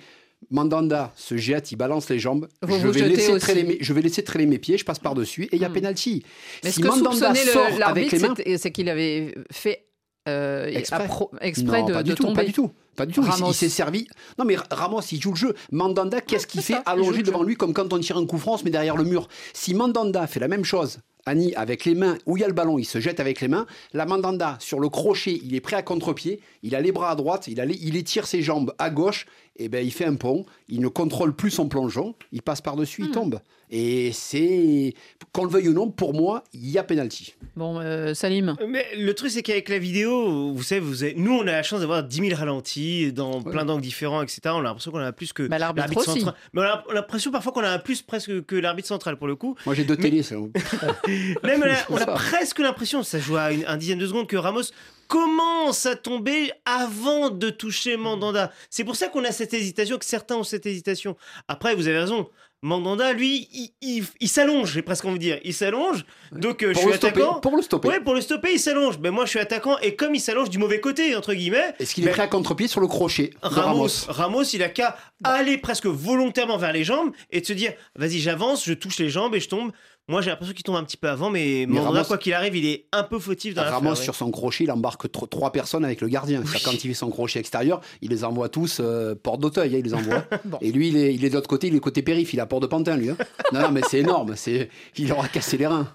Mandanda 0.50 1.12
se 1.16 1.36
jette, 1.36 1.70
il 1.70 1.76
balance 1.76 2.08
les 2.08 2.18
jambes. 2.18 2.48
je, 2.66 2.88
vais 2.88 3.08
laisser 3.08 3.38
traîner 3.38 3.64
mes, 3.64 3.78
je 3.78 3.92
vais 3.92 4.00
laisser 4.00 4.24
traîner 4.24 4.46
mes 4.46 4.58
pieds, 4.58 4.78
je 4.78 4.86
passe 4.86 4.98
par-dessus 4.98 5.44
et 5.44 5.56
il 5.56 5.60
y 5.60 5.66
a 5.66 5.68
mm. 5.68 5.74
pénalty. 5.74 6.24
Mais 6.64 6.70
si 6.70 6.76
ce 6.76 6.80
que 6.80 6.88
Mandanda 6.88 7.34
sort 7.34 7.68
avec 7.84 8.10
les 8.10 8.18
mains, 8.18 8.34
c'est 8.56 8.70
qu'il 8.70 8.88
avait 8.88 9.34
fait 9.50 9.89
euh, 10.28 10.66
exprès, 10.66 11.08
exprès 11.40 11.82
de, 11.82 11.92
pas 11.92 12.02
du 12.02 12.14
tout, 12.14 12.32
Pas 12.32 12.44
du 12.44 12.52
tout. 12.52 12.70
Pas 12.96 13.06
du 13.06 13.14
tout. 13.14 13.24
Il, 13.24 13.54
s'est 13.54 13.68
servi. 13.70 14.06
Non, 14.38 14.44
mais 14.44 14.56
Ramos, 14.70 15.00
il 15.12 15.20
joue 15.20 15.30
le 15.30 15.36
jeu. 15.36 15.54
Mandanda, 15.72 16.20
qu'est-ce 16.20 16.46
qu'il 16.46 16.60
fait 16.60 16.76
allongé 16.84 17.22
devant 17.22 17.42
lui, 17.42 17.56
comme 17.56 17.72
quand 17.72 17.92
on 17.92 17.98
tire 17.98 18.18
un 18.18 18.26
coup 18.26 18.38
France, 18.38 18.62
mais 18.64 18.70
derrière 18.70 18.96
le 18.96 19.04
mur 19.04 19.28
Si 19.54 19.72
Mandanda 19.72 20.26
fait 20.26 20.40
la 20.40 20.48
même 20.48 20.64
chose, 20.64 20.98
Annie, 21.24 21.54
avec 21.54 21.84
les 21.84 21.94
mains, 21.94 22.18
où 22.26 22.36
il 22.36 22.40
y 22.40 22.44
a 22.44 22.48
le 22.48 22.52
ballon, 22.52 22.78
il 22.78 22.84
se 22.84 23.00
jette 23.00 23.20
avec 23.20 23.40
les 23.40 23.48
mains. 23.48 23.66
La 23.94 24.04
Mandanda, 24.04 24.56
sur 24.60 24.80
le 24.80 24.88
crochet, 24.88 25.40
il 25.42 25.54
est 25.54 25.60
prêt 25.60 25.76
à 25.76 25.82
contre-pied. 25.82 26.40
Il 26.62 26.74
a 26.74 26.80
les 26.80 26.92
bras 26.92 27.10
à 27.10 27.14
droite, 27.14 27.46
il, 27.48 27.60
a 27.60 27.64
il 27.64 27.96
étire 27.96 28.26
ses 28.26 28.42
jambes 28.42 28.74
à 28.78 28.90
gauche. 28.90 29.26
Et 29.56 29.68
ben, 29.68 29.84
il 29.84 29.92
fait 29.92 30.06
un 30.06 30.16
pont. 30.16 30.44
Il 30.68 30.80
ne 30.80 30.88
contrôle 30.88 31.34
plus 31.34 31.50
son 31.50 31.68
plongeon. 31.68 32.14
Il 32.32 32.42
passe 32.42 32.60
par-dessus, 32.60 33.02
il 33.02 33.08
hmm. 33.08 33.12
tombe. 33.12 33.40
Et 33.70 34.10
c'est, 34.12 34.94
qu'on 35.32 35.44
le 35.44 35.50
veuille 35.50 35.68
ou 35.68 35.72
non, 35.72 35.90
pour 35.90 36.12
moi, 36.12 36.42
il 36.52 36.68
y 36.68 36.78
a 36.78 36.82
pénalty. 36.82 37.34
Bon, 37.54 37.78
euh, 37.78 38.14
Salim. 38.14 38.56
Mais 38.66 38.84
le 38.96 39.14
truc, 39.14 39.30
c'est 39.30 39.42
qu'avec 39.42 39.68
la 39.68 39.78
vidéo, 39.78 40.52
vous 40.52 40.62
savez, 40.62 40.80
vous 40.80 40.94
nous, 41.16 41.32
on 41.32 41.42
a 41.42 41.52
la 41.52 41.62
chance 41.62 41.80
d'avoir 41.80 42.02
10 42.02 42.28
000 42.28 42.38
ralentis 42.38 43.12
dans 43.12 43.42
plein 43.42 43.64
d'angles 43.64 43.82
différents, 43.82 44.22
etc. 44.22 44.40
On 44.46 44.58
a 44.58 44.62
l'impression 44.62 44.90
qu'on 44.90 44.98
a 44.98 45.12
plus 45.12 45.32
que 45.32 45.44
bah, 45.44 45.58
l'arbitre 45.58 46.02
central. 46.02 46.34
Mais 46.52 46.62
on 46.62 46.64
a 46.64 46.94
l'impression 46.94 47.30
parfois 47.30 47.52
qu'on 47.52 47.62
a 47.62 47.78
plus 47.78 48.02
presque 48.02 48.44
que 48.44 48.56
l'arbitre 48.56 48.88
central 48.88 49.16
pour 49.16 49.28
le 49.28 49.36
coup. 49.36 49.54
Moi, 49.66 49.74
j'ai 49.74 49.84
deux 49.84 49.96
télés. 49.96 50.20
Même 51.44 51.64
on 51.88 51.96
a, 51.96 52.06
presque 52.06 52.58
l'impression, 52.58 53.02
ça 53.02 53.18
joue 53.18 53.36
à 53.36 53.50
un 53.66 53.76
dixième 53.76 53.98
de 53.98 54.06
seconde, 54.06 54.26
que 54.26 54.36
Ramos 54.36 54.62
commence 55.08 55.86
à 55.86 55.96
tomber 55.96 56.52
avant 56.64 57.30
de 57.30 57.50
toucher 57.50 57.96
Mandanda. 57.96 58.52
C'est 58.68 58.84
pour 58.84 58.96
ça 58.96 59.08
qu'on 59.08 59.24
a 59.24 59.32
cette 59.32 59.54
hésitation, 59.54 59.98
que 59.98 60.04
certains 60.04 60.36
ont 60.36 60.44
cette 60.44 60.66
hésitation. 60.66 61.16
Après, 61.48 61.74
vous 61.74 61.88
avez 61.88 61.98
raison. 61.98 62.28
Mandanda, 62.62 63.12
lui, 63.14 63.48
il, 63.52 63.70
il- 63.80 64.04
il 64.20 64.28
s'allonge, 64.28 64.72
j'ai 64.74 64.82
presque 64.82 65.04
envie 65.06 65.14
de 65.18 65.22
dire. 65.24 65.40
Il 65.44 65.54
s'allonge. 65.54 66.04
Donc, 66.32 66.62
euh, 66.62 66.74
je 66.74 66.78
suis 66.78 66.92
stopper. 66.92 67.22
attaquant. 67.22 67.40
Pour 67.40 67.56
le 67.56 67.62
stopper. 67.62 67.88
Ouais, 67.88 68.00
pour 68.00 68.14
le 68.14 68.20
stopper, 68.20 68.52
il 68.52 68.58
s'allonge. 68.60 68.98
Mais 68.98 69.10
moi, 69.10 69.24
je 69.24 69.30
suis 69.30 69.38
attaquant. 69.38 69.78
Et 69.78 69.96
comme 69.96 70.14
il 70.14 70.20
s'allonge 70.20 70.50
du 70.50 70.58
mauvais 70.58 70.78
côté, 70.80 71.16
entre 71.16 71.32
guillemets, 71.32 71.74
Est-ce 71.78 71.94
qu'il 71.94 72.04
est 72.04 72.08
Mais- 72.08 72.12
prêt 72.12 72.22
à 72.22 72.26
contre-pied 72.28 72.68
sur 72.68 72.80
le 72.80 72.86
crochet 72.86 73.30
de 73.42 73.48
Ramos, 73.48 73.72
Ramos 73.72 73.88
Ramos, 74.08 74.42
il 74.52 74.62
a 74.62 74.68
qu'à 74.68 74.98
aller 75.24 75.56
presque 75.56 75.86
volontairement 75.86 76.58
vers 76.58 76.72
les 76.72 76.84
jambes 76.84 77.12
et 77.30 77.40
de 77.40 77.46
se 77.46 77.52
dire 77.54 77.72
vas-y, 77.96 78.18
j'avance, 78.20 78.64
je 78.66 78.74
touche 78.74 78.98
les 78.98 79.08
jambes 79.08 79.34
et 79.34 79.40
je 79.40 79.48
tombe. 79.48 79.72
Moi, 80.10 80.20
j'ai 80.22 80.30
l'impression 80.30 80.52
qu'il 80.54 80.62
tombe 80.64 80.76
un 80.76 80.84
petit 80.84 80.96
peu 80.96 81.08
avant, 81.08 81.30
mais, 81.30 81.64
Mais 81.68 81.74
Mandanda, 81.76 82.00
Ramos- 82.00 82.06
quoi 82.08 82.18
qu'il 82.18 82.32
arrive, 82.34 82.56
il 82.56 82.66
est 82.66 82.84
un 82.92 83.02
peu 83.04 83.18
fautif 83.18 83.54
dans 83.54 83.62
la 83.64 83.70
Ramos 83.70 83.94
sur 83.94 84.14
son 84.14 84.30
crochet, 84.30 84.64
il 84.64 84.70
embarque 84.72 85.10
tro- 85.10 85.26
trois 85.26 85.52
personnes 85.52 85.84
avec 85.84 86.00
le 86.00 86.08
gardien. 86.08 86.42
Quand 86.64 86.72
il 86.72 86.80
fait 86.80 86.94
son 86.94 87.10
crochet 87.10 87.38
extérieur, 87.38 87.80
il 88.02 88.10
les 88.10 88.24
envoie 88.24 88.48
tous 88.48 88.78
euh, 88.80 89.14
porte 89.14 89.40
d'Auteuil, 89.40 89.74
hein, 89.74 89.78
il 89.78 89.84
les 89.84 89.94
envoie. 89.94 90.24
Bon. 90.44 90.58
Et 90.60 90.72
lui, 90.72 90.88
il 90.88 90.96
est, 90.96 91.14
il 91.14 91.24
est 91.24 91.28
de 91.30 91.34
l'autre 91.34 91.48
côté, 91.48 91.68
il 91.68 91.76
est 91.76 91.80
côté 91.80 92.02
périph', 92.02 92.32
il 92.34 92.40
a 92.40 92.46
port 92.46 92.60
de 92.60 92.66
Pantin, 92.66 92.96
lui. 92.96 93.10
hein. 93.10 93.16
Non, 93.52 93.60
non, 93.62 93.70
mais 93.70 93.82
c'est 93.88 93.98
énorme. 94.00 94.34
C'est, 94.36 94.68
il 94.96 95.12
aura 95.12 95.28
cassé 95.28 95.56
les 95.56 95.66
reins. 95.66 95.86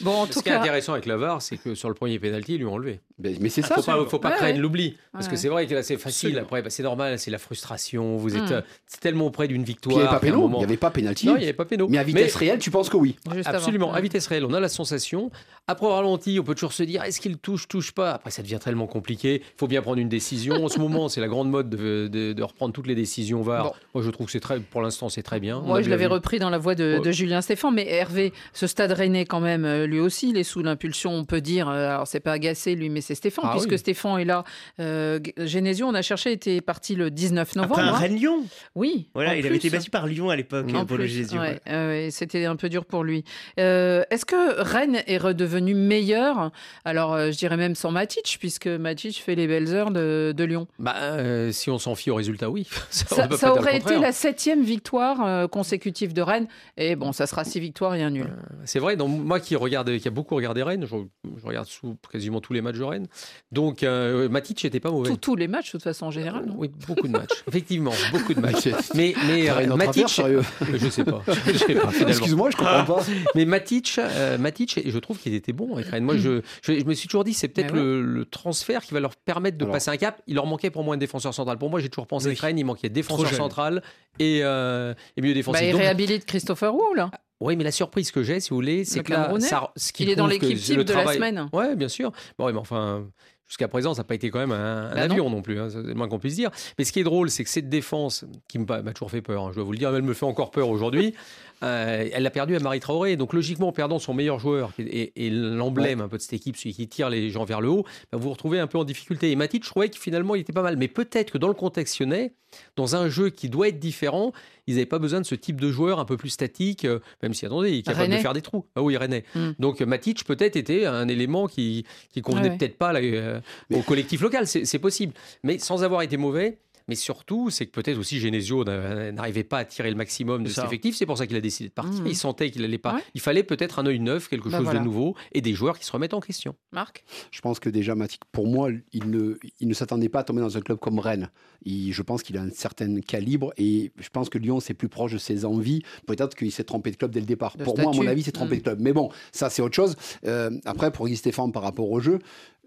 Bon, 0.00 0.10
en 0.12 0.26
Ce 0.26 0.32
tout 0.32 0.40
qui 0.42 0.48
est 0.48 0.52
cas, 0.52 0.60
intéressant 0.60 0.92
avec 0.92 1.06
la 1.06 1.16
VAR, 1.16 1.40
c'est 1.42 1.56
que 1.56 1.74
sur 1.74 1.88
le 1.88 1.94
premier 1.94 2.18
pénalty, 2.18 2.54
ils 2.54 2.58
lui 2.58 2.66
ont 2.66 2.74
enlevé. 2.74 3.00
Mais, 3.18 3.34
mais 3.40 3.48
c'est 3.48 3.62
ça. 3.62 3.76
Faut 3.76 3.82
pas, 3.82 4.04
faut 4.08 4.18
pas 4.18 4.30
Ouais, 4.30 4.36
craindre 4.36 4.54
ouais. 4.54 4.60
l'oubli. 4.60 4.96
Parce 5.12 5.28
que 5.28 5.36
c'est 5.36 5.48
vrai 5.48 5.66
que 5.66 5.74
là, 5.74 5.82
c'est 5.82 5.96
facile. 5.98 6.28
Absolument. 6.30 6.46
Après, 6.46 6.62
bah, 6.62 6.70
c'est 6.70 6.82
normal, 6.82 7.18
c'est 7.18 7.30
la 7.30 7.38
frustration. 7.38 8.16
Vous 8.16 8.34
êtes 8.36 8.42
Mm. 8.50 8.52
euh, 8.52 8.60
c'est 8.86 9.00
tellement 9.00 9.30
près 9.30 9.46
d'une 9.46 9.62
Puis 9.62 9.74
victoire. 9.74 9.96
il 9.96 10.00
n'y 10.00 10.06
avait 10.08 10.14
pas 10.14 10.20
qu'à 10.20 10.26
un 10.26 10.30
péno, 10.30 10.40
moment- 10.42 10.56
il 10.58 10.60
n'y 10.60 10.64
avait 10.64 10.76
pas 10.76 10.90
pénalty. 10.90 11.26
Non, 11.26 11.34
il 11.36 11.38
n'y 11.40 11.44
avait 11.44 11.52
pas 11.52 11.64
péno. 11.66 11.86
Mais 11.88 11.98
à 11.98 12.02
vitesse 12.02 12.34
réelle, 12.34 12.58
tu 12.58 12.70
penses 12.70 12.88
que 12.88 12.96
oui. 12.96 13.16
Avant. 13.54 13.62
Absolument, 13.64 13.92
à 13.92 14.00
vitesse 14.00 14.26
réelle, 14.26 14.44
on 14.44 14.52
a 14.52 14.60
la 14.60 14.68
sensation. 14.68 15.30
Après, 15.68 15.86
au 15.86 15.90
ralenti, 15.90 16.38
on 16.40 16.44
peut 16.44 16.54
toujours 16.54 16.72
se 16.72 16.82
dire 16.82 17.02
est-ce 17.04 17.20
qu'il 17.20 17.36
touche, 17.38 17.68
touche 17.68 17.92
pas? 17.92 18.12
Après, 18.12 18.30
ça 18.30 18.42
devient 18.42 18.58
tellement 18.62 18.86
compliqué. 18.86 19.42
Il 19.44 19.58
faut 19.58 19.66
bien 19.68 19.80
prendre 19.82 19.98
une 19.98 20.08
décision. 20.08 20.64
En 20.64 20.68
ce 20.68 20.78
moment, 20.80 21.08
c'est 21.08 21.20
la 21.20 21.28
grande 21.28 21.50
mode 21.50 21.70
de, 21.70 22.08
de- 22.08 22.32
de 22.32 22.42
reprendre 22.42 22.72
toutes 22.72 22.86
les 22.86 22.94
décisions 22.94 23.42
VAR. 23.42 23.64
Bon. 23.64 23.72
Moi, 23.94 24.04
je 24.04 24.10
trouve 24.10 24.26
que 24.26 24.32
c'est 24.32 24.40
très, 24.40 24.58
pour 24.60 24.82
l'instant, 24.82 25.08
c'est 25.08 25.22
très 25.22 25.40
bien. 25.40 25.60
Moi, 25.60 25.78
a 25.78 25.82
je 25.82 25.90
l'avais 25.90 26.06
repris 26.06 26.38
dans 26.38 26.50
la 26.50 26.58
voix 26.58 26.74
de, 26.74 26.94
Ouais. 26.98 27.00
de 27.00 27.12
Julien 27.12 27.40
Stéphane, 27.40 27.74
mais 27.74 27.86
Hervé, 27.88 28.32
ce 28.52 28.66
stade 28.66 28.92
rennais 28.92 29.24
quand 29.24 29.40
même, 29.40 29.64
euh, 29.64 29.86
lui 29.86 30.00
aussi, 30.00 30.30
il 30.30 30.36
est 30.36 30.42
sous 30.44 30.62
l'impulsion, 30.62 31.12
on 31.12 31.24
peut 31.24 31.40
dire. 31.40 31.68
euh, 31.68 31.90
Alors, 31.90 32.06
c'est 32.06 32.20
pas 32.20 32.32
agacé 32.32 32.74
lui, 32.74 32.88
mais 32.90 33.00
c'est 33.00 33.14
Stéphane, 33.14 33.44
Ah 33.48 33.52
puisque 33.52 33.70
oui. 33.70 33.78
Stéphane 33.78 34.18
est 34.18 34.24
là. 34.24 34.44
Euh, 34.80 35.20
Genesio, 35.38 35.86
on 35.86 35.94
a 35.94 36.02
cherché, 36.02 36.32
était 36.32 36.60
parti 36.60 36.94
le 36.96 37.10
19 37.10 37.54
novembre. 37.56 37.74
Après 37.78 37.88
un 37.88 37.94
hein. 37.94 37.98
Rennes-Lyon. 37.98 38.44
Oui. 38.74 39.08
Voilà, 39.14 39.36
il 39.36 39.46
avait 39.46 39.56
été 39.56 39.68
plus. 39.68 39.78
battu 39.78 39.90
par 39.90 40.06
Lyon 40.06 40.30
à 40.30 40.36
l'époque, 40.36 40.66
ouais, 40.66 41.60
euh, 41.68 41.88
ouais, 42.06 42.10
c'était 42.10 42.44
un 42.44 42.56
peu 42.56 42.68
dur 42.68 42.84
pour 42.84 43.04
lui. 43.04 43.24
Euh, 43.58 44.02
Est-ce 44.10 44.24
que 44.24 44.60
Rennes 44.60 45.02
est 45.06 45.18
redevenu 45.18 45.74
meilleur? 45.74 46.50
Alors, 46.84 47.12
euh, 47.14 47.30
je 47.30 47.36
dirais 47.38 47.56
même 47.56 47.74
sans 47.74 47.90
Matic, 47.90 48.36
puisque 48.40 48.66
Matic 48.66 49.20
fait 49.22 49.34
les 49.34 49.46
belles 49.46 49.74
heures 49.74 49.90
de, 49.90 50.32
de 50.36 50.44
Lyon. 50.44 50.66
Bah, 50.78 50.94
euh, 51.00 51.52
si 51.52 51.70
on 51.70 51.78
s'en 51.78 51.94
fie 51.94 52.10
au 52.10 52.14
résultat, 52.14 52.50
oui. 52.50 52.68
Ça, 52.90 53.28
pas 53.28 53.50
aurait 53.50 53.76
été 53.78 53.98
la 53.98 54.12
septième 54.12 54.62
victoire 54.62 55.24
euh, 55.24 55.46
consécutive 55.48 56.12
de 56.12 56.22
Rennes. 56.22 56.46
Et 56.76 56.96
bon, 56.96 57.12
ça 57.12 57.26
sera 57.26 57.44
six 57.44 57.60
victoires 57.60 57.94
et 57.94 58.02
un 58.02 58.10
nul. 58.10 58.30
C'est 58.64 58.78
vrai, 58.78 58.96
donc 58.96 59.10
moi 59.10 59.40
qui 59.40 59.56
regarde, 59.56 59.96
qui 59.98 60.08
a 60.08 60.10
beaucoup 60.10 60.34
regardé 60.34 60.62
Rennes, 60.62 60.86
je, 60.90 60.96
je 61.40 61.46
regarde 61.46 61.66
sous 61.66 61.96
quasiment 62.10 62.40
tous 62.40 62.52
les 62.52 62.60
matchs 62.62 62.78
de 62.78 62.84
Rennes. 62.84 63.06
Donc 63.50 63.82
euh, 63.82 64.28
Matic 64.28 64.62
n'était 64.64 64.80
pas 64.80 64.90
mauvais. 64.90 65.10
Tous- 65.10 65.16
tous 65.16 65.36
les 65.36 65.48
matchs, 65.48 65.66
de 65.68 65.72
toute 65.72 65.82
façon, 65.82 66.06
en 66.06 66.10
général. 66.10 66.46
non? 66.46 66.54
Oui, 66.56 66.70
beaucoup 66.86 67.06
de 67.06 67.12
matchs. 67.12 67.30
Effectivement, 67.48 67.92
beaucoup 68.10 68.34
de 68.34 68.40
matchs. 68.40 68.68
Mais, 68.94 69.14
mais 69.26 69.48
euh, 69.50 69.74
Matic, 69.76 70.08
sérieux 70.08 70.42
je 70.74 70.88
sais 70.88 71.04
pas, 71.04 71.22
je 71.46 71.56
sais 71.56 71.74
pas 71.74 71.88
finalement. 71.90 72.08
Excuse-moi, 72.08 72.50
je 72.50 72.56
comprends 72.56 72.84
pas. 72.84 73.02
Mais 73.34 73.44
Matic, 73.44 73.96
euh, 73.98 74.38
Matic, 74.38 74.80
je 74.84 74.98
trouve 74.98 75.18
qu'il 75.18 75.34
était 75.34 75.52
bon 75.52 75.74
avec 75.74 75.86
Rennes. 75.86 76.04
Moi, 76.04 76.16
je, 76.16 76.40
je, 76.62 76.78
je 76.78 76.84
me 76.84 76.94
suis 76.94 77.08
toujours 77.08 77.24
dit, 77.24 77.34
c'est 77.34 77.48
peut-être 77.48 77.72
ouais. 77.74 77.80
le, 77.80 78.02
le 78.02 78.24
transfert 78.24 78.82
qui 78.82 78.94
va 78.94 79.00
leur 79.00 79.16
permettre 79.16 79.58
de 79.58 79.64
Alors. 79.64 79.72
passer 79.74 79.90
un 79.90 79.96
cap. 79.96 80.20
Il 80.26 80.34
leur 80.36 80.46
manquait 80.46 80.70
pour 80.70 80.84
moi 80.84 80.94
un 80.94 80.98
défenseur 80.98 81.32
central. 81.34 81.58
Pour 81.58 81.70
moi, 81.70 81.80
j'ai 81.80 81.88
toujours 81.88 82.06
pensé 82.06 82.28
Oui. 82.28 82.36
que 82.36 82.40
Rennes, 82.40 82.58
il 82.58 82.64
manquait 82.64 82.88
défenseur 82.88 83.32
central 83.32 83.82
et, 84.18 84.40
euh, 84.42 84.94
et 85.16 85.20
milieu 85.20 85.32
Bah, 85.34 85.38
défensif. 85.38 85.62
il 85.66 85.72
Donc, 85.72 85.80
réhabilite 85.80 86.24
Christopher 86.26 86.74
Wu, 86.74 86.96
là. 86.96 87.10
oui, 87.40 87.56
mais 87.56 87.64
la 87.64 87.72
surprise 87.72 88.10
que 88.10 88.22
j'ai, 88.22 88.40
si 88.40 88.50
vous 88.50 88.56
voulez, 88.56 88.84
c'est 88.84 89.02
que 89.02 89.12
là, 89.12 89.32
ça, 89.40 89.72
ce 89.76 89.92
qui 89.92 90.04
Il 90.04 90.10
est 90.10 90.16
dans 90.16 90.26
l'équipe 90.26 90.58
type 90.58 90.76
le 90.76 90.84
de 90.84 90.92
la 90.92 91.12
semaine. 91.12 91.48
Ouais, 91.52 91.74
bien 91.76 91.88
sûr. 91.88 92.12
Bon, 92.38 92.50
mais 92.52 92.58
enfin, 92.58 93.06
jusqu'à 93.48 93.68
présent, 93.68 93.92
ça 93.94 94.00
n'a 94.00 94.04
pas 94.04 94.14
été 94.14 94.30
quand 94.30 94.38
même 94.38 94.52
un, 94.52 94.90
un 94.90 94.94
Bah 94.94 95.06
non. 95.08 95.12
avion 95.14 95.30
non, 95.30 95.42
plus, 95.42 95.60
hein, 95.60 95.68
c'est 95.70 95.82
le 95.82 95.94
moins 95.94 96.08
qu'on 96.08 96.18
puisse 96.18 96.36
dire. 96.36 96.50
Mais 96.78 96.84
ce 96.84 96.92
qui 96.92 97.00
est 97.00 97.04
drôle, 97.04 97.30
c'est 97.30 97.44
que 97.44 97.50
cette 97.50 97.68
défense, 97.68 98.24
qui 98.48 98.58
me- 98.58 98.64
m'a 98.64 98.92
toujours 98.92 99.10
fait 99.10 99.22
peur, 99.22 99.44
hein, 99.44 99.48
je 99.50 99.56
dois 99.56 99.64
vous 99.64 99.72
le 99.72 99.78
dire, 99.78 99.94
elle 99.94 100.02
me 100.02 100.14
fait 100.14 100.24
encore 100.26 100.50
peur 100.50 100.68
aujourd'hui, 100.70 101.14
euh, 101.62 102.08
elle 102.12 102.22
l'a 102.22 102.30
perdu 102.30 102.56
à 102.56 102.60
Marie 102.60 102.80
Traoré. 102.80 103.16
Donc 103.16 103.32
logiquement, 103.32 103.68
en 103.68 103.72
perdant 103.72 103.98
son 103.98 104.14
meilleur 104.14 104.38
joueur 104.38 104.72
et, 104.78 105.26
et 105.26 105.30
l'emblème 105.30 106.00
un 106.00 106.08
peu 106.08 106.16
de 106.16 106.22
cette 106.22 106.32
équipe, 106.34 106.56
celui 106.56 106.74
qui 106.74 106.88
tire 106.88 107.10
les 107.10 107.30
gens 107.30 107.44
vers 107.44 107.60
le 107.60 107.68
haut, 107.68 107.84
bah, 108.10 108.18
vous 108.18 108.24
vous 108.24 108.30
retrouvez 108.30 108.58
un 108.58 108.66
peu 108.66 108.78
en 108.78 108.84
difficulté. 108.84 109.30
Et 109.30 109.36
Matic, 109.36 109.64
je 109.64 109.70
trouvais 109.70 109.88
que 109.88 109.98
finalement, 109.98 110.34
il 110.34 110.40
était 110.40 110.52
pas 110.52 110.62
mal. 110.62 110.76
Mais 110.76 110.88
peut-être 110.88 111.32
que 111.32 111.38
dans 111.38 111.48
le 111.48 111.54
contexte 111.54 111.98
lyonnais, 112.00 112.34
dans 112.76 112.96
un 112.96 113.08
jeu 113.08 113.30
qui 113.30 113.48
doit 113.48 113.68
être 113.68 113.78
différent, 113.78 114.32
ils 114.66 114.74
n'avaient 114.74 114.86
pas 114.86 114.98
besoin 114.98 115.20
de 115.20 115.26
ce 115.26 115.34
type 115.34 115.60
de 115.60 115.70
joueur 115.70 115.98
un 115.98 116.04
peu 116.04 116.16
plus 116.16 116.28
statique, 116.28 116.84
euh, 116.84 116.98
même 117.22 117.32
si, 117.32 117.46
attendez, 117.46 117.70
il 117.70 117.78
est 117.78 117.82
capable 117.82 118.12
de 118.12 118.18
faire 118.18 118.34
des 118.34 118.42
trous. 118.42 118.66
Ah 118.76 118.82
oui, 118.82 118.96
René. 118.96 119.24
Mm. 119.34 119.50
Donc 119.58 119.80
Matic, 119.80 120.24
peut-être, 120.24 120.56
était 120.56 120.84
un 120.86 121.08
élément 121.08 121.46
qui, 121.46 121.86
qui 122.12 122.20
convenait 122.20 122.42
Ouais, 122.42 122.50
ouais. 122.50 122.58
peut-être 122.58 122.78
pas 122.78 122.92
là, 122.92 123.00
euh, 123.00 123.40
au 123.72 123.82
collectif 123.82 124.20
local. 124.20 124.46
C'est 124.46 124.78
possible. 124.78 125.14
Mais 125.44 125.58
sans 125.58 125.84
avoir 125.84 126.02
été 126.02 126.16
mauvais. 126.16 126.58
Mais 126.92 126.96
surtout, 126.96 127.48
c'est 127.48 127.64
que 127.64 127.70
peut-être 127.70 127.96
aussi 127.96 128.18
Genesio 128.20 128.64
n'a- 128.64 129.12
n'arrivait 129.12 129.44
pas 129.44 129.58
à 129.60 129.64
tirer 129.64 129.88
le 129.88 129.96
maximum 129.96 130.42
de 130.42 130.48
C'est 130.48 130.56
cet 130.56 130.62
ça. 130.64 130.66
effectif. 130.66 130.94
C'est 130.94 131.06
pour 131.06 131.16
ça 131.16 131.26
qu'il 131.26 131.36
a 131.36 131.40
décidé 131.40 131.70
de 131.70 131.74
partir. 131.74 132.00
Mhm. 132.02 132.06
Il 132.06 132.14
sentait 132.16 132.50
qu'il 132.50 132.62
allait 132.64 132.76
pas. 132.76 132.96
Ouais. 132.96 133.00
Il 133.14 133.22
fallait 133.22 133.42
peut-être 133.42 133.78
un 133.78 133.86
œil 133.86 133.98
neuf, 133.98 134.28
quelque 134.28 134.50
Bah 134.50 134.58
chose 134.58 134.64
voilà. 134.64 134.80
de 134.80 134.84
nouveau, 134.84 135.14
et 135.32 135.40
des 135.40 135.54
joueurs 135.54 135.78
qui 135.78 135.86
se 135.86 135.92
remettent 135.92 136.12
en 136.12 136.20
question. 136.20 136.54
Marc? 136.70 137.02
Je 137.30 137.40
pense 137.40 137.60
que 137.60 137.70
déjà, 137.70 137.94
Matic, 137.94 138.20
pour 138.30 138.46
moi, 138.46 138.68
il 138.92 139.08
ne, 139.10 139.38
il 139.60 139.68
ne 139.68 139.72
s'attendait 139.74 140.10
pas 140.10 140.18
à 140.20 140.24
tomber 140.24 140.42
dans 140.42 140.54
un 140.54 140.60
club 140.60 140.78
comme 140.78 140.98
Rennes. 140.98 141.30
Il- 141.64 141.92
je 141.94 142.02
pense 142.02 142.22
qu'il 142.22 142.36
a 142.36 142.42
un 142.42 142.50
certain 142.50 143.00
calibre 143.00 143.54
et 143.56 143.90
je 143.98 144.08
pense 144.10 144.28
que 144.28 144.36
Lyon, 144.36 144.60
c'est 144.60 144.74
plus 144.74 144.90
proche 144.90 145.12
de 145.12 145.18
ses 145.18 145.46
envies. 145.46 145.80
Peut-être 146.06 146.36
qu'il 146.36 146.52
s'est 146.52 146.64
trompé 146.64 146.90
de 146.90 146.96
club 146.96 147.10
dès 147.10 147.20
le 147.20 147.26
départ. 147.26 147.56
De 147.56 147.64
pour 147.64 147.78
moi, 147.78 147.90
à 147.90 147.96
mon 147.96 148.06
avis, 148.06 148.20
il 148.20 148.24
s'est 148.24 148.32
trompé 148.32 148.56
Mm. 148.56 148.58
de 148.58 148.62
club. 148.64 148.80
Mais 148.80 148.92
bon, 148.92 149.10
ça, 149.32 149.48
c'est 149.48 149.62
autre 149.62 149.74
chose. 149.76 149.96
Euh, 150.26 150.50
après, 150.66 150.90
pour 150.90 151.06
Guy 151.08 151.16
Stéphane, 151.16 151.52
par 151.52 151.62
rapport 151.62 151.90
au 151.90 152.00
jeu, 152.00 152.18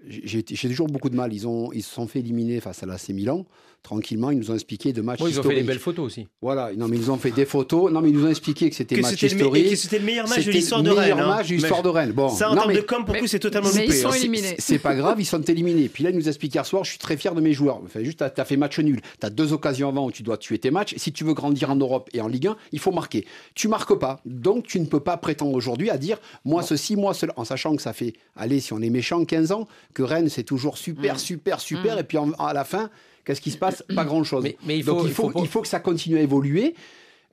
j'ai 0.08 0.44
toujours 0.44 0.88
beaucoup 0.88 1.10
de 1.10 1.16
mal. 1.16 1.34
Ils, 1.34 1.48
ont, 1.48 1.72
ils 1.74 1.84
se 1.84 1.94
sont 1.94 2.08
fait 2.08 2.20
éliminer 2.20 2.60
face 2.60 2.84
à 2.84 2.86
l'AC 2.86 3.10
Milan. 3.10 3.46
Tranquillement, 3.82 4.32
ils 4.32 4.40
nous 4.40 4.50
ont 4.50 4.56
expliqué 4.56 4.94
de 4.94 5.02
matchs 5.04 5.20
Moi, 5.20 5.30
ils 5.30 5.34
ont 5.34 5.36
fait 5.36 5.40
historiques. 5.42 5.60
des 5.60 5.68
belles 5.68 5.80
photos 5.80 6.06
aussi. 6.08 6.28
Voilà, 6.42 6.72
non, 6.76 6.88
mais 6.88 6.98
ils 6.98 7.02
nous 7.02 7.12
ont 7.12 7.18
fait 7.18 7.30
des 7.30 7.46
photos. 7.46 7.92
Non, 7.92 8.02
mais 8.02 8.10
ils 8.10 8.16
nous 8.16 8.26
ont 8.26 8.30
expliqué 8.30 8.68
que 8.68 8.76
c'était 8.76 9.00
match 9.00 9.22
le, 9.22 9.28
historique. 9.28 9.70
que 9.70 9.76
c'était 9.76 10.00
le 10.00 10.06
meilleur 10.06 10.28
match 10.28 10.38
de 10.38 10.42
C'était 10.42 10.58
l'histoire 10.58 10.82
de 10.82 10.90
le 10.90 10.96
Rennes. 10.96 11.04
meilleur 11.14 11.20
hein. 11.32 11.36
match 11.36 11.48
de 11.50 11.54
l'histoire 11.54 11.84
de 11.84 11.90
Rennes. 11.90 12.12
Bon, 12.12 12.30
Ça, 12.30 12.48
en 12.48 12.56
non, 12.56 12.62
termes 12.62 12.70
mais- 12.70 12.78
de 12.78 12.82
com, 12.82 13.06
pour 13.06 13.14
le 13.14 13.20
coup, 13.22 13.28
c'est 13.28 13.38
totalement 13.38 13.70
mais 13.76 13.86
ils 13.86 13.94
sont 13.94 14.10
hein. 14.10 14.14
éliminés. 14.14 14.56
C'est 14.58 14.80
pas 14.80 14.96
grave, 14.96 15.22
ils 15.22 15.26
sont 15.26 15.42
éliminés. 15.42 15.88
Puis 15.88 16.04
là, 16.04 16.10
il 16.10 16.16
nous 16.16 16.28
explique 16.28 16.56
hier 16.56 16.66
soir, 16.66 16.84
je 16.84 16.90
suis 16.90 16.98
très 16.98 17.16
fier 17.16 17.36
de 17.36 17.42
mes 17.42 17.54
joueurs. 17.54 17.80
Enfin, 17.86 18.04
juste, 18.04 18.18
tu 18.18 18.42
as, 18.42 18.46
fait 18.46 18.58
match 18.58 18.80
nul. 18.80 19.02
Tu 19.20 19.26
as 19.28 19.30
deux 19.30 19.54
occasions 19.54 19.88
avant 19.90 20.08
où 20.08 20.12
tu 20.12 20.24
dois 20.24 20.38
tuer 20.38 20.58
tes 20.58 20.72
matchs. 20.72 20.96
Si 20.98 21.12
tu 21.12 21.24
veux 21.24 21.36
grandir 21.36 21.70
en 21.70 21.76
Europe 21.76 22.10
et 22.14 22.22
en 22.22 22.28
Ligue 22.28 22.48
1, 22.48 22.58
il 22.72 22.80
faut 22.80 22.92
marquer. 22.92 23.28
Tu 23.54 23.68
marques 23.68 24.00
pas. 24.00 24.20
Donc, 24.26 24.66
tu 24.66 24.80
ne 24.80 24.88
peux 24.88 25.00
pas 25.00 25.18
prétendre 25.18 25.54
aujourd'hui 25.54 25.92
à 25.92 26.00
dire 26.00 26.18
moi 26.44 26.64
ceci, 26.64 26.96
moi 26.96 27.14
cela. 27.14 27.34
En 27.38 27.46
sachant 27.46 27.76
que 27.76 27.84
ça 27.84 27.94
fait, 27.94 28.14
allez, 28.36 28.62
si 28.62 28.74
on 28.74 28.82
est 28.82 28.90
méchant, 28.90 29.24
15 29.26 29.52
ans, 29.52 29.68
que 29.94 30.04
Rennes, 30.04 30.30
c'est 30.30 30.44
toujours 30.44 30.78
super, 30.78 31.16
Mm. 31.16 31.20
super, 31.20 31.60
super. 31.60 31.96
Mm. 31.96 32.00
Et 32.00 32.04
puis 32.04 32.18
en- 32.18 32.32
à 32.34 32.54
la 32.54 32.64
fin, 32.64 32.90
qu'est-ce 33.26 33.42
qui 33.42 33.52
se 33.52 33.58
passe 33.58 33.84
Pas 33.96 34.06
grand-chose. 34.06 34.44
Mais, 34.44 34.58
mais 34.66 34.80
il 34.80 34.86
Donc, 34.86 35.02
faut, 35.02 35.08
il 35.08 35.14
faut, 35.14 35.32
il 35.44 35.48
faut 35.48 35.62
que 35.62 35.68
ça 35.68 35.80
continue 35.80 36.18
à 36.18 36.22
évoluer. 36.22 36.76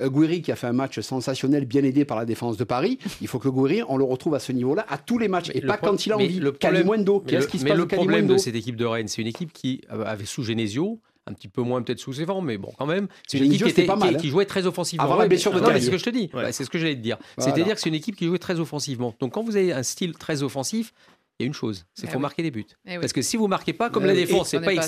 Euh, 0.00 0.08
Gouiri 0.08 0.40
qui 0.40 0.50
a 0.50 0.56
fait 0.56 0.66
un 0.66 0.72
match 0.72 0.98
sensationnel, 1.00 1.66
bien 1.66 1.84
aidé 1.84 2.04
par 2.06 2.16
la 2.16 2.24
défense 2.24 2.56
de 2.56 2.64
Paris. 2.64 2.98
Il 3.20 3.28
faut 3.28 3.38
que 3.38 3.48
Gouiri, 3.48 3.82
on 3.88 3.98
le 3.98 4.04
retrouve 4.04 4.34
à 4.34 4.38
ce 4.40 4.50
niveau-là 4.50 4.86
à 4.88 4.96
tous 4.96 5.18
les 5.18 5.28
matchs 5.28 5.48
Mais 5.48 5.56
et 5.58 5.60
le 5.60 5.66
pas 5.68 5.76
quand 5.76 6.06
il 6.06 6.12
a 6.12 6.16
envie. 6.16 6.40
le 6.40 6.52
problème- 6.52 6.88
qu'est-ce 7.26 7.46
qui 7.46 7.58
se 7.58 7.64
mais 7.64 7.70
passe 7.70 7.78
le 7.78 7.86
problème 7.86 8.26
de 8.26 8.36
cette 8.38 8.54
équipe 8.54 8.76
de 8.76 8.86
Rennes, 8.86 9.08
c'est 9.08 9.20
une 9.20 9.28
équipe 9.28 9.52
qui 9.52 9.82
avait 9.90 10.24
sous 10.24 10.42
Genesio, 10.42 10.98
un 11.26 11.34
petit 11.34 11.46
peu 11.46 11.62
moins 11.62 11.82
peut-être 11.82 12.00
sous 12.00 12.14
ses 12.14 12.24
formes, 12.26 12.46
mais 12.46 12.56
bon, 12.58 12.72
quand 12.78 12.86
même. 12.86 13.06
C'est 13.28 13.38
une 13.38 13.44
équipe 13.52 13.64
qui, 13.66 13.70
était- 13.70 13.84
pas 13.84 13.94
mal, 13.94 14.08
qui- 14.08 14.14
hein. 14.16 14.18
qui 14.18 14.28
jouait 14.30 14.46
très 14.46 14.66
offensivement. 14.66 15.04
Avant 15.04 15.14
la 15.16 15.20
Ouais, 15.24 15.28
blessure 15.28 15.52
mais- 15.52 15.58
de 15.58 15.60
non, 15.60 15.66
mais 15.68 15.74
Terrier. 15.74 15.84
C'est 15.84 15.86
ce 15.86 15.92
que 15.92 15.98
je 15.98 16.04
te 16.04 16.10
dis. 16.10 16.30
Ouais. 16.34 16.42
Bah, 16.42 16.52
c'est 16.52 16.64
ce 16.64 16.70
que 16.70 16.78
j'allais 16.78 16.96
te 16.96 17.00
dire. 17.00 17.18
Voilà. 17.36 17.52
C'est-à-dire 17.54 17.74
que 17.74 17.80
c'est 17.80 17.90
une 17.90 17.94
équipe 17.94 18.16
qui 18.16 18.24
jouait 18.26 18.38
très 18.40 18.58
offensivement. 18.58 19.14
Donc 19.20 19.34
quand 19.34 19.44
vous 19.44 19.56
avez 19.56 19.72
un 19.72 19.82
style 19.84 20.14
très 20.14 20.42
offensif, 20.42 20.92
il 21.42 21.44
y 21.44 21.46
a 21.46 21.48
une 21.48 21.54
chose, 21.54 21.84
c'est 21.94 22.02
qu'il 22.02 22.08
Eh 22.10 22.12
faut 22.12 22.18
oui. 22.18 22.22
marquer 22.22 22.42
des 22.42 22.50
buts. 22.50 22.64
Eh 22.86 22.92
oui. 22.92 22.98
Parce 23.00 23.12
que 23.12 23.22
si 23.22 23.36
vous 23.36 23.46
marquez 23.48 23.72
pas, 23.72 23.90
comme 23.90 24.04
Eh 24.04 24.08
la 24.08 24.14
défense, 24.14 24.48
c'est 24.48 24.58
pas 24.60 24.72
Voilà, 24.72 24.82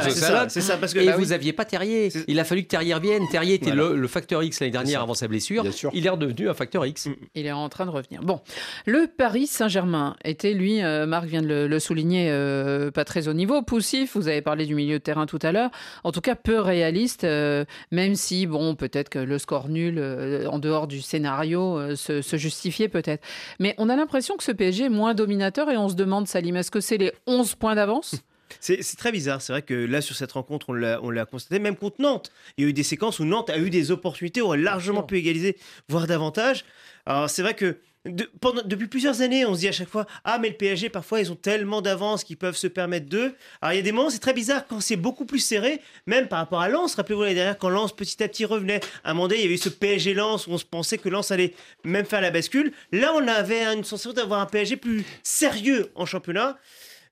de 0.00 0.04
c'est 0.04 0.10
ça, 0.18 0.26
salade. 0.26 0.50
c'est 0.50 0.60
ça, 0.60 0.76
parce 0.76 0.92
que 0.94 0.98
Et 0.98 1.06
bah 1.06 1.16
vous 1.16 1.28
oui. 1.28 1.32
aviez 1.32 1.52
pas 1.52 1.64
Terrier. 1.64 2.10
Il 2.28 2.38
a 2.40 2.44
fallu 2.44 2.62
que 2.62 2.68
Terrier 2.68 2.94
revienne. 2.94 3.28
Terrier 3.30 3.54
était 3.54 3.66
Voilà. 3.72 3.90
le, 3.90 3.96
le 3.96 4.08
facteur 4.08 4.42
X 4.42 4.60
l'année 4.60 4.70
dernière 4.72 5.02
avant 5.02 5.14
sa 5.14 5.28
blessure. 5.28 5.62
Bien 5.62 5.72
sûr. 5.72 5.90
Il 5.94 6.06
est 6.06 6.10
redevenu 6.10 6.48
un 6.48 6.54
facteur 6.54 6.84
X. 6.86 7.06
Mm. 7.06 7.14
Il 7.34 7.46
est 7.46 7.52
en 7.52 7.68
train 7.68 7.86
de 7.86 7.90
revenir. 7.90 8.22
Bon, 8.22 8.40
le 8.86 9.06
Paris 9.06 9.46
Saint-Germain 9.46 10.16
était, 10.24 10.52
lui, 10.54 10.82
euh, 10.82 11.06
Marc 11.06 11.26
vient 11.26 11.42
de 11.42 11.46
le, 11.46 11.66
le 11.68 11.78
souligner, 11.78 12.28
euh, 12.30 12.90
pas 12.90 13.04
très 13.04 13.28
haut 13.28 13.32
niveau, 13.32 13.62
poussif. 13.62 14.16
Vous 14.16 14.28
avez 14.28 14.42
parlé 14.42 14.66
du 14.66 14.74
milieu 14.74 14.98
de 14.98 15.02
terrain 15.02 15.26
tout 15.26 15.38
à 15.42 15.52
l'heure. 15.52 15.70
En 16.04 16.12
tout 16.12 16.20
cas, 16.20 16.34
peu 16.34 16.58
réaliste, 16.60 17.24
euh, 17.24 17.64
même 17.90 18.14
si, 18.14 18.46
bon, 18.46 18.74
peut-être 18.74 19.08
que 19.08 19.18
le 19.18 19.38
score 19.38 19.68
nul, 19.68 19.96
euh, 19.98 20.46
en 20.48 20.58
dehors 20.58 20.86
du 20.86 21.00
scénario, 21.00 21.78
euh, 21.78 21.96
se, 21.96 22.22
se 22.22 22.36
justifiait 22.36 22.88
peut-être. 22.88 23.22
Mais 23.58 23.74
on 23.78 23.88
a 23.88 23.96
l'impression 23.96 24.36
que 24.36 24.44
ce 24.44 24.52
PSG 24.52 24.84
est 24.84 24.88
moins 24.88 25.14
dominateur 25.14 25.70
et 25.70 25.76
on 25.76 25.88
se 25.88 25.94
demande, 26.02 26.28
Salim, 26.28 26.56
est-ce 26.56 26.70
que 26.70 26.80
c'est 26.80 26.98
les 26.98 27.12
11 27.26 27.54
points 27.54 27.74
d'avance? 27.74 28.16
C'est 28.58 28.96
très 28.98 29.12
bizarre. 29.12 29.40
C'est 29.40 29.52
vrai 29.52 29.62
que 29.62 29.74
là, 29.74 30.00
sur 30.00 30.16
cette 30.16 30.32
rencontre, 30.32 30.70
on 30.70 30.72
l'a 30.72 31.00
on 31.04 31.10
l'a 31.10 31.24
constaté, 31.24 31.60
même 31.60 31.76
contre 31.76 32.02
Nantes. 32.02 32.32
Il 32.56 32.64
y 32.64 32.66
a 32.66 32.70
eu 32.70 32.72
des 32.72 32.82
séquences 32.82 33.20
où 33.20 33.24
Nantes 33.24 33.48
a 33.48 33.58
eu 33.58 33.70
des 33.70 33.92
opportunités, 33.92 34.40
aurait 34.40 34.58
largement 34.58 35.04
pu 35.04 35.18
égaliser, 35.18 35.56
voire 35.88 36.08
davantage. 36.08 36.64
Alors, 37.06 37.30
c'est 37.30 37.42
vrai 37.42 37.54
que 37.54 37.78
depuis 38.06 38.86
plusieurs 38.86 39.20
années, 39.20 39.44
on 39.44 39.54
se 39.54 39.60
dit 39.60 39.68
à 39.68 39.72
chaque 39.72 39.88
fois 39.88 40.06
Ah, 40.24 40.38
mais 40.38 40.48
le 40.48 40.54
PSG, 40.54 40.88
parfois, 40.88 41.20
ils 41.20 41.30
ont 41.30 41.36
tellement 41.36 41.82
d'avance 41.82 42.24
qu'ils 42.24 42.38
peuvent 42.38 42.56
se 42.56 42.66
permettre 42.66 43.06
d'eux. 43.06 43.34
Alors, 43.60 43.74
il 43.74 43.76
y 43.76 43.78
a 43.78 43.82
des 43.82 43.92
moments, 43.92 44.08
c'est 44.08 44.20
très 44.20 44.32
bizarre 44.32 44.66
quand 44.66 44.80
c'est 44.80 44.96
beaucoup 44.96 45.26
plus 45.26 45.38
serré, 45.38 45.82
même 46.06 46.26
par 46.26 46.38
rapport 46.38 46.60
à 46.60 46.68
Lens. 46.70 46.94
Rappelez-vous 46.94 47.22
l'année 47.22 47.34
dernière, 47.34 47.58
quand 47.58 47.68
Lens 47.68 47.94
petit 47.94 48.22
à 48.22 48.28
petit 48.28 48.46
revenait. 48.46 48.80
À 49.04 49.10
un 49.10 49.14
moment 49.14 49.28
donné, 49.28 49.40
il 49.40 49.42
y 49.42 49.46
avait 49.46 49.54
eu 49.54 49.58
ce 49.58 49.68
PSG 49.68 50.14
Lens 50.14 50.46
où 50.46 50.52
on 50.52 50.58
se 50.58 50.64
pensait 50.64 50.96
que 50.96 51.10
Lens 51.10 51.30
allait 51.30 51.54
même 51.84 52.06
faire 52.06 52.22
la 52.22 52.30
bascule. 52.30 52.72
Là, 52.90 53.12
on 53.14 53.28
avait 53.28 53.64
une 53.64 53.84
sensation 53.84 54.14
d'avoir 54.14 54.40
un 54.40 54.46
PSG 54.46 54.76
plus 54.76 55.04
sérieux 55.22 55.90
en 55.94 56.06
championnat. 56.06 56.58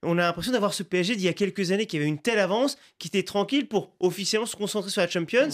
On 0.03 0.16
a 0.16 0.22
l'impression 0.22 0.53
d'avoir 0.53 0.72
ce 0.72 0.85
PSG 0.85 1.16
d'il 1.16 1.24
y 1.24 1.29
a 1.29 1.33
quelques 1.33 1.72
années 1.72 1.87
qui 1.87 1.96
avait 1.96 2.07
une 2.07 2.20
telle 2.20 2.38
avance, 2.38 2.79
qui 2.98 3.09
était 3.09 3.24
tranquille 3.24 3.66
pour 3.66 3.92
officiellement 4.01 4.46
se 4.46 4.57
concentrer 4.57 4.90
sur 4.90 5.03
la 5.03 5.09
Champions. 5.09 5.48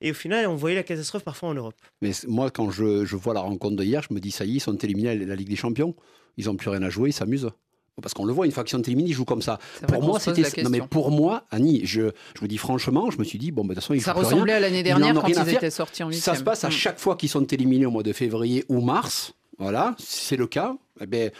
Et 0.00 0.10
au 0.10 0.14
final, 0.14 0.46
on 0.46 0.54
voyait 0.56 0.76
la 0.76 0.82
catastrophe 0.82 1.24
parfois 1.24 1.48
en 1.50 1.54
Europe. 1.54 1.74
Mais 2.02 2.10
moi, 2.28 2.50
quand 2.50 2.70
je, 2.70 3.04
je 3.04 3.16
vois 3.16 3.34
la 3.34 3.40
rencontre 3.40 3.76
de 3.76 3.84
hier, 3.84 4.02
je 4.08 4.14
me 4.14 4.20
dis, 4.20 4.30
ça 4.30 4.44
y 4.44 4.50
est, 4.52 4.54
ils 4.56 4.60
sont 4.60 4.76
éliminés 4.76 5.10
à 5.10 5.14
la 5.14 5.34
Ligue 5.36 5.48
des 5.48 5.56
Champions. 5.56 5.94
Ils 6.36 6.46
n'ont 6.46 6.56
plus 6.56 6.68
rien 6.70 6.82
à 6.82 6.90
jouer, 6.90 7.10
ils 7.10 7.12
s'amusent. 7.12 7.48
Parce 8.02 8.12
qu'on 8.12 8.26
le 8.26 8.32
voit, 8.34 8.44
une 8.44 8.52
fois 8.52 8.62
qu'ils 8.62 8.76
sont 8.76 8.82
éliminés, 8.82 9.08
ils 9.08 9.14
jouent 9.14 9.24
comme 9.24 9.40
ça. 9.40 9.58
Pour 9.88 10.02
moi, 10.02 10.20
c'était. 10.20 10.62
Non, 10.62 10.68
mais 10.68 10.82
pour 10.82 11.10
moi, 11.10 11.44
Annie, 11.50 11.80
je, 11.84 12.10
je 12.34 12.40
vous 12.40 12.46
dis 12.46 12.58
franchement, 12.58 13.10
je 13.10 13.16
me 13.18 13.24
suis 13.24 13.38
dit, 13.38 13.52
bon, 13.52 13.62
ben, 13.62 13.68
de 13.68 13.74
toute 13.74 13.84
façon, 13.84 13.94
ils 13.94 14.02
Ça 14.02 14.12
jouent 14.12 14.18
plus 14.18 14.24
ressemblait 14.26 14.52
rien. 14.52 14.56
à 14.56 14.60
l'année 14.60 14.82
dernière 14.82 15.14
quand 15.14 15.26
ils 15.28 15.48
étaient 15.54 15.70
sortis 15.70 16.02
en 16.02 16.08
Ça 16.10 16.14
huitième. 16.14 16.36
se 16.36 16.42
passe 16.42 16.64
à 16.64 16.68
Mm. 16.68 16.72
chaque 16.72 16.98
fois 16.98 17.16
qu'ils 17.16 17.30
sont 17.30 17.46
éliminés 17.46 17.86
au 17.86 17.90
mois 17.90 18.02
de 18.02 18.12
février 18.12 18.64
ou 18.68 18.82
mars. 18.82 19.32
Voilà, 19.58 19.94
si 19.98 20.26
c'est 20.26 20.36
le 20.36 20.46
cas. 20.46 20.76
Eh 21.00 21.06
ben, 21.06 21.30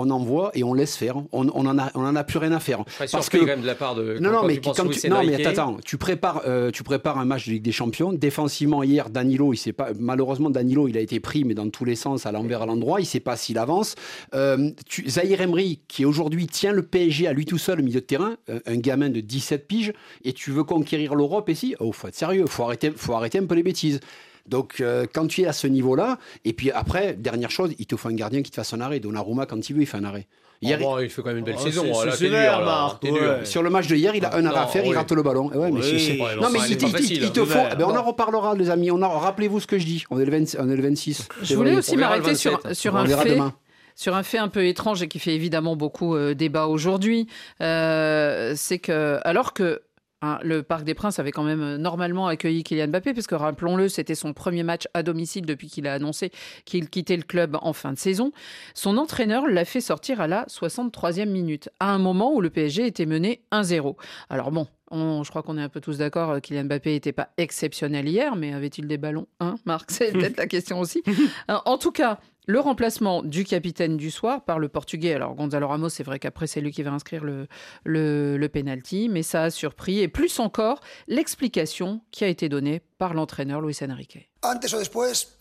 on 0.00 0.10
envoie 0.10 0.50
et 0.54 0.64
on 0.64 0.74
laisse 0.74 0.96
faire. 0.96 1.16
On 1.32 1.48
on 1.54 1.66
en 1.66 1.78
a, 1.78 1.90
on 1.94 2.04
en 2.04 2.16
a 2.16 2.24
plus 2.24 2.38
rien 2.38 2.52
à 2.52 2.60
faire. 2.60 2.84
Parce 3.10 3.28
que- 3.28 3.38
quand 3.38 3.46
même 3.46 3.60
de 3.62 3.66
la 3.66 3.74
part 3.74 3.94
de. 3.94 4.18
Non, 4.18 4.30
non, 4.32 4.42
mais 4.44 4.54
tu 4.54 4.70
quand 4.70 4.88
tu, 4.88 5.08
non, 5.08 5.22
mais 5.24 5.46
attends, 5.46 5.76
tu 5.84 5.96
prépares, 5.98 6.42
euh, 6.46 6.70
tu 6.70 6.82
prépares 6.82 7.18
un 7.18 7.24
match 7.24 7.46
de 7.46 7.52
Ligue 7.52 7.62
des 7.62 7.72
Champions. 7.72 8.12
Défensivement, 8.12 8.82
hier, 8.82 9.10
Danilo, 9.10 9.52
il 9.52 9.56
sait 9.56 9.72
pas. 9.72 9.90
Malheureusement, 9.98 10.50
Danilo, 10.50 10.88
il 10.88 10.96
a 10.96 11.00
été 11.00 11.20
pris, 11.20 11.44
mais 11.44 11.54
dans 11.54 11.68
tous 11.70 11.84
les 11.84 11.96
sens, 11.96 12.26
à 12.26 12.32
l'envers, 12.32 12.62
à 12.62 12.66
l'endroit. 12.66 13.00
Il 13.00 13.06
sait 13.06 13.20
pas 13.20 13.36
s'il 13.36 13.58
avance. 13.58 13.94
Euh, 14.34 14.70
tu, 14.88 15.08
Zahir 15.08 15.40
Emery, 15.40 15.80
qui 15.88 16.04
aujourd'hui 16.04 16.46
tient 16.46 16.72
le 16.72 16.82
PSG 16.82 17.26
à 17.26 17.32
lui 17.32 17.44
tout 17.44 17.58
seul 17.58 17.80
au 17.80 17.82
milieu 17.82 18.00
de 18.00 18.06
terrain, 18.06 18.36
euh, 18.48 18.60
un 18.66 18.76
gamin 18.76 19.08
de 19.10 19.20
17 19.20 19.66
piges, 19.66 19.92
et 20.24 20.32
tu 20.32 20.50
veux 20.50 20.64
conquérir 20.64 21.14
l'Europe 21.14 21.48
ici 21.48 21.74
Oh, 21.80 21.92
faut 21.92 22.08
être 22.08 22.14
sérieux. 22.14 22.44
Faut 22.48 22.64
arrêter, 22.64 22.90
faut 22.94 23.14
arrêter 23.14 23.38
un 23.38 23.46
peu 23.46 23.54
les 23.54 23.62
bêtises. 23.62 24.00
Donc, 24.46 24.80
euh, 24.80 25.06
quand 25.12 25.26
tu 25.26 25.42
es 25.42 25.46
à 25.46 25.52
ce 25.52 25.66
niveau-là, 25.66 26.18
et 26.44 26.52
puis 26.52 26.70
après, 26.70 27.14
dernière 27.14 27.50
chose, 27.50 27.72
il 27.78 27.86
te 27.86 27.96
faut 27.96 28.08
un 28.08 28.14
gardien 28.14 28.42
qui 28.42 28.50
te 28.50 28.56
fasse 28.56 28.72
un 28.74 28.80
arrêt. 28.80 29.00
Donnarumma, 29.00 29.46
quand 29.46 29.68
il 29.68 29.74
veut, 29.74 29.82
il 29.82 29.86
fait 29.86 29.96
un 29.98 30.04
arrêt. 30.04 30.26
Hier, 30.62 30.78
Oh, 30.82 30.84
bon, 30.84 30.98
il 30.98 31.08
fait 31.08 31.22
quand 31.22 31.28
même 31.28 31.38
une 31.38 31.44
belle 31.44 31.54
Oh, 31.58 31.62
saison. 31.62 31.84
c'est- 31.94 32.28
là, 32.28 32.50
dur, 32.50 32.60
là, 32.60 32.64
Marc, 32.64 33.02
dur. 33.02 33.38
Sur 33.44 33.62
le 33.62 33.70
match 33.70 33.86
de 33.86 33.96
hier, 33.96 34.14
il 34.14 34.24
a 34.26 34.34
un 34.36 34.44
arrêt 34.44 34.58
à 34.58 34.66
faire, 34.66 34.84
il 34.84 34.94
rate 34.94 35.10
le 35.12 35.22
ballon. 35.22 35.48
Ouais, 35.48 35.70
mais 35.70 35.80
Oui. 35.80 35.82
c'est- 35.82 35.98
c'est- 35.98 36.20
Ouais, 36.20 36.36
bon, 36.36 36.42
non, 36.42 36.50
mais 36.52 36.58
il, 36.66 36.72
il 36.72 36.82
il- 36.82 36.88
facile, 36.88 37.12
il- 37.12 37.22
il 37.22 37.24
hein. 37.24 37.30
te 37.30 37.44
faut. 37.46 37.58
Ben, 37.78 37.84
on 37.86 37.96
en 37.96 38.02
reparlera, 38.02 38.54
les 38.54 38.68
amis. 38.68 38.90
On 38.90 39.00
en- 39.00 39.08
Rappelez-vous 39.18 39.60
ce 39.60 39.66
que 39.66 39.78
je 39.78 39.86
dis. 39.86 40.04
On 40.10 40.20
est 40.20 40.24
le, 40.26 40.30
20 40.30 40.56
on 40.58 40.68
est 40.68 40.76
le 40.76 40.82
26. 40.82 41.28
Je 41.42 41.54
voulais 41.54 41.74
aussi 41.76 41.96
m'arrêter 41.96 42.34
sur, 42.34 42.52
27. 42.62 42.74
sur 42.74 42.92
on 42.94 42.98
un 42.98 43.06
fait. 43.06 43.30
demain. 43.30 43.54
Sur 43.96 44.14
un 44.14 44.22
fait 44.22 44.38
un 44.38 44.48
peu 44.48 44.64
étrange 44.66 45.02
et 45.02 45.08
qui 45.08 45.18
fait 45.18 45.34
évidemment 45.34 45.76
beaucoup 45.76 46.14
euh, 46.14 46.34
débat 46.34 46.66
aujourd'hui, 46.66 47.26
Euh, 47.62 48.52
c'est 48.56 48.78
que 48.78 49.18
alors 49.24 49.52
que 49.52 49.80
hein, 50.22 50.38
le 50.42 50.62
Parc 50.62 50.84
des 50.84 50.94
Princes 50.94 51.18
avait 51.18 51.32
quand 51.32 51.42
même 51.42 51.60
euh, 51.62 51.78
normalement 51.78 52.26
accueilli 52.26 52.62
Kylian 52.64 52.88
Mbappé, 52.88 53.12
puisque 53.12 53.32
rappelons-le, 53.32 53.88
c'était 53.88 54.14
son 54.14 54.32
premier 54.32 54.62
match 54.62 54.84
à 54.94 55.02
domicile 55.02 55.46
depuis 55.46 55.68
qu'il 55.68 55.86
a 55.86 55.94
annoncé 55.94 56.30
qu'il 56.64 56.88
quittait 56.90 57.16
le 57.16 57.22
club 57.22 57.56
en 57.62 57.72
fin 57.72 57.92
de 57.92 57.98
saison. 57.98 58.32
Son 58.74 58.96
entraîneur 58.96 59.46
l'a 59.46 59.64
fait 59.64 59.80
sortir 59.80 60.20
à 60.20 60.26
la 60.26 60.44
63e 60.46 61.26
minute, 61.28 61.68
à 61.80 61.92
un 61.92 61.98
moment 61.98 62.34
où 62.34 62.40
le 62.40 62.50
PSG 62.50 62.86
était 62.86 63.06
mené 63.06 63.42
1-0. 63.52 63.96
Alors 64.28 64.50
bon, 64.50 64.66
on- 64.90 65.22
je 65.24 65.30
crois 65.30 65.42
qu'on 65.42 65.56
est 65.58 65.62
un 65.62 65.68
peu 65.68 65.80
tous 65.80 65.98
d'accord, 65.98 66.30
euh, 66.30 66.40
Kylian 66.40 66.64
Mbappé 66.64 66.90
n'était 66.92 67.12
pas 67.12 67.28
exceptionnel 67.36 68.08
hier, 68.08 68.36
mais 68.36 68.52
avait-il 68.52 68.86
des 68.86 68.98
ballons 68.98 69.26
Hein, 69.40 69.54
Marc? 69.64 69.90
C'est 69.90 70.12
peut-être 70.12 70.36
la 70.36 70.46
question 70.46 70.80
aussi. 70.80 71.02
Euh, 71.50 71.56
En 71.64 71.78
tout 71.78 71.92
cas, 71.92 72.18
le 72.46 72.60
remplacement 72.60 73.22
du 73.22 73.44
capitaine 73.44 73.96
du 73.96 74.10
soir 74.10 74.44
par 74.44 74.58
le 74.58 74.68
portugais. 74.68 75.14
Alors 75.14 75.34
Gonzalo 75.34 75.68
Ramos, 75.68 75.88
c'est 75.88 76.02
vrai 76.02 76.18
qu'après 76.18 76.46
c'est 76.46 76.60
lui 76.60 76.72
qui 76.72 76.82
va 76.82 76.92
inscrire 76.92 77.24
le, 77.24 77.46
le, 77.84 78.36
le 78.36 78.48
penalty, 78.48 79.08
mais 79.08 79.22
ça 79.22 79.44
a 79.44 79.50
surpris. 79.50 80.00
Et 80.00 80.08
plus 80.08 80.40
encore, 80.40 80.80
l'explication 81.06 82.00
qui 82.10 82.24
a 82.24 82.28
été 82.28 82.48
donnée 82.48 82.82
par 82.98 83.14
l'entraîneur 83.14 83.60
Luis 83.60 83.78
Enrique. 83.82 84.30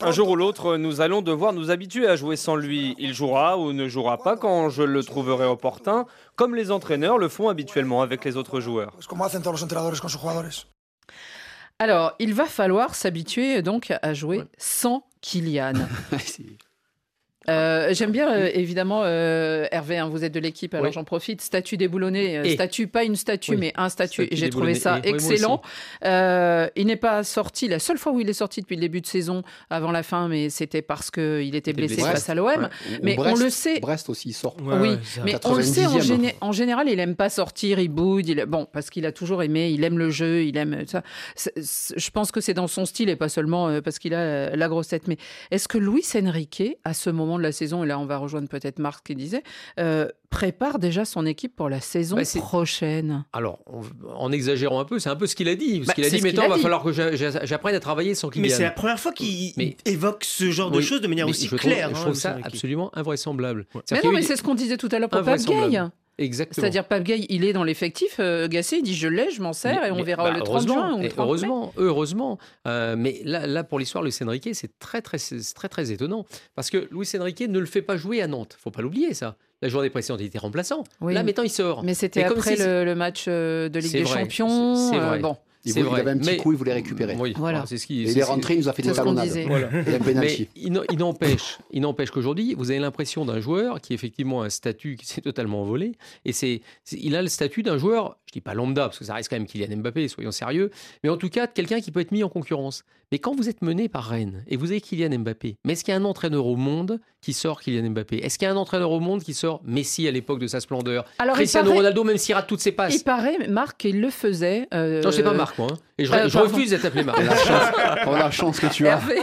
Un 0.02 0.12
jour 0.12 0.30
ou 0.30 0.36
l'autre, 0.36 0.78
nous 0.78 1.02
allons 1.02 1.22
devoir 1.22 1.54
nous 1.54 1.72
habituer 1.72 2.08
à 2.08 2.16
jouer 2.16 2.36
sans 2.36 2.56
lui. 2.56 2.96
Il 3.00 3.14
jouera 3.14 3.58
ou 3.58 3.74
ne 3.74 3.88
jouera 3.88 4.18
pas 4.18 4.38
quand 4.38 4.70
je 4.70 4.84
le 4.84 5.04
trouverai 5.04 5.46
opportun, 5.46 6.06
comme 6.36 6.56
les 6.56 6.72
entraîneurs 6.72 7.18
le 7.18 7.28
font 7.28 7.50
habituellement 7.50 8.02
avec 8.02 8.24
les 8.26 8.38
autres 8.38 8.60
joueurs. 8.60 8.94
Alors, 11.80 12.14
il 12.20 12.34
va 12.34 12.46
falloir 12.46 12.94
s'habituer 12.94 13.62
donc 13.62 13.94
à 14.02 14.14
jouer 14.14 14.44
sans 14.58 15.06
Kylian. 15.22 15.74
Euh, 17.50 17.94
J'aime 17.94 18.12
bien, 18.12 18.32
euh, 18.32 18.50
évidemment, 18.54 19.02
euh, 19.04 19.66
Hervé, 19.72 19.98
hein, 19.98 20.08
vous 20.10 20.24
êtes 20.24 20.34
de 20.34 20.40
l'équipe, 20.40 20.74
alors 20.74 20.86
Oui. 20.88 20.92
j'en 20.94 21.04
profite. 21.04 21.42
Statut 21.42 21.78
déboulonné, 21.78 22.38
euh, 22.38 22.44
Et. 22.44 22.52
statut, 22.54 22.88
pas 22.88 23.04
une 23.04 23.16
statue, 23.16 23.52
Oui. 23.52 23.58
mais 23.58 23.74
un 23.76 23.90
statut. 23.90 24.24
Statut 24.24 24.34
Et 24.34 24.38
J'ai 24.38 24.50
trouvé 24.50 24.76
ça 24.76 24.98
Et. 25.04 25.08
Oui, 25.08 25.10
moi 25.10 25.16
excellent. 25.16 25.62
Euh, 26.06 26.68
il 26.76 26.88
n'est 26.88 26.96
pas 26.96 27.24
sorti, 27.24 27.68
la 27.68 27.80
seule 27.80 27.98
fois 27.98 28.12
où 28.12 28.20
il 28.20 28.30
est 28.30 28.34
sorti 28.34 28.62
depuis 28.62 28.76
le 28.76 28.82
début 28.82 29.02
de 29.02 29.08
saison, 29.08 29.44
avant 29.70 29.92
la 29.92 30.04
fin, 30.04 30.28
mais 30.28 30.50
c'était 30.50 30.82
parce 30.82 31.10
qu'il 31.12 31.56
était 31.56 31.74
blessé 31.74 32.02
face 32.02 32.30
à 32.30 32.36
l'OM. 32.36 32.48
Ouais. 32.48 32.68
Mais 33.04 33.16
Brest, 33.16 33.36
on 33.38 33.44
le 33.44 33.50
sait. 33.50 33.80
Brest 33.80 34.10
aussi 34.10 34.30
il 34.30 34.34
sort. 34.34 34.56
oui, 34.62 34.98
mais 35.26 35.36
on 35.46 35.56
le 35.56 35.64
sait, 35.64 35.86
en, 35.86 35.98
90e. 35.98 36.02
géné- 36.02 36.36
en 36.42 36.52
général, 36.52 36.88
il 36.90 37.00
aime 37.00 37.16
pas 37.16 37.30
sortir, 37.30 37.80
il 37.80 37.90
boude. 37.90 38.28
Il... 38.28 38.46
Bon, 38.46 38.68
parce 38.72 38.90
qu'il 38.90 39.06
a 39.06 39.12
toujours 39.12 39.42
aimé, 39.44 39.70
il 39.72 39.84
aime 39.84 39.98
le 39.98 40.10
jeu, 40.12 40.44
il 40.44 40.56
aime 40.58 40.84
ça. 40.88 41.02
Je 41.36 42.10
pense 42.12 42.32
que 42.32 42.42
c'est 42.42 42.54
dans 42.54 42.68
son 42.68 42.86
style 42.86 43.10
et 43.10 43.16
pas 43.16 43.30
seulement 43.30 43.82
parce 43.82 43.98
qu'il 44.00 44.14
a 44.14 44.56
la 44.56 44.68
grosse 44.68 44.90
tête. 44.90 45.08
Mais 45.08 45.18
est-ce 45.52 45.68
que 45.68 45.78
Luis 45.78 46.06
Enrique, 46.16 46.64
à 46.84 46.94
ce 46.94 47.10
moment 47.10 47.39
de 47.40 47.44
la 47.44 47.52
saison, 47.52 47.84
et 47.84 47.88
là 47.88 47.98
on 48.00 48.06
va 48.06 48.18
rejoindre 48.18 48.48
peut-être 48.48 48.78
Marc 48.80 49.06
qui 49.08 49.16
disait, 49.16 49.42
euh, 49.80 50.08
prépare 50.30 50.78
déjà 50.78 51.06
son 51.06 51.26
équipe 51.26 51.56
pour 51.56 51.70
la 51.70 51.80
saison 51.82 52.16
Bah, 52.18 52.22
prochaine 52.40 53.26
Alors, 53.34 53.60
en, 53.66 53.82
en 54.16 54.32
exagérant 54.32 54.80
un 54.80 54.86
peu, 54.86 55.00
c'est 55.00 55.10
un 55.10 55.16
peu 55.16 55.26
ce 55.28 55.36
qu'il 55.36 55.48
a 55.50 55.56
dit. 55.56 55.80
Bah, 55.80 55.86
Ce 55.90 55.96
qu'il 55.96 56.06
a 56.06 56.10
dit, 56.10 56.22
mais 56.22 56.30
qu'il 56.30 56.40
attends, 56.40 56.46
a 56.48 56.50
va 56.50 56.56
dit. 56.58 56.62
falloir 56.62 56.84
que 56.84 56.92
j'a- 56.92 57.16
j'a- 57.16 57.46
j'apprenne 57.46 57.74
à 57.76 57.80
travailler 57.80 58.14
sans 58.16 58.30
Kylian. 58.30 58.44
Mais 58.44 58.50
c'est 58.50 58.64
la 58.64 58.72
première 58.72 59.00
fois 59.00 59.12
qu'il 59.12 59.54
Mais- 59.58 59.76
évoque 59.86 60.24
ce 60.24 60.52
genre 60.52 60.70
de 60.72 60.82
choses 60.82 61.02
de 61.02 61.08
manière 61.08 61.28
aussi 61.28 61.46
je 61.48 61.56
trouve- 61.56 61.60
claire. 61.72 61.90
Je 61.90 61.96
hein, 61.96 62.02
trouve 62.02 62.14
ça 62.14 62.38
absolument 62.44 62.92
invraisemblable. 62.96 63.66
Mais 63.74 63.82
non, 63.98 64.02
qu'il 64.02 64.12
mais 64.12 64.22
c'est 64.22 64.36
ce 64.36 64.44
qu'on 64.44 64.56
disait 64.56 64.78
tout 64.78 64.90
à 64.92 65.00
l'heure 65.00 65.10
pour 65.10 65.20
Pape 65.20 65.28
Invraisemblable. 65.30 65.72
Gay. 65.72 65.80
Exactement. 66.20 66.62
C'est-à-dire 66.62 66.86
Pape 66.86 67.04
Gay, 67.04 67.26
il 67.30 67.46
est 67.46 67.54
dans 67.54 67.64
l'effectif. 67.64 68.18
euh, 68.20 68.48
Gassé, 68.48 68.78
il 68.78 68.84
dit 68.84 68.94
je 68.96 69.08
l'ai, 69.08 69.32
je 69.32 69.42
m'en 69.42 69.54
sers 69.54 69.84
et 69.86 69.92
on 69.92 69.96
Mais- 69.96 70.04
verra 70.04 70.26
bah, 70.26 70.32
le 70.38 70.42
30 70.42 70.50
heureusement, 70.50 70.74
juin 70.76 70.94
ou 70.96 71.00
le 71.00 71.06
et 71.06 71.10
30 71.10 71.18
mai. 71.18 71.24
heureusement, 71.26 71.74
heureusement. 71.78 72.38
Euh, 72.68 72.96
mais 72.98 73.22
là, 73.24 73.48
là, 73.48 73.64
pour 73.64 73.80
l'histoire, 73.80 74.04
Luis 74.04 74.14
Enrique, 74.22 74.50
c'est 74.54 74.78
très, 74.80 75.02
très, 75.02 75.18
très, 75.18 75.70
très 75.70 75.92
étonnant. 75.92 76.26
Parce 76.56 76.70
que 76.70 76.88
Luis 76.92 77.08
Enrique 77.20 77.42
ne 77.42 77.58
le 77.60 77.66
fait 77.66 77.82
pas 77.82 77.98
jouer 77.98 78.22
à 78.22 78.28
Nantes. 78.28 78.58
faut 78.60 78.72
pas 78.72 78.82
l'oublier, 78.82 79.14
ça. 79.14 79.36
La 79.62 79.70
journée 79.70 79.90
précédente, 79.90 80.22
il 80.22 80.28
était 80.28 80.40
remplaçant. 80.40 80.84
Oui. 81.02 81.14
Là, 81.14 81.24
maintenant, 81.24 81.44
il 81.44 81.50
sort. 81.50 81.84
Mais 81.84 81.94
c'était 81.94 82.24
après 82.24 82.56
si- 82.56 82.62
le, 82.64 82.86
le 82.86 82.96
match 82.96 83.26
euh, 83.28 83.68
de 83.70 83.80
Ligue 83.80 83.92
des 83.92 84.04
vrai, 84.04 84.22
Champions. 84.22 84.76
c'est- 84.76 84.96
euh, 84.98 85.00
vrai. 85.08 85.20
bon, 85.20 85.36
Il, 85.66 85.78
il 85.78 85.84
vrai, 85.84 86.00
avait 86.00 86.12
un 86.12 86.18
petit 86.18 86.30
mais- 86.32 86.38
coup, 86.38 86.52
il 86.54 86.58
voulait 86.58 86.74
récupérer. 86.74 87.16
Oui, 87.20 87.34
Voilà. 87.38 87.66
c'est 87.68 87.78
ce 87.78 87.86
qui. 87.86 88.04
Et 88.04 88.08
c'est- 88.08 88.12
il 88.14 88.20
est 88.20 88.24
rentré, 88.24 88.54
il 88.54 88.60
nous 88.62 88.70
a 88.70 88.74
fait 88.74 88.82
des 88.82 88.90
ce 88.90 88.94
qu'on 88.96 89.14
talonnades. 89.14 89.26
disait. 89.28 89.44
Et 89.44 89.96
un 89.96 90.00
penalty. 90.00 90.48
Mais 90.56 90.62
il, 90.64 90.82
il 90.92 90.98
n'empêche, 90.98 91.58
il 91.72 91.82
n'empêche 91.82 92.12
qu'aujourd'hui, 92.12 92.56
vous 92.58 92.72
avez 92.72 92.80
l'impression 92.80 93.26
d'un 93.26 93.40
joueur 93.42 93.82
qui 93.82 93.94
effectivement 93.94 94.42
a 94.42 94.46
un 94.46 94.50
statut 94.50 94.96
qui 94.96 95.06
s'est 95.06 95.22
totalement 95.22 95.62
envolé. 95.62 95.94
Et 96.26 96.32
c'est, 96.32 96.62
il 96.92 97.16
a 97.16 97.22
le 97.22 97.28
statut 97.28 97.62
d'un 97.64 97.78
joueur, 97.78 98.18
je 98.26 98.32
dis 98.34 98.42
pas 98.42 98.54
lambda, 98.54 98.84
parce 98.86 99.00
que 99.00 99.06
ça 99.06 99.16
reste 99.16 99.30
quand 99.30 99.36
même 99.36 99.48
Kylian 99.48 99.78
Mbappé, 99.78 100.08
soyons 100.08 100.32
sérieux, 100.32 100.72
mais 101.04 101.10
en 101.10 101.18
tout 101.18 101.30
cas 101.30 101.46
de 101.48 101.52
quelqu'un 101.52 101.82
qui 101.82 101.92
peut 101.92 102.00
être 102.00 102.12
mis 102.12 102.24
en 102.24 102.30
concurrence. 102.30 102.84
Mais 103.12 103.18
quand 103.18 103.36
vous 103.36 103.50
êtes 103.50 103.64
mené 103.64 103.90
par 103.90 104.04
Rennes 104.06 104.44
et 104.48 104.56
vous 104.56 104.70
avez 104.70 104.82
Kylian 104.82 105.18
Mbappé, 105.20 105.58
mais 105.66 105.74
est-ce 105.74 105.84
qu'il 105.84 105.92
y 105.94 105.98
a 105.98 106.00
un 106.00 106.06
entraîneur 106.06 106.46
au 106.46 106.56
monde 106.56 107.00
qui 107.22 107.34
sort 107.34 107.60
Kylian 107.60 107.90
Mbappé? 107.90 108.18
Est-ce 108.24 108.38
qu'il 108.38 108.46
y 108.46 108.50
a 108.50 108.54
un 108.54 108.56
entraîneur 108.56 108.92
au 108.92 109.00
monde 109.00 109.24
qui 109.24 109.34
sort 109.34 109.62
Messi 109.66 110.08
à 110.08 110.12
l'époque 110.12 110.38
de 110.40 110.46
sa 110.46 110.60
splendeur? 110.60 111.06
Alors, 111.18 111.34
il 111.36 111.40
Cristiano 111.40 111.66
paraît- 111.70 111.78
Ronaldo, 111.80 112.04
même 112.04 112.18
s'il 112.20 112.36
rate 112.36 112.46
toutes 112.48 112.60
ses 112.62 112.72
passes 112.72 112.96
il 112.96 113.04
paraît, 113.04 113.48
Marc, 113.50 113.78
qu'il 113.80 114.00
le 114.00 114.12
faisait. 114.12 114.68
euh, 114.76 115.02
Non, 115.02 115.12
c'est 115.12 115.24
pas 115.24 115.34
Marc, 115.34 115.49
moi. 115.58 115.68
hein. 115.72 115.78
Et 115.98 116.06
je, 116.06 116.14
euh, 116.14 116.30
je 116.30 116.38
refuse 116.38 116.70
d'être 116.72 116.86
appelé 116.86 117.04
Marc. 117.04 117.20
La 117.20 117.36
chance, 117.36 117.72
oh, 118.08 118.12
la 118.12 118.32
chance 118.32 118.60
que 118.60 118.68
tu 118.68 118.88
as. 118.88 118.92
Hervé. 118.92 119.20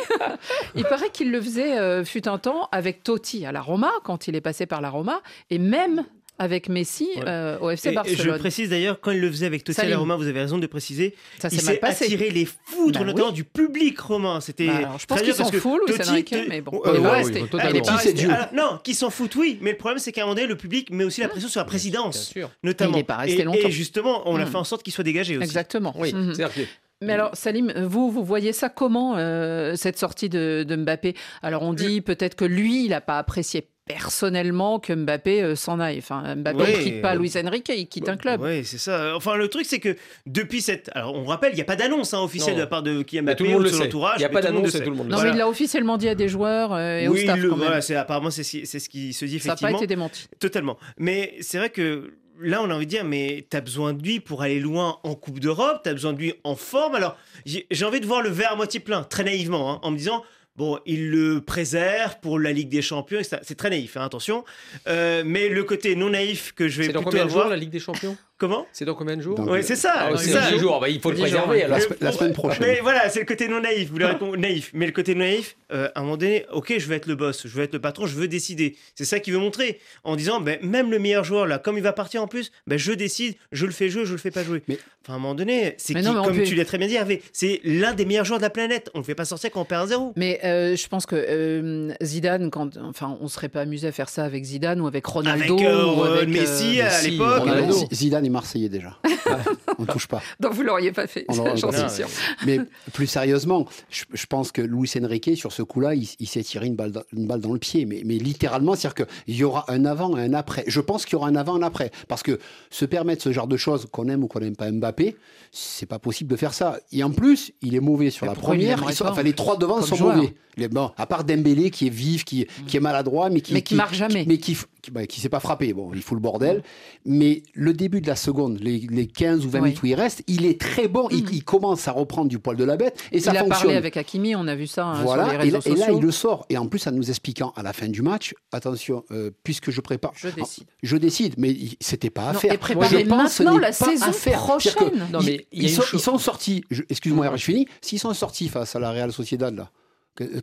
il 0.74 0.84
paraît 0.84 1.10
qu'il 1.10 1.30
le 1.30 1.40
faisait, 1.40 1.78
euh, 1.78 2.04
fut 2.04 2.28
un 2.28 2.38
temps, 2.38 2.68
avec 2.72 3.02
Totti 3.02 3.46
à 3.46 3.52
la 3.52 3.60
Roma, 3.60 3.90
quand 4.04 4.28
il 4.28 4.34
est 4.36 4.40
passé 4.40 4.66
par 4.66 4.80
la 4.80 4.90
Roma, 4.90 5.20
et 5.50 5.58
même 5.58 6.04
avec 6.38 6.68
Messi 6.68 7.08
Ouais. 7.16 7.22
euh, 7.26 7.58
au 7.60 7.70
FC 7.70 7.88
Et- 7.88 7.90
Et, 7.90 7.92
je 7.92 7.94
Barcelone. 7.94 8.38
précise 8.38 8.68
d'ailleurs, 8.68 9.00
quand 9.00 9.10
il 9.10 9.20
le 9.20 9.30
faisait 9.30 9.46
avec 9.46 9.64
Totti 9.64 9.78
à 9.80 9.82
Salim. 9.82 9.90
la 9.92 9.98
Roma, 9.98 10.16
vous 10.16 10.26
avez 10.26 10.40
raison 10.40 10.58
de 10.58 10.66
préciser, 10.66 11.14
Ça 11.40 11.48
il 11.50 11.60
s'est 11.60 11.82
attiré 11.82 12.30
les 12.30 12.44
foudres, 12.44 12.98
Bah 13.00 13.04
notamment 13.06 13.28
oui. 13.28 13.32
du 13.34 13.44
public 13.44 13.98
romain. 13.98 14.40
C'était 14.40 14.66
Bah 14.66 14.96
je 14.98 15.06
pense 15.06 15.06
très 15.06 15.16
qu'il 15.18 15.26
dur 15.26 15.36
parce 15.36 15.48
s'en 15.48 15.52
que 15.54 15.60
fout, 15.60 15.80
Luis 15.86 15.96
Totti 15.96 16.10
Enrique, 16.10 16.30
te- 16.30 16.48
mais 16.48 16.60
bon. 16.60 16.80
Euh, 16.84 16.90
Il 16.90 16.96
est 16.96 16.98
ouais, 16.98 17.04
pas 17.08 17.22
oui, 17.22 18.02
c'est. 18.16 18.24
Alors, 18.30 18.48
non, 18.54 18.78
qui 18.84 18.94
s'en 18.94 19.10
foutent, 19.10 19.36
oui, 19.36 19.58
mais 19.62 19.70
le 19.72 19.76
problème 19.78 19.98
c'est 19.98 20.12
qu'à 20.12 20.22
un 20.22 20.24
moment 20.24 20.34
donné, 20.36 20.46
le 20.46 20.56
public 20.56 20.90
met 20.90 21.04
aussi 21.04 21.20
la 21.20 21.28
pression 21.28 21.48
sur 21.48 21.60
la 21.60 21.64
Bien 21.64 21.70
présidence, 21.70 22.28
sûr. 22.28 22.50
notamment. 22.62 22.96
Il 22.96 23.00
est 23.00 23.04
pas 23.04 23.16
resté 23.16 23.40
et, 23.40 23.44
longtemps. 23.44 23.58
et 23.68 23.70
justement, 23.70 24.22
on 24.28 24.36
a 24.36 24.44
Mm. 24.44 24.48
fait 24.48 24.56
en 24.56 24.64
sorte 24.64 24.82
qu'il 24.82 24.92
soit 24.92 25.04
dégagé 25.04 25.36
aussi. 25.36 25.44
Exactement. 25.44 25.94
Oui, 25.96 26.12
Mhm. 26.12 26.34
c'est-à-dire 26.34 26.54
que 26.54 26.60
Mais 27.02 27.12
alors, 27.12 27.36
Salim, 27.36 27.72
vous, 27.84 28.10
vous 28.10 28.24
voyez 28.24 28.52
ça 28.52 28.68
comment, 28.70 29.16
euh, 29.18 29.74
cette 29.76 29.98
sortie 29.98 30.28
de, 30.28 30.64
de 30.66 30.76
Mbappé? 30.76 31.14
Alors, 31.42 31.62
on 31.62 31.74
dit 31.74 32.00
peut-être 32.00 32.34
que 32.36 32.44
lui, 32.46 32.84
il 32.84 32.90
n'a 32.90 33.00
pas 33.02 33.18
apprécié 33.18 33.68
personnellement 33.86 34.80
que 34.80 34.92
Mbappé 34.94 35.42
euh, 35.42 35.54
s'en 35.56 35.78
aille. 35.78 35.98
Enfin, 35.98 36.34
Mbappé 36.36 36.58
Oui. 36.62 36.72
ne 36.78 36.82
quitte 36.82 37.02
pas 37.02 37.14
Luis 37.14 37.32
Enrique, 37.36 37.70
il 37.76 37.86
quitte 37.86 38.08
un 38.08 38.16
club. 38.16 38.40
Oui, 38.42 38.64
c'est 38.64 38.78
ça. 38.78 39.14
Enfin, 39.14 39.36
le 39.36 39.48
truc, 39.48 39.66
c'est 39.66 39.78
que 39.78 39.94
depuis 40.24 40.62
cette. 40.62 40.90
Alors, 40.94 41.14
on 41.14 41.24
rappelle, 41.24 41.52
il 41.52 41.56
n'y 41.56 41.60
a 41.60 41.64
pas 41.66 41.76
d'annonce 41.76 42.14
hein, 42.14 42.20
officielle 42.22 42.54
Non. 42.54 42.60
de 42.60 42.62
la 42.62 42.66
part 42.66 42.82
de 42.82 43.02
Kylian 43.02 43.22
Mbappé 43.24 43.36
tout 43.36 43.44
le 43.44 43.50
monde 43.50 43.60
ou 43.60 43.64
de 43.64 43.68
le 43.68 43.74
son 43.74 43.80
sait. 43.82 43.86
entourage. 43.88 44.14
Il 44.18 44.22
y 44.22 44.24
a 44.24 44.28
pas 44.30 44.40
tout 44.40 44.46
le 44.46 44.52
monde 44.54 44.62
d'annonce 44.62 44.72
sait. 44.72 44.82
tout 44.84 44.90
le 44.90 44.96
monde 44.96 45.08
Non, 45.08 45.22
mais 45.22 45.30
il 45.30 45.36
l'a 45.36 45.48
officiellement 45.48 45.98
dit 45.98 46.08
à 46.08 46.14
des 46.14 46.28
joueurs 46.28 46.72
euh, 46.72 46.98
et 47.00 47.08
au 47.08 47.12
Oui, 47.12 47.24
staff 47.24 47.38
le- 47.38 47.50
quand 47.50 47.56
même. 47.56 47.66
voilà, 47.66 47.80
c'est 47.82 47.94
apparemment 47.94 48.30
c'est 48.30 48.42
ce 48.42 48.50
qui, 48.50 48.66
c'est 48.66 48.78
ce 48.78 48.88
qui 48.88 49.12
se 49.12 49.24
dit 49.26 49.38
Ça 49.38 49.50
n'a 49.50 49.54
pas 49.54 49.58
effectivement. 49.68 49.78
été 49.78 49.86
démenti. 49.86 50.26
Totalement. 50.40 50.78
Mais 50.98 51.34
c'est 51.42 51.58
vrai 51.58 51.68
que 51.70 52.14
là, 52.40 52.62
on 52.62 52.70
a 52.70 52.74
envie 52.74 52.86
de 52.86 52.90
dire, 52.90 53.04
mais 53.04 53.46
t'as 53.48 53.60
besoin 53.60 53.92
de 53.92 54.02
lui 54.02 54.20
pour 54.20 54.42
aller 54.42 54.60
loin 54.60 54.98
en 55.02 55.14
Coupe 55.14 55.40
d'Europe, 55.40 55.80
t'as 55.84 55.92
besoin 55.92 56.12
de 56.12 56.18
lui 56.18 56.34
en 56.44 56.56
forme. 56.56 56.94
Alors, 56.94 57.16
j'ai 57.44 57.84
envie 57.84 58.00
de 58.00 58.06
voir 58.06 58.22
le 58.22 58.30
verre 58.30 58.52
à 58.52 58.56
moitié 58.56 58.80
plein, 58.80 59.02
très 59.02 59.24
naïvement, 59.24 59.72
hein, 59.72 59.80
en 59.82 59.90
me 59.90 59.98
disant. 59.98 60.24
Bon, 60.56 60.78
il 60.86 61.10
le 61.10 61.42
préserve 61.42 62.18
pour 62.22 62.38
la 62.38 62.50
Ligue 62.50 62.70
des 62.70 62.80
Champions, 62.80 63.18
etc. 63.18 63.36
c'est 63.42 63.56
très 63.56 63.68
naïf, 63.68 63.98
hein, 63.98 64.06
attention. 64.06 64.42
Euh, 64.88 65.22
mais 65.22 65.50
le 65.50 65.62
côté 65.64 65.94
non 65.96 66.08
naïf 66.08 66.52
que 66.52 66.66
je 66.66 66.78
vais 66.78 66.86
C'est 66.86 66.92
dans 66.92 67.00
plutôt 67.00 67.10
combien 67.10 67.26
de 67.26 67.30
jours 67.30 67.44
la 67.44 67.58
Ligue 67.58 67.68
des 67.68 67.78
Champions? 67.78 68.16
Comment 68.38 68.66
C'est 68.72 68.84
dans 68.84 68.94
combien 68.94 69.16
de 69.16 69.22
jours 69.22 69.38
Ouais, 69.40 69.62
c'est 69.62 69.76
ça. 69.76 69.92
Ah, 69.96 70.10
c'est 70.18 70.30
ça. 70.30 70.50
10 70.52 70.58
jours, 70.58 70.78
bah, 70.78 70.90
il 70.90 71.00
faut 71.00 71.10
le 71.10 71.16
10 71.16 71.22
jours, 71.28 71.44
préserver. 71.44 71.62
alors. 71.64 71.78
La, 71.78 71.84
semaine- 71.84 71.98
la 72.02 72.12
semaine 72.12 72.32
prochaine. 72.34 72.66
Mais 72.66 72.80
voilà, 72.82 73.08
c'est 73.08 73.20
le 73.20 73.24
côté 73.26 73.48
non 73.48 73.60
naïf. 73.60 73.90
Vous 73.90 74.36
naïf. 74.36 74.70
Mais 74.74 74.84
le 74.84 74.92
côté 74.92 75.14
non 75.14 75.20
naïf, 75.24 75.56
euh, 75.72 75.88
à 75.94 76.00
un 76.00 76.02
moment 76.02 76.18
donné, 76.18 76.44
ok, 76.52 76.74
je 76.78 76.86
veux 76.86 76.94
être 76.94 77.06
le 77.06 77.14
boss, 77.14 77.46
je 77.46 77.56
veux 77.56 77.62
être 77.64 77.72
le 77.72 77.80
patron, 77.80 78.06
je 78.06 78.14
veux 78.14 78.28
décider. 78.28 78.76
C'est 78.94 79.06
ça 79.06 79.20
qu'il 79.20 79.32
veut 79.32 79.38
montrer. 79.38 79.80
En 80.04 80.16
disant, 80.16 80.40
ben, 80.40 80.58
même 80.62 80.90
le 80.90 80.98
meilleur 80.98 81.24
joueur, 81.24 81.46
là, 81.46 81.58
comme 81.58 81.78
il 81.78 81.82
va 81.82 81.94
partir 81.94 82.22
en 82.22 82.26
plus, 82.28 82.52
ben, 82.66 82.78
je 82.78 82.92
décide, 82.92 83.36
je 83.52 83.64
le 83.64 83.72
fais 83.72 83.88
jouer, 83.88 84.04
je 84.04 84.12
le 84.12 84.18
fais 84.18 84.30
pas 84.30 84.44
jouer. 84.44 84.62
Mais- 84.68 84.78
Enfin, 85.02 85.12
à 85.12 85.16
un 85.18 85.20
moment 85.20 85.36
donné, 85.36 85.74
c'est 85.78 85.94
comme 85.94 86.34
peut- 86.34 86.42
tu 86.42 86.56
l'as 86.56 86.64
très 86.64 86.78
bien 86.78 86.88
dit, 86.88 86.96
Hervé, 86.96 87.22
c'est 87.32 87.60
l'un 87.62 87.94
des 87.94 88.04
meilleurs 88.04 88.24
joueurs 88.24 88.40
de 88.40 88.42
la 88.44 88.50
planète. 88.50 88.90
On 88.92 88.98
le 88.98 89.04
fait 89.04 89.14
pas 89.14 89.24
sortir 89.24 89.52
quand 89.52 89.60
on 89.60 89.64
perd 89.64 89.84
un 89.84 89.86
zéro. 89.86 90.12
Mais 90.16 90.40
euh, 90.42 90.74
je 90.74 90.88
pense 90.88 91.06
que 91.06 91.14
euh, 91.14 91.94
Zidane, 92.02 92.50
quand, 92.50 92.76
enfin, 92.78 93.16
on 93.20 93.28
serait 93.28 93.48
pas 93.48 93.60
amusé 93.60 93.86
à 93.86 93.92
faire 93.92 94.08
ça 94.08 94.24
avec 94.24 94.42
Zidane 94.42 94.80
ou 94.80 94.88
avec 94.88 95.06
Ronaldo 95.06 95.54
Avec, 95.58 95.64
euh, 95.68 95.94
ou 95.94 96.02
avec 96.02 96.28
Messi, 96.28 96.80
à 96.80 97.02
l'époque. 97.02 97.48
Zidane 97.92 98.25
Marseillais 98.30 98.68
déjà. 98.68 98.98
on 99.78 99.82
ne 99.82 99.86
touche 99.86 100.06
pas. 100.06 100.22
Donc 100.40 100.52
vous 100.54 100.62
l'auriez 100.62 100.92
pas 100.92 101.06
fait, 101.06 101.26
j'en 101.28 101.56
suis 101.72 101.90
sûr. 101.90 102.08
Mais 102.46 102.60
plus 102.92 103.06
sérieusement, 103.06 103.66
je, 103.90 104.04
je 104.12 104.26
pense 104.26 104.52
que 104.52 104.62
Luis 104.62 104.90
Enrique, 105.02 105.30
sur 105.36 105.52
ce 105.52 105.62
coup-là, 105.62 105.94
il, 105.94 106.08
il 106.18 106.26
s'est 106.28 106.42
tiré 106.42 106.66
une 106.66 106.76
balle, 106.76 106.92
dans, 106.92 107.02
une 107.12 107.26
balle 107.26 107.40
dans 107.40 107.52
le 107.52 107.58
pied. 107.58 107.84
Mais, 107.86 108.02
mais 108.04 108.16
littéralement, 108.16 108.74
c'est-à-dire 108.74 109.06
qu'il 109.26 109.34
y 109.36 109.44
aura 109.44 109.64
un 109.68 109.84
avant 109.84 110.16
et 110.16 110.22
un 110.22 110.34
après. 110.34 110.64
Je 110.66 110.80
pense 110.80 111.04
qu'il 111.04 111.14
y 111.14 111.16
aura 111.16 111.28
un 111.28 111.36
avant 111.36 111.58
et 111.58 111.62
un 111.62 111.66
après. 111.66 111.90
Parce 112.08 112.22
que 112.22 112.38
se 112.70 112.84
permettre 112.84 113.22
ce 113.22 113.32
genre 113.32 113.46
de 113.48 113.56
choses, 113.56 113.86
qu'on 113.90 114.08
aime 114.08 114.24
ou 114.24 114.28
qu'on 114.28 114.40
n'aime 114.40 114.56
pas 114.56 114.70
Mbappé, 114.70 115.16
c'est 115.52 115.86
pas 115.86 115.98
possible 115.98 116.30
de 116.30 116.36
faire 116.36 116.54
ça. 116.54 116.78
Et 116.92 117.02
en 117.02 117.10
plus, 117.10 117.52
il 117.62 117.74
est 117.74 117.80
mauvais 117.80 118.10
sur 118.10 118.26
Mais 118.26 118.32
la 118.32 118.38
il 118.38 118.40
première. 118.42 118.92
sont- 118.92 119.06
enfin, 119.06 119.20
en 119.20 119.24
les 119.24 119.32
trois 119.32 119.56
devant 119.56 119.80
sont 119.82 119.96
joueur 119.96 120.16
mauvais. 120.16 120.34
Les, 120.58 120.68
bon, 120.68 120.90
à 120.96 121.04
part 121.06 121.24
Dembélé 121.24 121.70
qui 121.70 121.86
est 121.86 121.90
vif, 121.90 122.24
qui, 122.24 122.46
qui 122.66 122.78
est 122.78 122.80
maladroit, 122.80 123.28
mais 123.28 123.42
qui, 123.42 123.52
Mais 123.52 123.60
qui 123.62 123.74
marque 123.74 123.92
jamais. 123.94 124.24
Mais 124.26 124.38
qui, 124.38 124.56
qui, 124.86 124.90
bah, 124.92 125.06
qui 125.06 125.20
s'est 125.20 125.28
pas 125.28 125.40
frappé. 125.40 125.72
Bon, 125.72 125.90
il 125.94 126.00
fout 126.02 126.16
le 126.16 126.22
bordel. 126.22 126.62
Mais 127.04 127.42
le 127.54 127.72
début 127.72 128.00
de 128.00 128.06
la 128.06 128.16
seconde, 128.16 128.58
les, 128.60 128.78
les 128.90 129.06
15 129.06 129.44
ou 129.44 129.50
20 129.50 129.58
Oui. 129.58 129.64
minutes 129.68 129.82
où 129.82 129.86
il 129.86 129.94
reste, 129.94 130.22
il 130.26 130.46
est 130.46 130.60
très 130.60 130.88
bon. 130.88 131.08
Il, 131.10 131.24
Mhm. 131.24 131.30
il 131.32 131.44
commence 131.44 131.88
à 131.88 131.92
reprendre 131.92 132.28
du 132.28 132.38
poil 132.38 132.56
de 132.56 132.64
la 132.64 132.76
bête 132.76 133.02
et 133.12 133.20
ça 133.20 133.32
il 133.32 133.36
a 133.36 133.40
fonctionne. 133.40 133.62
parlé 133.62 133.76
avec 133.76 133.96
Hakimi, 133.96 134.34
on 134.36 134.46
a 134.46 134.54
vu 134.54 134.66
ça 134.66 134.86
hein, 134.86 134.94
sur 134.94 135.00
les 135.02 135.06
Voilà, 135.06 135.34
et 135.34 135.36
réseaux 135.36 135.56
là, 135.56 135.60
et 135.66 135.70
là, 135.70 135.76
sociaux. 135.76 135.98
il 135.98 136.02
le 136.04 136.10
sort. 136.12 136.46
Et 136.50 136.58
en 136.58 136.66
plus, 136.68 136.86
en 136.86 136.92
nous 136.92 137.08
expliquant 137.10 137.52
à 137.56 137.62
la 137.62 137.72
fin 137.72 137.88
du 137.88 138.02
match, 138.02 138.34
attention, 138.52 139.04
euh, 139.10 139.30
puisque 139.42 139.70
je 139.70 139.80
prépare. 139.80 140.12
Je 140.14 140.28
décide. 140.28 140.64
Je 140.82 140.96
décide, 140.96 141.34
mais 141.38 141.56
c'était 141.80 142.10
pas 142.10 142.28
à 142.28 142.32
Non, 142.32 142.38
faire. 142.38 142.52
et 142.52 142.58
Je 142.60 143.04
pense 143.06 143.32
ce 143.32 143.42
maintenant 143.42 143.58
la 143.58 143.72
saison 143.72 144.12
prochaine. 144.34 145.06
Non, 145.12 145.20
ils- 145.20 145.26
mais 145.26 145.46
il 145.52 145.62
y 145.62 145.66
a 145.66 145.68
ils, 145.68 145.72
sont, 145.74 145.82
ils 145.92 145.98
sont 146.00 146.18
sortis. 146.18 146.62
Excuse-moi, 146.88 147.32
je 147.36 147.44
finis. 147.44 147.66
S'ils 147.80 147.98
sont 147.98 148.14
sortis 148.14 148.48
face 148.48 148.76
à 148.76 148.80
la 148.80 148.90
Real 148.90 149.12
Sociedad, 149.12 149.54
là, 149.56 149.70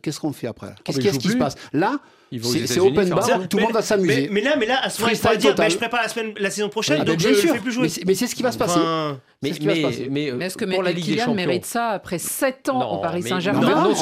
qu'est-ce 0.02 0.20
qu'on 0.20 0.32
fait 0.32 0.46
après? 0.46 0.68
Là 0.68 0.74
Qu'est-ce 0.84 0.98
mais 0.98 1.12
jouent 1.12 1.18
qui 1.18 1.28
se 1.30 1.36
passe? 1.36 1.54
Là, 1.72 1.98
c'est 2.42 2.80
open 2.80 3.08
bar, 3.10 3.22
ça. 3.24 3.38
tout 3.48 3.58
le 3.58 3.62
monde 3.62 3.72
va 3.72 3.78
Mais, 3.80 3.84
s'amuser. 3.86 4.28
mais 4.32 4.40
là, 4.40 4.56
mais 4.58 4.66
là, 4.66 4.80
à 4.82 4.90
ce 4.90 5.00
moment-là, 5.02 5.18
il 5.34 5.38
dire, 5.38 5.54
ben, 5.54 5.68
je 5.68 5.76
prépare 5.76 6.02
la, 6.02 6.08
semaine, 6.08 6.32
la 6.38 6.50
saison 6.50 6.68
prochaine, 6.68 6.98
Ah, 7.00 7.04
donc 7.04 7.16
ben, 7.16 7.22
je 7.22 7.28
bien 7.28 7.36
ne 7.36 7.40
sûr. 7.40 7.52
fais 7.54 7.60
plus 7.60 7.72
jouer. 7.72 7.82
Mais 7.84 7.88
c'est- 7.88 8.04
mais 8.06 8.14
ce 8.14 8.34
qui 8.34 8.42
va 8.42 8.50
se 8.50 8.58
passer. 8.58 8.78
Enfin, 8.80 9.20
Mais, 9.42 9.52
se 9.52 9.62
mais, 9.62 10.08
mais, 10.10 10.30
euh, 10.30 10.36
Mais 10.36 10.46
est-ce 10.46 10.56
que 10.56 10.64
pour 10.64 10.82
la 10.82 10.90
Ligue 10.92 11.04
des 11.04 11.10
Kylian 11.12 11.24
Champions, 11.26 11.34
mérite 11.46 11.64
ça 11.66 11.88
après 11.90 12.18
7 12.18 12.68
ans 12.70 12.78
Non, 12.80 12.90
au 12.92 12.98
Paris 12.98 13.20
mais- 13.22 13.28
Saint-Germain 13.28 13.60
non, 13.60 13.68
non 13.68 13.74
non, 13.82 13.88
non 13.90 13.94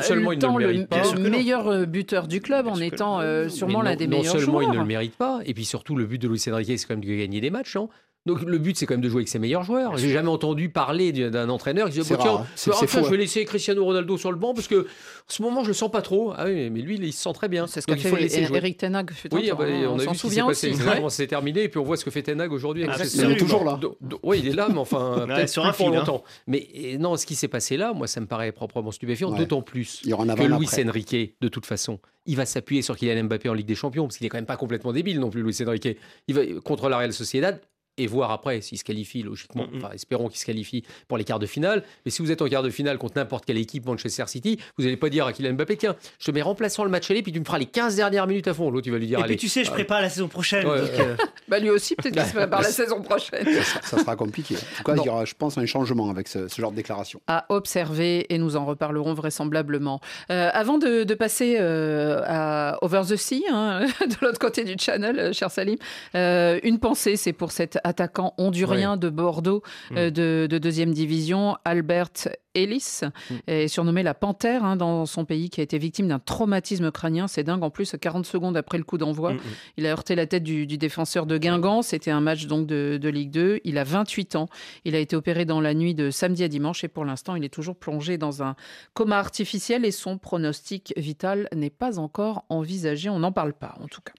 seulement 0.00 0.32
il 0.32 0.38
ne 0.38 0.46
le 0.46 0.58
mérite 0.58 0.88
pas. 0.88 0.96
le, 0.98 1.02
Bien 1.02 1.14
non. 1.24 1.30
meilleur 1.30 1.68
euh, 1.68 1.86
buteur 1.86 2.28
du 2.28 2.40
club 2.40 2.66
en 2.68 2.72
Bien 2.74 2.82
étant 2.86 3.16
non. 3.16 3.22
euh, 3.22 3.44
Mais 3.44 3.50
sûrement 3.50 3.78
non, 3.78 3.84
l'un 3.84 3.96
des 3.96 4.06
non 4.06 4.18
meilleurs 4.18 4.32
seulement 4.38 4.60
il 4.60 4.68
ne 4.68 4.72
joueurs. 4.74 4.84
le 4.84 4.88
mérite 4.88 5.16
pas, 5.16 5.40
et 5.44 5.54
puis 5.54 5.64
surtout 5.64 5.96
le 5.96 6.04
but 6.06 6.18
de 6.20 6.28
Luis 6.28 6.42
Enrique, 6.52 6.78
c'est 6.78 6.86
quand 6.86 6.94
même 6.94 7.04
de 7.04 7.08
gagner 7.14 7.40
des 7.40 7.50
matchs. 7.50 7.76
hein. 7.76 7.88
Donc 8.26 8.42
le 8.42 8.58
but, 8.58 8.76
c'est 8.76 8.84
quand 8.84 8.94
même 8.94 9.00
de 9.00 9.08
jouer 9.08 9.20
avec 9.20 9.28
ses 9.28 9.38
meilleurs 9.38 9.62
joueurs. 9.62 9.96
J'ai 9.96 10.10
jamais 10.10 10.28
entendu 10.28 10.68
parler 10.68 11.10
d'un 11.12 11.48
entraîneur 11.48 11.88
qui 11.88 11.98
disait 11.98 12.14
Bon, 12.16 12.22
tiens, 12.22 12.32
rare, 12.32 12.40
hein. 12.42 12.46
Ah, 12.50 12.74
tiens, 12.78 12.86
faux, 12.86 12.98
je 13.04 13.08
vais 13.08 13.16
hein. 13.16 13.18
laisser 13.18 13.44
Cristiano 13.46 13.82
Ronaldo 13.82 14.18
sur 14.18 14.30
le 14.30 14.36
banc 14.36 14.52
parce 14.52 14.68
que 14.68 14.82
en 14.82 14.86
ce 15.28 15.42
moment 15.42 15.62
je 15.62 15.68
le 15.68 15.74
sens 15.74 15.90
pas 15.90 16.02
trop. 16.02 16.34
Ah 16.36 16.44
oui, 16.46 16.68
mais 16.68 16.80
lui 16.80 16.98
il 17.00 17.12
se 17.14 17.22
sent 17.22 17.32
très 17.32 17.48
bien. 17.48 17.66
C'est 17.66 17.80
ce 17.80 17.86
qu'a 17.86 17.96
faut 17.96 18.16
laisser 18.16 18.44
jouer. 18.44 18.58
Eric 18.58 18.76
Tenag. 18.76 19.10
Oui, 19.32 19.48
ah 19.50 19.54
bah, 19.54 19.64
hein, 19.66 19.84
on, 19.86 19.94
on 19.94 19.98
a 19.98 20.04
s'en 20.04 20.12
vu 20.12 20.18
ce 20.18 20.26
qui 20.26 20.34
s'est 20.34 20.42
passé. 20.42 20.74
c'est 21.08 21.26
terminé. 21.28 21.62
Et 21.62 21.68
puis 21.70 21.80
on 21.80 21.84
voit 21.84 21.96
ce 21.96 22.04
que 22.04 22.10
fait 22.10 22.22
Tenag 22.22 22.52
aujourd'hui. 22.52 22.84
Il 22.84 23.30
est 23.30 23.36
toujours 23.36 23.64
là. 23.64 23.80
Oui, 24.22 24.40
il 24.42 24.48
est 24.48 24.54
là, 24.54 24.68
mais 24.70 24.78
enfin, 24.78 25.24
peut-être 25.26 25.48
sur 25.48 25.62
plus 25.62 25.70
un 25.70 25.72
fil, 25.72 25.86
hein. 25.86 26.00
longtemps. 26.00 26.22
Mais 26.46 26.68
non, 26.98 27.16
ce 27.16 27.24
qui 27.24 27.34
s'est 27.34 27.48
passé 27.48 27.76
là, 27.78 27.92
moi, 27.94 28.06
ça 28.06 28.20
me 28.20 28.26
paraît 28.26 28.52
proprement 28.52 28.90
stupéfiant, 28.90 29.30
Ouais. 29.30 29.38
d'autant 29.38 29.62
plus 29.62 30.00
Il 30.04 30.10
y 30.10 30.12
que 30.12 30.42
Luis. 30.42 30.88
Enrique, 30.88 31.34
de 31.40 31.48
toute 31.48 31.66
façon, 31.66 32.00
il 32.26 32.36
va 32.36 32.46
s'appuyer 32.46 32.82
sur 32.82 32.96
Kylian 32.96 33.24
Mbappé 33.24 33.48
en 33.48 33.54
Ligue 33.54 33.66
des 33.66 33.74
Champions, 33.74 34.04
parce 34.04 34.16
qu'il 34.18 34.26
est 34.26 34.28
quand 34.28 34.38
même 34.38 34.46
pas 34.46 34.56
complètement 34.56 34.92
débile 34.92 35.20
non 35.20 35.30
plus, 35.30 35.42
Luis 35.42 35.56
Enrique. 35.66 35.88
Il 36.28 36.34
va 36.34 36.42
contre 36.64 36.88
la 36.88 36.98
Real 36.98 37.12
Sociedad. 37.12 37.60
Et 38.02 38.06
voir 38.06 38.30
après 38.30 38.60
s'il 38.62 38.78
se 38.78 38.84
qualifie 38.84 39.22
logiquement, 39.22 39.66
Mhm. 39.70 39.76
enfin 39.84 39.90
espérons 39.94 40.28
qu'il 40.28 40.38
se 40.40 40.46
qualifie 40.46 40.84
pour 41.06 41.18
les 41.18 41.24
quarts 41.24 41.38
de 41.38 41.46
finale. 41.46 41.82
Mais 42.04 42.10
si 42.10 42.22
vous 42.22 42.30
êtes 42.32 42.40
en 42.40 42.48
quart 42.48 42.62
de 42.62 42.70
finale 42.70 42.96
contre 42.98 43.14
n'importe 43.16 43.44
quelle 43.44 43.58
équipe, 43.58 43.84
Manchester 43.86 44.24
City, 44.26 44.58
vous 44.78 44.84
n'allez 44.84 44.96
pas 44.96 45.10
dire 45.10 45.26
à 45.26 45.32
Kylian 45.32 45.52
Mbappé 45.52 45.76
tiens, 45.76 45.96
je 46.18 46.24
te 46.26 46.30
mets 46.30 46.40
remplaçant 46.42 46.84
le 46.84 46.90
match 46.90 47.10
aller, 47.10 47.22
puis 47.22 47.32
tu 47.32 47.40
me 47.40 47.44
feras 47.44 47.58
les 47.58 47.66
15 47.66 47.96
dernières 47.96 48.26
minutes 48.26 48.48
à 48.48 48.54
fond. 48.54 48.70
L'autre 48.70 48.86
il 48.86 48.92
va 48.92 48.98
lui 48.98 49.06
dire 49.06 49.18
Et 49.18 49.22
allez. 49.24 49.36
puis 49.36 49.40
tu 49.46 49.48
sais, 49.48 49.64
je 49.64 49.70
euh, 49.70 49.74
prépare 49.74 50.00
la 50.00 50.08
saison 50.08 50.28
prochaine. 50.28 50.66
Ouais, 50.66 50.80
donc, 50.80 50.90
ouais. 50.92 51.00
euh, 51.00 51.16
Bah, 51.48 51.58
lui 51.58 51.68
aussi, 51.70 51.94
peut-être 51.96 52.14
qu'il 52.14 52.24
se 52.24 52.32
prépare 52.32 52.62
la 52.62 52.68
saison 52.70 53.02
prochaine. 53.02 53.44
Ça, 53.64 53.80
ça 53.82 53.98
sera 53.98 54.16
compliqué. 54.16 54.54
En 54.54 54.58
tout 54.78 54.82
cas, 54.84 54.94
Bon. 54.94 55.02
il 55.02 55.06
y 55.06 55.08
aura, 55.10 55.24
je 55.24 55.34
pense, 55.34 55.58
un 55.58 55.66
changement 55.66 56.08
avec 56.10 56.28
ce, 56.28 56.48
ce 56.48 56.60
genre 56.60 56.70
de 56.70 56.76
déclaration. 56.76 57.20
à 57.26 57.44
observer 57.48 58.32
et 58.32 58.38
nous 58.38 58.56
en 58.56 58.64
reparlerons 58.64 59.14
vraisemblablement. 59.14 60.00
Euh, 60.30 60.48
avant 60.52 60.78
de, 60.78 61.04
de 61.04 61.14
passer 61.14 61.56
euh, 61.58 62.22
à 62.26 62.78
Over 62.82 63.02
the 63.08 63.16
Sea, 63.16 63.44
hein, 63.52 63.86
de 64.00 64.14
l'autre 64.22 64.38
côté 64.38 64.64
du 64.64 64.76
channel, 64.78 65.32
cher 65.34 65.50
Salim, 65.50 65.76
euh, 66.14 66.58
une 66.62 66.78
pensée, 66.78 67.16
c'est 67.16 67.32
pour 67.32 67.50
cet 67.52 67.78
attaquant 67.90 68.32
hondurien 68.38 68.96
de 68.96 69.10
Bordeaux 69.10 69.62
euh, 69.92 70.08
de, 70.10 70.46
de 70.48 70.58
deuxième 70.58 70.94
division, 70.94 71.56
Albert 71.66 72.08
Ellis, 72.54 73.00
Mm. 73.30 73.34
est 73.46 73.68
surnommé 73.68 74.02
la 74.02 74.14
panthère 74.14 74.64
hein, 74.64 74.74
dans 74.76 75.04
son 75.06 75.24
pays, 75.24 75.50
qui 75.50 75.60
a 75.60 75.62
été 75.62 75.76
victime 75.78 76.08
d'un 76.08 76.18
traumatisme 76.18 76.90
crânien. 76.90 77.28
C'est 77.28 77.44
dingue. 77.44 77.62
En 77.62 77.70
plus, 77.70 77.94
40 78.00 78.24
secondes 78.26 78.56
après 78.56 78.78
le 78.78 78.84
coup 78.84 78.96
d'envoi, 78.98 79.34
Mm, 79.34 79.36
mm. 79.36 79.40
il 79.76 79.86
a 79.86 79.90
heurté 79.90 80.14
la 80.14 80.26
tête 80.26 80.42
du, 80.42 80.66
du 80.66 80.78
défenseur 80.78 81.26
de 81.26 81.36
Guingamp. 81.38 81.82
C'était 81.82 82.10
un 82.10 82.20
match 82.20 82.46
donc 82.46 82.66
de, 82.66 82.98
de 83.00 83.08
Ligue 83.08 83.30
2. 83.30 83.60
Il 83.64 83.76
a 83.78 83.84
28 83.84 84.36
ans. 84.36 84.48
Il 84.84 84.94
a 84.94 84.98
été 84.98 85.14
opéré 85.16 85.44
dans 85.44 85.60
la 85.60 85.74
nuit 85.74 85.94
de 85.94 86.10
samedi 86.10 86.42
à 86.44 86.48
dimanche 86.48 86.82
et 86.82 86.88
pour 86.88 87.04
l'instant, 87.04 87.36
il 87.36 87.44
est 87.44 87.48
toujours 87.52 87.76
plongé 87.76 88.18
dans 88.18 88.42
un 88.42 88.56
coma 88.94 89.18
artificiel 89.18 89.84
et 89.84 89.90
son 89.90 90.16
pronostic 90.18 90.92
vital 90.96 91.48
n'est 91.54 91.70
pas 91.70 91.98
encore 91.98 92.44
envisagé. 92.48 93.08
On 93.10 93.18
n'en 93.20 93.32
parle 93.32 93.52
pas 93.52 93.74
en 93.82 93.86
tout 93.86 94.00
cas. 94.00 94.12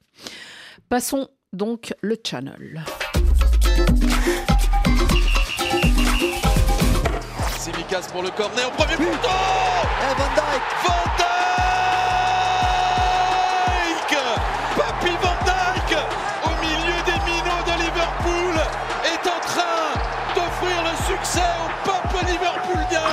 Passons 0.89 1.27
donc 1.53 1.93
le 2.01 2.17
channel. 2.25 2.83
Simicas 7.59 8.07
pour 8.11 8.23
le 8.23 8.31
corner 8.31 8.67
au 8.67 8.71
premier 8.71 8.95
poteau 8.97 9.29
Van 10.17 10.31
Dijk 10.35 10.63
Van 10.83 11.03
Dijk 11.17 11.31
Papy 14.77 15.13
Van 15.21 15.37
Dijk 15.45 15.91
au 16.43 16.53
milieu 16.61 16.99
des 17.05 17.19
minots 17.25 17.63
de 17.65 17.75
Liverpool 17.83 18.55
est 19.05 19.25
en 19.27 19.39
train 19.45 19.87
d'offrir 20.35 20.77
le 20.83 20.93
succès 21.07 21.51
au 21.63 21.69
peuple 21.89 22.19
liverpoolien 22.25 23.09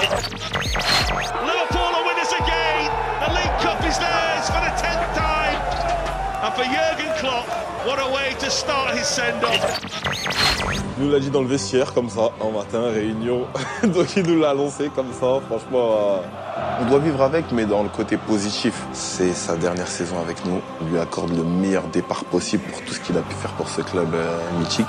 Liverpool 1.45 1.93
are 1.95 2.05
winners 2.05 2.33
again. 2.33 2.91
The 3.21 3.29
League 3.35 3.57
Cup 3.61 3.81
is 3.85 3.99
theirs 3.99 4.47
for 4.51 4.61
the 4.61 4.73
tenth 4.81 5.15
time. 5.15 5.59
And 6.45 6.55
for 6.55 6.65
Jurgen 6.65 7.08
Klopp, 7.39 7.87
what 7.87 7.99
a 8.01 8.13
way 8.13 8.35
to 8.41 8.51
start 8.51 8.97
his 8.97 9.05
send-off. 9.07 9.81
Il 10.99 11.05
nous 11.05 11.13
l'a 11.13 11.21
dit 11.21 11.31
dans 11.31 11.43
le 11.43 11.47
vestiaire, 11.47 11.93
comme 11.95 12.09
ça, 12.09 12.31
un 12.41 12.51
matin, 12.51 12.91
réunion. 12.93 13.47
Donc 13.83 14.17
il 14.17 14.25
nous 14.27 14.41
l'a 14.41 14.51
annoncé 14.51 14.91
comme 14.95 15.13
ça, 15.13 15.41
franchement. 15.47 16.19
euh, 16.19 16.81
On 16.81 16.87
doit 16.87 16.99
vivre 16.99 17.23
avec, 17.23 17.53
mais 17.53 17.67
dans 17.67 17.83
le 17.83 17.89
côté 17.89 18.17
positif. 18.17 18.75
C'est 18.93 19.33
sa 19.33 19.57
dernière 19.57 19.89
saison 19.89 20.21
avec 20.21 20.45
nous. 20.45 20.61
On 20.81 20.85
lui 20.91 20.99
accorde 20.99 21.37
le 21.37 21.45
meilleur 21.45 21.85
départ 21.85 22.25
possible 22.25 22.65
pour 22.65 22.83
tout 22.83 22.95
ce 22.95 23.01
qu'il 23.01 23.17
a 23.17 23.21
pu 23.23 23.35
faire 23.35 23.53
pour 23.53 23.69
ce 23.69 23.83
club 23.83 24.13
euh, 24.15 24.39
mythique. 24.59 24.87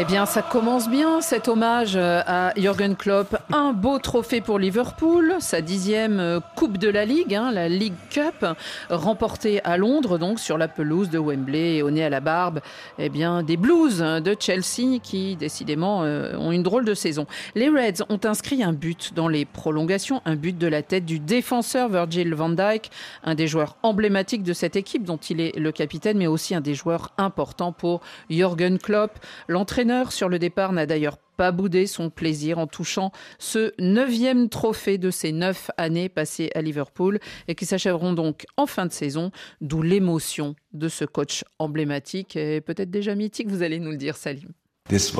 Eh 0.00 0.04
bien, 0.04 0.26
ça 0.26 0.42
commence 0.42 0.88
bien 0.88 1.20
cet 1.20 1.48
hommage 1.48 1.96
euh, 1.96 2.22
à 2.24 2.52
Jürgen 2.56 2.94
Klopp. 2.94 3.36
Un 3.52 3.72
beau 3.72 3.98
trophée 3.98 4.40
pour 4.40 4.60
Liverpool, 4.60 5.34
sa 5.40 5.60
dixième 5.60 6.20
euh, 6.20 6.38
Coupe 6.54 6.78
de 6.78 6.88
la 6.88 7.04
Ligue, 7.04 7.34
hein, 7.34 7.50
la 7.50 7.68
League 7.68 7.96
Cup, 8.08 8.46
remportée 8.90 9.60
à 9.64 9.76
Londres, 9.76 10.16
donc 10.16 10.38
sur 10.38 10.56
la 10.56 10.68
pelouse 10.68 11.10
de 11.10 11.18
Wembley 11.18 11.78
et 11.78 11.82
au 11.82 11.90
nez 11.90 12.04
à 12.04 12.10
la 12.10 12.20
barbe. 12.20 12.60
Eh 13.00 13.08
bien, 13.08 13.42
des 13.42 13.56
Blues 13.56 14.00
hein, 14.00 14.20
de 14.20 14.36
Chelsea 14.38 15.00
qui, 15.02 15.34
décidément, 15.34 16.04
euh, 16.04 16.36
ont 16.36 16.52
une 16.52 16.62
drôle 16.62 16.84
de 16.84 16.94
saison. 16.94 17.26
Les 17.56 17.68
Reds 17.68 18.04
ont 18.08 18.20
inscrit 18.22 18.62
un 18.62 18.72
but 18.72 19.14
dans 19.16 19.26
les 19.26 19.46
prolongations, 19.46 20.22
un 20.26 20.36
but 20.36 20.56
de 20.56 20.68
la 20.68 20.82
tête 20.82 21.06
du 21.06 21.18
défenseur 21.18 21.88
Virgil 21.88 22.36
van 22.36 22.50
Dijk, 22.50 22.92
un 23.24 23.34
des 23.34 23.48
joueurs 23.48 23.74
emblématiques 23.82 24.44
de 24.44 24.52
cette 24.52 24.76
équipe 24.76 25.02
dont 25.02 25.16
il 25.16 25.40
est 25.40 25.58
le 25.58 25.72
capitaine, 25.72 26.18
mais 26.18 26.28
aussi 26.28 26.54
un 26.54 26.60
des 26.60 26.74
joueurs 26.74 27.10
importants 27.18 27.72
pour 27.72 28.00
Jürgen 28.30 28.78
Klopp. 28.78 29.18
L'entraîneur 29.48 29.87
sur 30.10 30.28
le 30.28 30.38
départ 30.38 30.72
n'a 30.72 30.86
d'ailleurs 30.86 31.18
pas 31.36 31.52
boudé 31.52 31.86
son 31.86 32.10
plaisir 32.10 32.58
en 32.58 32.66
touchant 32.66 33.10
ce 33.38 33.72
neuvième 33.78 34.48
trophée 34.48 34.98
de 34.98 35.10
ses 35.10 35.32
neuf 35.32 35.70
années 35.76 36.08
passées 36.08 36.50
à 36.54 36.60
Liverpool 36.60 37.20
et 37.46 37.54
qui 37.54 37.64
s'achèveront 37.64 38.12
donc 38.12 38.44
en 38.56 38.66
fin 38.66 38.86
de 38.86 38.92
saison, 38.92 39.30
d'où 39.60 39.80
l'émotion 39.80 40.56
de 40.72 40.88
ce 40.88 41.04
coach 41.04 41.44
emblématique 41.58 42.36
et 42.36 42.60
peut-être 42.60 42.90
déjà 42.90 43.14
mythique, 43.14 43.48
vous 43.48 43.62
allez 43.62 43.78
nous 43.78 43.92
le 43.92 43.96
dire 43.96 44.16
Salim. 44.16 44.52
Ce 44.90 45.12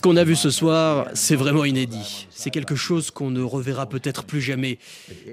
qu'on 0.00 0.16
a 0.16 0.24
vu 0.24 0.36
ce 0.36 0.50
soir, 0.50 1.08
c'est 1.14 1.34
vraiment 1.34 1.64
inédit. 1.64 2.28
C'est 2.30 2.50
quelque 2.50 2.76
chose 2.76 3.10
qu'on 3.10 3.30
ne 3.30 3.42
reverra 3.42 3.88
peut-être 3.88 4.22
plus 4.22 4.40
jamais. 4.40 4.78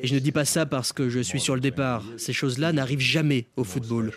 Et 0.02 0.08
je 0.08 0.16
ne 0.16 0.20
dis 0.20 0.32
pas 0.32 0.46
ça 0.46 0.66
parce 0.66 0.92
que 0.92 1.08
je 1.08 1.20
suis 1.20 1.40
sur 1.40 1.54
le 1.54 1.62
départ. 1.62 2.04
Ces 2.18 2.34
choses-là 2.34 2.74
n'arrivent 2.74 3.00
jamais 3.00 3.46
au 3.58 3.64
football. 3.64 4.12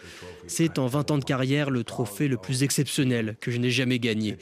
C'est 0.51 0.81
en 0.81 0.89
20 0.89 1.13
ans 1.13 1.19
de 1.19 1.25
carrière 1.25 1.71
le 1.71 1.85
trophée 1.85 2.27
le 2.27 2.37
plus 2.37 2.65
exceptionnel 2.65 3.37
que 3.41 3.53
je 3.53 3.59
n'ai 3.59 3.71
jamais 3.71 4.01
gagné. 4.01 4.37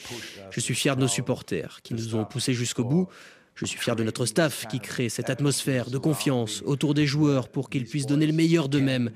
Je 0.50 0.58
suis 0.58 0.74
fier 0.74 0.96
de 0.96 1.02
nos 1.02 1.06
supporters 1.06 1.80
qui 1.82 1.92
nous 1.92 2.14
ont 2.14 2.24
poussés 2.24 2.54
jusqu'au 2.54 2.82
bout. 2.82 3.08
Je 3.54 3.66
suis 3.66 3.78
fier 3.78 3.94
de 3.94 4.02
notre 4.02 4.24
staff 4.24 4.64
qui 4.70 4.80
crée 4.80 5.10
cette 5.10 5.28
atmosphère 5.28 5.90
de 5.90 5.98
confiance 5.98 6.62
autour 6.64 6.94
des 6.94 7.06
joueurs 7.06 7.50
pour 7.50 7.68
qu'ils 7.68 7.84
puissent 7.84 8.06
donner 8.06 8.26
le 8.26 8.32
meilleur 8.32 8.70
d'eux-mêmes. 8.70 9.10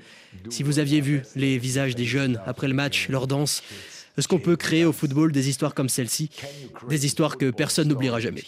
Si 0.49 0.61
vous 0.61 0.77
aviez 0.77 1.01
vu 1.01 1.23
les 1.35 1.57
visages 1.57 1.95
des 1.95 2.05
jeunes 2.05 2.39
après 2.45 2.67
le 2.67 2.75
match, 2.75 3.09
leur 3.09 3.25
danse, 3.25 3.63
est-ce 4.17 4.27
qu'on 4.27 4.39
peut 4.39 4.55
créer 4.55 4.85
au 4.85 4.93
football 4.93 5.31
des 5.31 5.49
histoires 5.49 5.73
comme 5.73 5.89
celle-ci 5.89 6.29
Des 6.89 7.05
histoires 7.05 7.37
que 7.37 7.49
personne 7.51 7.87
n'oubliera 7.87 8.19
jamais? 8.19 8.43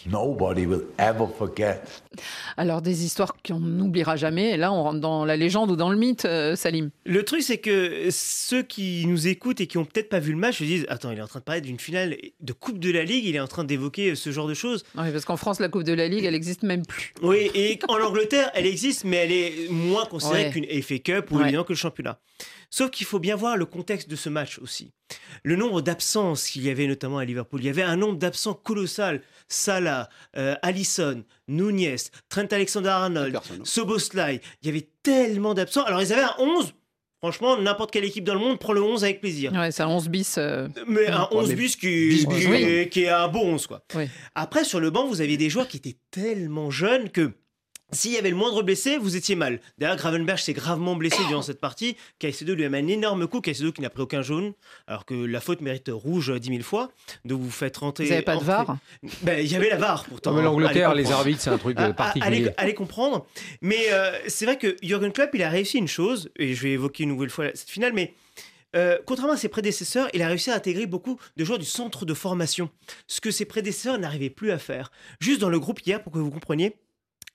Alors, 2.56 2.82
des 2.82 3.04
histoires 3.04 3.34
qu'on 3.46 3.60
n'oubliera 3.60 4.16
jamais. 4.16 4.50
Et 4.52 4.56
là, 4.56 4.72
on 4.72 4.82
rentre 4.82 5.00
dans 5.00 5.24
la 5.24 5.36
légende 5.36 5.70
ou 5.70 5.76
dans 5.76 5.90
le 5.90 5.96
mythe, 5.96 6.24
euh, 6.24 6.56
Salim. 6.56 6.90
Le 7.04 7.24
truc, 7.24 7.42
c'est 7.42 7.58
que 7.58 8.08
ceux 8.10 8.62
qui 8.62 9.04
nous 9.06 9.26
écoutent 9.28 9.60
et 9.60 9.66
qui 9.66 9.78
ont 9.78 9.84
peut-être 9.84 10.08
pas 10.08 10.20
vu 10.20 10.32
le 10.32 10.38
match 10.38 10.58
se 10.58 10.64
disent 10.64 10.86
Attends, 10.88 11.10
il 11.10 11.18
est 11.18 11.22
en 11.22 11.26
train 11.26 11.40
de 11.40 11.44
parler 11.44 11.60
d'une 11.60 11.78
finale 11.78 12.16
de 12.40 12.52
Coupe 12.52 12.78
de 12.78 12.90
la 12.90 13.04
Ligue, 13.04 13.24
il 13.26 13.36
est 13.36 13.40
en 13.40 13.48
train 13.48 13.64
d'évoquer 13.64 14.14
ce 14.14 14.30
genre 14.30 14.48
de 14.48 14.54
choses. 14.54 14.84
Oui, 14.96 15.10
parce 15.12 15.24
qu'en 15.24 15.36
France, 15.36 15.60
la 15.60 15.68
Coupe 15.68 15.82
de 15.84 15.92
la 15.92 16.08
Ligue, 16.08 16.24
elle 16.24 16.32
n'existe 16.34 16.62
même 16.62 16.84
plus. 16.86 17.12
Oui, 17.22 17.50
et 17.54 17.78
en 17.88 18.00
Angleterre, 18.00 18.50
elle 18.54 18.66
existe, 18.66 19.04
mais 19.04 19.16
elle 19.16 19.32
est 19.32 19.68
moins 19.70 20.04
considérée 20.06 20.44
Ouais. 20.44 20.50
qu'une 20.50 20.82
FA 20.82 20.98
Cup 20.98 21.30
ou 21.30 21.36
Ouais. 21.36 21.42
évidemment 21.44 21.64
que 21.64 21.72
le 21.72 21.76
championnat. 21.78 22.18
Sauf 22.70 22.90
qu'il 22.90 23.06
faut 23.06 23.18
bien 23.18 23.36
voir 23.36 23.56
le 23.56 23.64
contexte 23.66 24.08
de 24.08 24.16
ce 24.16 24.28
match 24.28 24.58
aussi. 24.58 24.92
Le 25.44 25.56
nombre 25.56 25.82
d'absences 25.82 26.48
qu'il 26.48 26.62
y 26.64 26.70
avait 26.70 26.86
notamment 26.86 27.18
à 27.18 27.24
Liverpool. 27.24 27.60
Il 27.60 27.66
y 27.66 27.70
avait 27.70 27.82
un 27.82 27.96
nombre 27.96 28.18
d'absents 28.18 28.54
colossal. 28.54 29.22
Salah, 29.48 30.08
euh, 30.36 30.56
Allison, 30.62 31.22
Nunez, 31.48 31.96
Trent 32.28 32.46
Alexander-Arnold, 32.50 33.38
Soboslai. 33.64 34.40
Il 34.62 34.66
y 34.66 34.70
avait 34.70 34.88
tellement 35.02 35.54
d'absents. 35.54 35.84
Alors 35.84 36.02
ils 36.02 36.12
avaient 36.12 36.22
un 36.22 36.34
11. 36.38 36.72
Franchement, 37.20 37.56
n'importe 37.60 37.92
quelle 37.92 38.04
équipe 38.04 38.24
dans 38.24 38.34
le 38.34 38.40
monde 38.40 38.58
prend 38.58 38.72
le 38.72 38.82
11 38.82 39.02
avec 39.04 39.20
plaisir. 39.20 39.52
Ouais, 39.52 39.72
c'est 39.72 39.82
un 39.82 39.88
11 39.88 40.08
bis. 40.08 40.36
euh, 40.38 40.68
Mais 40.86 41.06
un 41.08 41.26
11 41.30 41.54
bus 41.54 41.74
qui, 41.76 42.08
bis, 42.10 42.26
qui- 42.26 42.34
bis, 42.34 42.46
oui. 42.46 42.88
qui 42.90 43.04
est 43.04 43.08
un 43.08 43.26
bon 43.28 43.54
11. 43.54 43.66
Quoi. 43.66 43.82
Oui. 43.94 44.04
Après, 44.34 44.64
sur 44.64 44.80
le 44.80 44.90
banc, 44.90 45.06
vous 45.06 45.20
aviez 45.22 45.36
des 45.38 45.48
joueurs 45.48 45.66
qui 45.66 45.78
étaient 45.78 45.96
tellement 46.10 46.70
jeunes 46.70 47.08
que 47.10 47.32
s'il 47.92 48.12
y 48.12 48.16
avait 48.16 48.30
le 48.30 48.36
moindre 48.36 48.62
blessé, 48.62 48.98
vous 48.98 49.16
étiez 49.16 49.36
mal. 49.36 49.60
D'ailleurs, 49.78 49.96
Gravenberg 49.96 50.38
s'est 50.38 50.52
gravement 50.52 50.96
blessé 50.96 51.18
durant 51.28 51.42
cette 51.42 51.60
partie. 51.60 51.96
Caicedo 52.18 52.54
lui 52.54 52.64
a 52.64 52.68
mis 52.68 52.78
un 52.78 52.88
énorme 52.88 53.28
coup. 53.28 53.40
Caicedo 53.40 53.70
qui 53.70 53.80
n'a 53.80 53.90
pris 53.90 54.02
aucun 54.02 54.22
jaune, 54.22 54.54
alors 54.88 55.04
que 55.04 55.14
la 55.14 55.40
faute 55.40 55.60
mérite 55.60 55.88
rouge 55.92 56.32
10 56.32 56.48
000 56.48 56.62
fois. 56.62 56.90
Donc 57.24 57.40
vous 57.40 57.50
faites 57.50 57.76
rentrer. 57.76 58.06
Vous 58.06 58.12
avez 58.12 58.22
pas 58.22 58.36
de 58.36 58.44
VAR? 58.44 58.76
Ben, 59.22 59.38
Il 59.38 59.50
y 59.50 59.54
avait 59.54 59.68
la 59.68 59.76
VAR 59.76 60.04
pourtant. 60.04 60.32
Non, 60.32 60.38
mais 60.38 60.42
l'Angleterre, 60.42 60.94
les 60.94 61.12
arbitres, 61.12 61.40
c'est 61.40 61.50
un 61.50 61.58
truc, 61.58 61.78
euh, 61.78 61.82
Ah, 61.86 61.90
ah, 61.90 61.94
particulier. 61.94 62.26
Allez, 62.26 62.50
allez 62.56 62.74
comprendre. 62.74 63.26
Mais 63.60 63.92
euh, 63.92 64.18
c'est 64.26 64.44
vrai 64.46 64.58
que 64.58 64.76
Jürgen 64.82 65.12
Klopp, 65.12 65.30
il 65.34 65.42
a 65.42 65.48
réussi 65.48 65.78
une 65.78 65.88
chose, 65.88 66.30
et 66.36 66.54
je 66.54 66.62
vais 66.62 66.72
évoquer 66.72 67.04
une 67.04 67.10
nouvelle 67.10 67.30
fois 67.30 67.46
cette 67.54 67.70
finale, 67.70 67.92
mais 67.92 68.14
euh, 68.74 68.98
contrairement 69.06 69.34
à 69.34 69.36
ses 69.38 69.48
prédécesseurs, 69.48 70.08
il 70.12 70.22
a 70.22 70.28
réussi 70.28 70.50
à 70.50 70.54
intégrer 70.54 70.86
beaucoup 70.86 71.18
de 71.36 71.44
joueurs 71.44 71.58
du 71.58 71.64
centre 71.64 72.04
de 72.04 72.14
formation, 72.14 72.68
ce 73.06 73.20
que 73.20 73.30
ses 73.30 73.44
prédécesseurs 73.44 73.98
n'arrivaient 73.98 74.30
plus 74.30 74.50
à 74.50 74.58
faire. 74.58 74.90
Juste 75.20 75.40
dans 75.40 75.48
le 75.48 75.60
groupe 75.60 75.80
hier, 75.86 76.02
pour 76.02 76.12
que 76.12 76.18
vous 76.18 76.30
compreniez, 76.30 76.76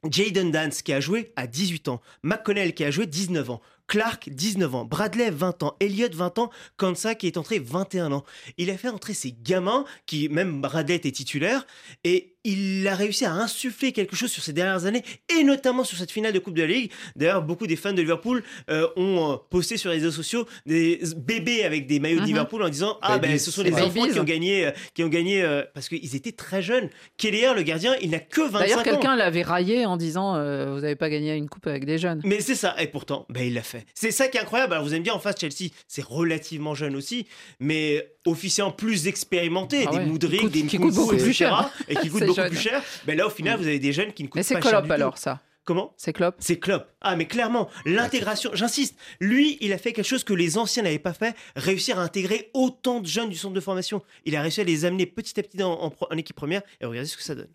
Jaden 0.09 0.51
Dance 0.51 0.81
qui 0.81 0.93
a 0.93 0.99
joué 0.99 1.31
à 1.35 1.47
18 1.47 1.87
ans, 1.87 2.01
McConnell 2.23 2.73
qui 2.73 2.83
a 2.83 2.91
joué 2.91 3.05
19 3.05 3.49
ans, 3.51 3.61
Clark 3.87 4.29
19 4.29 4.75
ans, 4.75 4.85
Bradley 4.85 5.29
20 5.29 5.63
ans, 5.63 5.75
Elliott 5.79 6.15
20 6.15 6.39
ans, 6.39 6.49
Kansa 6.77 7.13
qui 7.13 7.27
est 7.27 7.37
entré 7.37 7.59
21 7.59 8.11
ans. 8.13 8.23
Il 8.57 8.69
a 8.69 8.77
fait 8.77 8.87
entrer 8.87 9.13
ces 9.13 9.33
gamins 9.33 9.83
qui 10.05 10.29
même 10.29 10.61
Bradley 10.61 10.95
était 10.95 11.11
titulaire 11.11 11.67
et 12.03 12.35
il 12.43 12.87
a 12.87 12.95
réussi 12.95 13.25
à 13.25 13.31
insuffler 13.33 13.91
quelque 13.91 14.15
chose 14.15 14.31
sur 14.31 14.43
ces 14.43 14.53
dernières 14.53 14.85
années 14.85 15.03
et 15.37 15.43
notamment 15.43 15.83
sur 15.83 15.97
cette 15.97 16.11
finale 16.11 16.33
de 16.33 16.39
Coupe 16.39 16.55
de 16.55 16.61
la 16.61 16.67
Ligue. 16.67 16.91
D'ailleurs, 17.15 17.41
beaucoup 17.43 17.67
des 17.67 17.75
fans 17.75 17.93
de 17.93 18.01
Liverpool 18.01 18.43
euh, 18.69 18.87
ont 18.95 19.33
euh, 19.33 19.35
posté 19.49 19.77
sur 19.77 19.89
les 19.89 19.97
réseaux 19.97 20.11
sociaux 20.11 20.45
des 20.65 20.99
bébés 21.17 21.63
avec 21.63 21.87
des 21.87 21.99
maillots 21.99 22.17
de 22.17 22.21
Mhm. 22.21 22.27
Liverpool 22.27 22.63
en 22.63 22.69
disant 22.69 22.97
ah 23.01 23.17
ben 23.17 23.37
ce 23.37 23.51
sont 23.51 23.61
Les 23.63 23.73
enfants 23.73 24.07
qui 24.07 24.19
ont 24.19 24.23
gagné 24.23 24.67
euh, 24.67 24.71
qui 24.93 25.03
ont 25.03 25.07
gagné 25.09 25.43
euh, 25.43 25.63
parce 25.73 25.89
qu'ils 25.89 26.15
étaient 26.15 26.31
très 26.31 26.61
jeunes. 26.61 26.89
Kelleher 27.17 27.53
le 27.55 27.61
gardien, 27.63 27.95
il 28.01 28.09
n'a 28.11 28.19
que 28.19 28.41
25 28.41 28.55
ans. 28.55 28.59
D'ailleurs, 28.59 28.83
quelqu'un 28.83 29.15
l'avait 29.15 29.41
raillé 29.43 29.85
en 29.85 29.97
disant 29.97 30.35
euh, 30.35 30.73
Vous 30.73 30.81
n'avez 30.81 30.95
pas 30.95 31.09
gagné 31.09 31.35
une 31.35 31.49
coupe 31.49 31.67
avec 31.67 31.85
des 31.85 31.97
jeunes. 31.97 32.21
Mais 32.23 32.39
c'est 32.41 32.55
ça, 32.55 32.75
et 32.79 32.87
pourtant, 32.87 33.25
ben, 33.29 33.43
il 33.45 33.53
l'a 33.53 33.63
fait. 33.63 33.85
C'est 33.93 34.11
ça 34.11 34.27
qui 34.27 34.37
est 34.37 34.41
incroyable. 34.41 34.73
Alors, 34.73 34.85
vous 34.85 34.93
aimez 34.93 35.03
bien 35.03 35.13
en 35.13 35.19
face, 35.19 35.35
Chelsea, 35.39 35.71
c'est 35.87 36.03
relativement 36.03 36.75
jeune 36.75 36.95
aussi, 36.95 37.27
mais 37.59 38.07
officiant 38.25 38.71
plus 38.71 39.07
expérimenté, 39.07 39.85
Ah 39.87 39.91
des 39.91 39.97
ouais, 39.97 40.05
Moudric, 40.05 40.49
des 40.51 40.63
plus 40.63 40.87
etc., 41.13 41.33
cher. 41.33 41.69
Et 41.87 41.95
qui 41.95 42.09
beaucoup 42.33 42.49
plus 42.49 42.57
cher. 42.59 42.83
Ben 43.05 43.17
là, 43.17 43.27
au 43.27 43.29
final, 43.29 43.57
vous 43.59 43.67
avez 43.67 43.79
des 43.79 43.93
jeunes 43.93 44.13
qui 44.13 44.23
ne 44.23 44.27
coûtent 44.27 44.37
Mais 44.37 44.43
c'est 44.43 44.55
pas 44.55 44.61
cher 44.61 44.71
Klopp 44.71 44.83
du 44.83 44.87
tout. 44.89 44.93
alors, 44.93 45.17
ça. 45.17 45.41
Comment? 45.63 45.93
C'est 45.95 46.11
Klopp 46.11 46.35
C'est 46.39 46.57
Klopp. 46.57 46.87
Ah, 47.01 47.15
mais 47.15 47.27
clairement, 47.27 47.69
l'intégration, 47.85 48.49
j'insiste, 48.53 48.97
lui, 49.19 49.57
il 49.61 49.71
a 49.73 49.77
fait 49.77 49.93
quelque 49.93 50.07
chose 50.07 50.23
que 50.23 50.33
les 50.33 50.57
anciens 50.57 50.81
n'avaient 50.83 50.97
pas 50.97 51.13
fait, 51.13 51.35
réussir 51.55 51.99
à 51.99 52.01
intégrer 52.01 52.49
autant 52.53 52.99
de 52.99 53.05
jeunes 53.05 53.29
du 53.29 53.37
centre 53.37 53.53
de 53.53 53.59
formation. 53.59 54.01
Il 54.25 54.35
a 54.35 54.41
réussi 54.41 54.61
à 54.61 54.63
les 54.63 54.85
amener 54.85 55.05
petit 55.05 55.39
à 55.39 55.43
petit 55.43 55.61
en 55.61 55.91
équipe 56.17 56.35
première, 56.35 56.63
et 56.79 56.85
regardez 56.85 57.07
ce 57.07 57.15
que 57.15 57.23
ça 57.23 57.35
donne. 57.35 57.49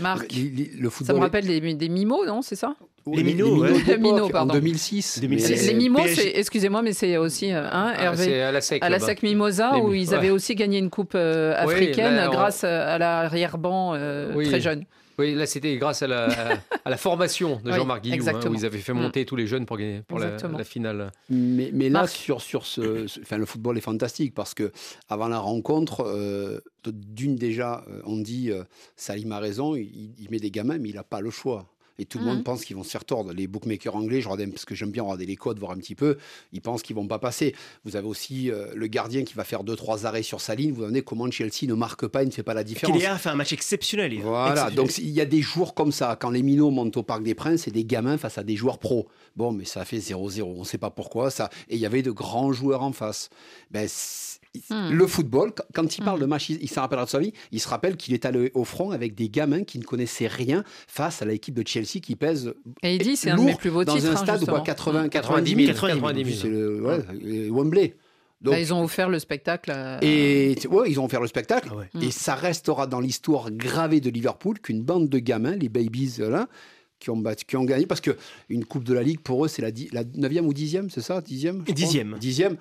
Marc, 0.00 0.32
Les- 0.32 0.42
les- 0.42 0.70
le 0.78 0.90
ça 0.90 1.12
me 1.12 1.18
est- 1.18 1.22
rappelle 1.22 1.46
des, 1.46 1.60
des 1.74 1.88
mimos, 1.88 2.24
non 2.26 2.42
C'est 2.42 2.56
ça 2.56 2.74
Les 3.12 3.22
minots, 3.22 3.58
ouais. 3.62 3.72
d'époque, 3.72 3.86
Les 3.88 3.96
minots, 3.98 4.28
pardon. 4.28 4.50
En 4.54 4.58
2006. 4.58 5.18
2006. 5.20 5.50
mais- 5.50 5.56
Les, 5.56 5.66
les 5.68 5.74
mimos, 5.74 6.00
excusez-moi, 6.34 6.82
mais 6.82 6.92
c'est 6.92 7.16
aussi 7.16 7.50
hein, 7.50 7.68
Ah, 7.72 7.94
Hervé 7.98 8.24
c'est 8.24 8.42
à 8.42 8.52
la 8.52 8.60
sec. 8.60 8.82
à 8.82 8.88
la 8.88 8.98
là-bas. 8.98 9.06
SEC 9.06 9.22
Mimosa 9.22 9.72
Les 9.74 9.80
où 9.80 9.94
ils 9.94 10.08
ouais. 10.10 10.14
avaient 10.14 10.30
aussi 10.30 10.54
gagné 10.54 10.78
une 10.78 10.90
coupe 10.90 11.12
euh, 11.14 11.54
Oui, 11.66 11.72
africaine 11.74 12.14
là, 12.16 12.28
on- 12.28 12.32
grâce 12.32 12.64
à 12.64 12.98
l'arrière-ban 12.98 13.94
euh, 13.94 14.32
Oui. 14.36 14.46
très 14.46 14.60
jeune. 14.60 14.84
Oui, 15.18 15.34
là, 15.34 15.46
c'était 15.46 15.76
grâce 15.76 16.02
à 16.02 16.06
la, 16.06 16.26
à, 16.26 16.58
à 16.84 16.90
la 16.90 16.96
formation 16.96 17.60
de 17.64 17.70
Oui, 17.70 17.76
Jean-Marc 17.76 18.02
Guillou, 18.02 18.12
hein, 18.14 18.16
exactement. 18.16 18.52
où 18.52 18.58
ils 18.58 18.64
avaient 18.64 18.78
fait 18.78 18.92
monter 18.92 19.24
tous 19.24 19.36
les 19.36 19.46
jeunes 19.46 19.66
pour, 19.66 19.76
gagner, 19.76 20.02
pour 20.06 20.18
la, 20.18 20.36
finale. 20.64 21.10
Mais, 21.28 21.70
mais 21.72 21.88
là, 21.88 22.00
Marc. 22.00 22.10
sur, 22.10 22.40
sur 22.40 22.64
ce, 22.66 23.06
ce- 23.06 23.20
enfin, 23.20 23.36
le 23.38 23.46
football 23.46 23.76
est 23.76 23.82
fantastique 23.82 24.34
parce 24.34 24.54
que 24.54 24.70
avant 25.08 25.28
la 25.28 25.38
rencontre, 25.38 26.04
euh, 26.06 26.60
d'une 26.86 27.36
déjà, 27.36 27.84
euh, 27.88 28.00
on 28.04 28.18
dit 28.18 28.50
euh, 28.50 28.62
Salim 28.96 29.32
a 29.32 29.38
raison, 29.40 29.74
il, 29.74 30.12
il 30.18 30.30
met 30.30 30.38
des 30.38 30.50
gamins, 30.50 30.78
mais 30.78 30.90
il 30.90 30.94
n'a 30.94 31.02
pas 31.04 31.20
le 31.20 31.30
choix. 31.30 31.66
Et 31.98 32.04
tout 32.04 32.18
le 32.18 32.24
monde 32.24 32.44
pense 32.44 32.64
qu'ils 32.64 32.76
vont 32.76 32.84
se 32.84 32.90
faire 32.90 33.04
tordre. 33.04 33.32
Les 33.32 33.46
bookmakers 33.46 33.96
anglais, 33.96 34.20
je 34.20 34.28
regarde, 34.28 34.50
parce 34.52 34.64
que 34.64 34.74
j'aime 34.74 34.90
bien 34.90 35.02
regarder 35.02 35.26
les 35.26 35.36
codes, 35.36 35.58
voir 35.58 35.72
un 35.72 35.76
petit 35.78 35.94
peu, 35.96 36.16
ils 36.52 36.60
pensent 36.60 36.82
qu'ils 36.82 36.94
vont 36.94 37.06
pas 37.08 37.18
passer. 37.18 37.54
Vous 37.84 37.96
avez 37.96 38.06
aussi 38.06 38.50
euh, 38.50 38.66
le 38.74 38.86
gardien 38.86 39.24
qui 39.24 39.34
va 39.34 39.44
faire 39.44 39.64
deux 39.64 39.74
trois 39.76 40.06
arrêts 40.06 40.22
sur 40.22 40.40
sa 40.40 40.54
ligne. 40.54 40.70
Vous 40.70 40.76
vous 40.76 40.82
demandez 40.82 41.02
comment 41.02 41.28
Chelsea 41.30 41.64
ne 41.66 41.74
marque 41.74 42.06
pas, 42.06 42.22
il 42.22 42.26
ne 42.26 42.32
fait 42.32 42.42
pas 42.44 42.54
la 42.54 42.64
différence. 42.64 43.02
A 43.04 43.18
fait 43.18 43.30
un 43.30 43.34
match 43.34 43.52
exceptionnel. 43.52 44.12
hier. 44.12 44.22
Voilà, 44.24 44.50
Exceptionnel. 44.52 44.76
donc 44.76 44.98
il 44.98 45.10
y 45.10 45.20
a 45.20 45.26
des 45.26 45.42
jours 45.42 45.74
comme 45.74 45.92
ça. 45.92 46.16
Quand 46.20 46.30
les 46.30 46.42
minots 46.42 46.70
montent 46.70 46.96
au 46.96 47.02
Parc 47.02 47.22
des 47.22 47.34
Princes, 47.34 47.62
c'est 47.62 47.70
des 47.72 47.84
gamins 47.84 48.16
face 48.18 48.38
à 48.38 48.44
des 48.44 48.54
joueurs 48.54 48.78
pros. 48.78 49.08
Bon, 49.36 49.50
mais 49.52 49.64
ça 49.64 49.80
a 49.80 49.84
fait 49.84 49.98
0-0. 49.98 50.42
On 50.42 50.60
ne 50.60 50.64
sait 50.64 50.78
pas 50.78 50.90
pourquoi. 50.90 51.30
ça. 51.30 51.50
Et 51.68 51.74
il 51.76 51.80
y 51.80 51.86
avait 51.86 52.02
de 52.02 52.10
grands 52.10 52.52
joueurs 52.52 52.82
en 52.82 52.92
face. 52.92 53.28
Ben, 53.70 53.88
Hmm. 54.70 54.90
Le 54.90 55.06
football, 55.06 55.52
quand- 55.74 55.96
il 55.98 56.04
parle 56.04 56.18
Hmm. 56.18 56.22
de 56.22 56.26
match, 56.26 56.48
il, 56.48 56.68
s'en 56.68 56.80
rappellera 56.80 57.04
de 57.04 57.10
sa 57.10 57.18
vie. 57.18 57.32
Il 57.52 57.60
se 57.60 57.68
rappelle 57.68 57.96
qu'il 57.96 58.14
est 58.14 58.24
allé 58.24 58.50
au 58.54 58.64
front 58.64 58.90
avec 58.90 59.14
des 59.14 59.28
gamins 59.28 59.62
qui 59.64 59.78
ne 59.78 59.84
connaissaient 59.84 60.26
rien 60.26 60.64
face 60.86 61.22
à 61.22 61.24
l'équipe 61.26 61.54
de 61.54 61.66
Chelsea 61.66 62.00
qui 62.02 62.16
pèse 62.16 62.54
Et 62.82 62.96
il 62.96 63.02
dit 63.02 63.16
c'est 63.16 63.30
un 63.30 63.36
de 63.36 63.42
mes 63.42 63.54
plus 63.54 63.70
beaux 63.70 63.84
dans 63.84 63.94
titres. 63.94 64.08
un 64.08 64.12
hein, 64.12 64.16
stade 64.16 64.36
où 64.36 64.38
justement. 64.40 64.56
à 64.56 64.60
80, 64.64 65.08
90 65.08 65.54
90 65.54 65.66
000. 65.66 65.76
000. 65.76 65.88
90 65.98 66.24
000. 66.24 66.38
C'est 66.40 66.48
le 66.48 66.82
ouais, 66.82 66.98
euh, 67.24 67.50
Wembley. 67.50 67.94
Donc, 68.40 68.54
Bah, 68.54 68.60
ils 68.60 68.72
ont 68.72 68.84
offert 68.84 69.08
le 69.08 69.18
spectacle. 69.18 69.70
à- 69.72 69.98
et 70.02 70.54
ouais, 70.70 70.90
ils 70.90 71.00
ont 71.00 71.08
fait 71.08 71.18
le 71.20 71.26
spectacle. 71.26 71.68
Ah 71.72 71.76
ouais. 71.76 71.90
Et 72.06 72.10
ça 72.12 72.34
restera 72.36 72.86
dans 72.86 73.00
l'histoire 73.00 73.50
gravée 73.50 74.00
de 74.00 74.10
Liverpool 74.10 74.60
qu'une 74.60 74.82
bande 74.82 75.08
de 75.08 75.18
gamins, 75.18 75.56
les 75.56 75.68
babies 75.68 76.16
euh, 76.20 76.30
là, 76.30 76.48
qui 77.00 77.10
ont, 77.10 77.16
battu- 77.16 77.44
qui 77.46 77.56
ont 77.56 77.64
gagné. 77.64 77.86
Parce 77.86 78.00
que 78.00 78.16
une 78.48 78.64
Coupe 78.64 78.84
de 78.84 78.94
la 78.94 79.02
Ligue, 79.02 79.18
pour 79.20 79.44
eux, 79.44 79.48
c'est 79.48 79.60
la, 79.62 79.72
di- 79.72 79.88
la 79.92 80.04
9e 80.04 80.46
ou 80.46 80.52
10e, 80.54 80.88
c'est 80.88 81.00
ça? 81.00 81.20
10e 81.20 81.58
je 81.58 81.62
crois 81.64 81.74
Dixième. 81.74 82.16
Dixième. 82.20 82.56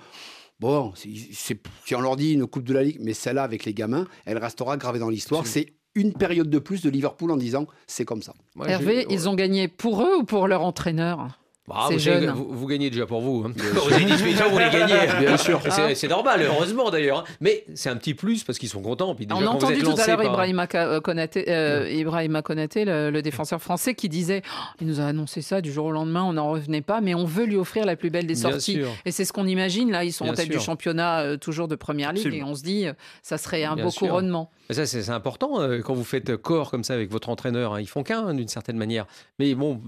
Bon, 0.60 0.92
c'est- 0.96 1.10
c'est- 1.34 1.60
si 1.86 1.94
on 1.96 2.02
leur 2.02 2.16
dit 2.16 2.34
une 2.34 2.48
Coupe 2.48 2.64
de 2.64 2.74
la 2.74 2.84
Ligue, 2.84 2.98
mais 3.00 3.14
celle-là 3.14 3.44
avec 3.44 3.64
les 3.66 3.74
gamins, 3.74 4.08
elle 4.26 4.38
restera 4.40 4.76
gravée 4.78 4.98
dans 5.00 5.10
l'histoire. 5.10 5.46
C'est 5.46 5.68
une 5.94 6.14
période 6.14 6.50
de 6.50 6.60
plus 6.60 6.82
de 6.82 6.90
Liverpool 6.90 7.32
en 7.32 7.38
disant 7.38 7.68
c'est 7.86 8.06
comme 8.06 8.22
ça. 8.22 8.34
Hervé, 8.68 9.06
ils 9.10 9.30
ont 9.30 9.36
gagné 9.36 9.68
pour 9.68 10.02
eux 10.02 10.18
ou 10.20 10.24
pour 10.24 10.48
leur 10.48 10.62
entraîneur? 10.64 11.40
Bah, 11.68 11.90
vous, 12.34 12.66
gagnez 12.66 12.90
déjà 12.90 13.06
pour 13.06 13.20
vous. 13.20 13.44
Hein. 13.46 13.52
18 13.54 14.42
ans, 14.42 14.50
vous 14.52 14.58
les 14.58 14.70
gagnez. 14.70 14.96
Bien 15.20 15.36
sûr. 15.36 15.62
C'est 15.70 15.96
c'est 15.96 16.08
normal, 16.08 16.42
heureusement 16.42 16.90
d'ailleurs. 16.90 17.20
hein. 17.20 17.24
Mais 17.42 17.66
c'est 17.76 17.90
un 17.90 17.98
petit 17.98 18.14
plus 18.14 18.46
parce 18.46 18.58
qu'ils 18.58 18.70
sont 18.70 18.82
contents. 18.82 19.14
Puis 19.16 19.26
déjà, 19.26 19.38
On 19.42 19.46
a 19.46 19.50
entendu 19.50 19.74
êtes 19.74 19.84
tout 19.84 19.90
à 19.98 20.08
l'heure 20.08 20.16
par- 20.18 20.26
Ibrahima 20.48 20.66
euh, 20.76 21.02
Konaté, 21.02 21.44
euh, 21.50 21.90
Ibrahima 21.92 22.42
Konaté, 22.42 22.86
le, 22.86 23.10
le 23.12 23.22
défenseur 23.22 23.62
français, 23.62 23.96
qui 23.96 24.08
disait 24.08 24.44
Oh, 24.50 24.64
il 24.80 24.88
nous 24.88 25.02
a 25.02 25.06
annoncé 25.08 25.42
ça 25.42 25.60
du 25.60 25.72
jour 25.74 25.88
au 25.88 25.92
lendemain, 25.92 26.24
on 26.24 26.34
n'en 26.34 26.50
revenait 26.52 26.82
pas, 26.82 27.02
mais 27.02 27.14
on 27.16 27.26
veut 27.26 27.44
lui 27.46 27.58
offrir 27.58 27.86
la 27.86 27.98
plus 27.98 28.10
belle 28.12 28.28
des 28.28 28.36
sorties. 28.36 28.80
Et 29.06 29.12
c'est 29.12 29.26
ce 29.26 29.34
qu'on 29.34 29.46
imagine. 29.48 29.92
Là, 29.92 30.06
ils 30.06 30.14
sont 30.14 30.24
en 30.24 30.28
Bien 30.28 30.36
tête 30.36 30.50
du 30.50 30.60
championnat, 30.62 31.20
euh, 31.22 31.38
toujours 31.38 31.68
de 31.68 31.76
première 31.76 32.14
ligue, 32.14 32.26
Absolument. 32.28 32.48
et 32.48 32.52
on 32.52 32.56
se 32.56 32.64
dit 32.64 32.88
euh, 32.88 32.94
ça 33.24 33.38
serait 33.38 33.66
un 33.66 33.76
Bien 33.76 33.84
beau 33.84 33.92
sûr. 33.92 34.08
couronnement. 34.08 34.52
Mais 34.70 34.76
ça, 34.76 34.86
c'est 34.86 35.02
c'est 35.04 35.12
important 35.12 35.60
euh, 35.62 35.82
quand 35.82 35.94
vous 35.94 36.06
faites 36.06 36.38
corps 36.38 36.72
comme 36.72 36.86
ça 36.86 36.94
avec 36.94 37.12
votre 37.12 37.28
entraîneur. 37.28 37.74
hein. 37.74 37.82
Ils 37.82 37.88
font 37.90 38.04
qu'un, 38.04 38.28
hein, 38.28 38.34
d'une 38.34 38.48
certaine 38.48 38.78
manière. 38.78 39.06
Mais 39.40 39.54
bon, 39.54 39.82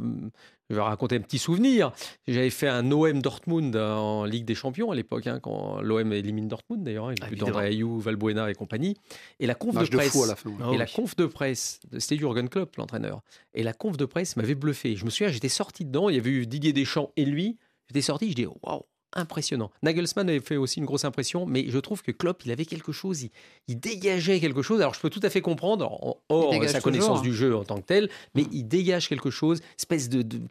je 0.69 0.75
vais 0.75 0.81
raconter 0.81 1.15
un 1.15 1.21
petit 1.21 1.39
souvenir. 1.39 1.91
J'avais 2.27 2.49
fait 2.49 2.67
un 2.67 2.91
OM 2.91 3.21
Dortmund 3.21 3.75
en 3.75 4.25
Ligue 4.25 4.45
des 4.45 4.55
Champions 4.55 4.91
à 4.91 4.95
l'époque, 4.95 5.27
hein, 5.27 5.39
quand 5.41 5.81
l'OM 5.81 6.13
élimine 6.13 6.47
Dortmund 6.47 6.83
d'ailleurs. 6.83 7.07
hein, 7.07 7.13
Il 7.15 7.19
y 7.19 7.23
a 7.23 7.25
plus 7.25 7.33
Évidemment. 7.35 7.51
d'André 7.51 7.67
Ayou, 7.67 7.99
Valbuena 7.99 8.49
et 8.51 8.53
compagnie. 8.55 8.95
Et 9.39 9.47
la 9.47 9.55
conf 9.55 9.75
de 9.89 9.95
presse. 9.95 10.11
fou 10.11 10.23
à 10.23 10.27
la 10.27 10.35
fin, 10.35 10.49
ouais. 10.49 10.55
Et 10.71 10.75
Ah 10.75 10.77
la 10.77 10.85
conf 10.85 11.15
de 11.15 11.25
presse, 11.25 11.79
c'était 11.97 12.17
Jurgen 12.17 12.49
Klopp, 12.49 12.75
l'entraîneur. 12.75 13.21
Et 13.53 13.63
la 13.63 13.73
conf 13.73 13.97
de 13.97 14.05
presse 14.05 14.35
m'avait 14.37 14.55
bluffé. 14.55 14.95
Je 14.95 15.05
me 15.05 15.09
souviens, 15.09 15.31
j'étais 15.31 15.49
sorti 15.49 15.85
dedans. 15.85 16.09
Il 16.09 16.15
y 16.15 16.19
avait 16.19 16.29
eu 16.29 16.45
Didier 16.45 16.73
Deschamps 16.73 17.11
et 17.17 17.25
lui. 17.25 17.57
J'étais 17.87 18.01
sorti, 18.01 18.29
je 18.29 18.35
dis 18.35 18.45
waouh, 18.45 18.83
impressionnant. 19.13 19.71
Nagelsmann 19.83 20.29
avait 20.29 20.39
fait 20.39 20.57
aussi 20.57 20.79
une 20.79 20.85
grosse 20.85 21.05
impression, 21.05 21.45
mais 21.45 21.65
je 21.69 21.79
trouve 21.79 22.01
que 22.03 22.11
Klopp, 22.11 22.43
il 22.45 22.51
avait 22.51 22.65
quelque 22.65 22.91
chose, 22.91 23.23
il, 23.23 23.31
il 23.67 23.79
dégageait 23.79 24.39
quelque 24.39 24.61
chose. 24.61 24.81
Alors 24.81 24.93
je 24.93 24.99
peux 24.99 25.09
tout 25.09 25.19
à 25.23 25.29
fait 25.29 25.41
comprendre, 25.41 25.91
en- 25.91 26.17
hors 26.29 26.53
sa 26.53 26.59
toujours. 26.67 26.81
connaissance 26.83 27.21
du 27.21 27.33
jeu 27.33 27.55
en 27.55 27.63
tant 27.63 27.77
que 27.77 27.85
tel, 27.85 28.09
mais 28.35 28.45
il 28.51 28.63
dégage 28.67 29.09
quelque 29.09 29.29
chose, 29.31 29.61
espèce 29.77 30.09
de, 30.09 30.21
de- 30.21 30.41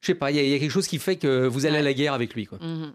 je 0.00 0.06
sais 0.06 0.14
pas, 0.14 0.30
il 0.30 0.36
y, 0.36 0.40
a- 0.40 0.42
il 0.42 0.50
y 0.50 0.54
a 0.54 0.58
quelque 0.58 0.70
chose 0.70 0.86
qui 0.88 0.98
fait 0.98 1.16
que 1.16 1.46
vous 1.46 1.66
allez 1.66 1.78
à 1.78 1.82
la 1.82 1.94
guerre 1.94 2.12
avec 2.14 2.34
lui. 2.34 2.46
Quoi. 2.46 2.58
Mhm. 2.60 2.92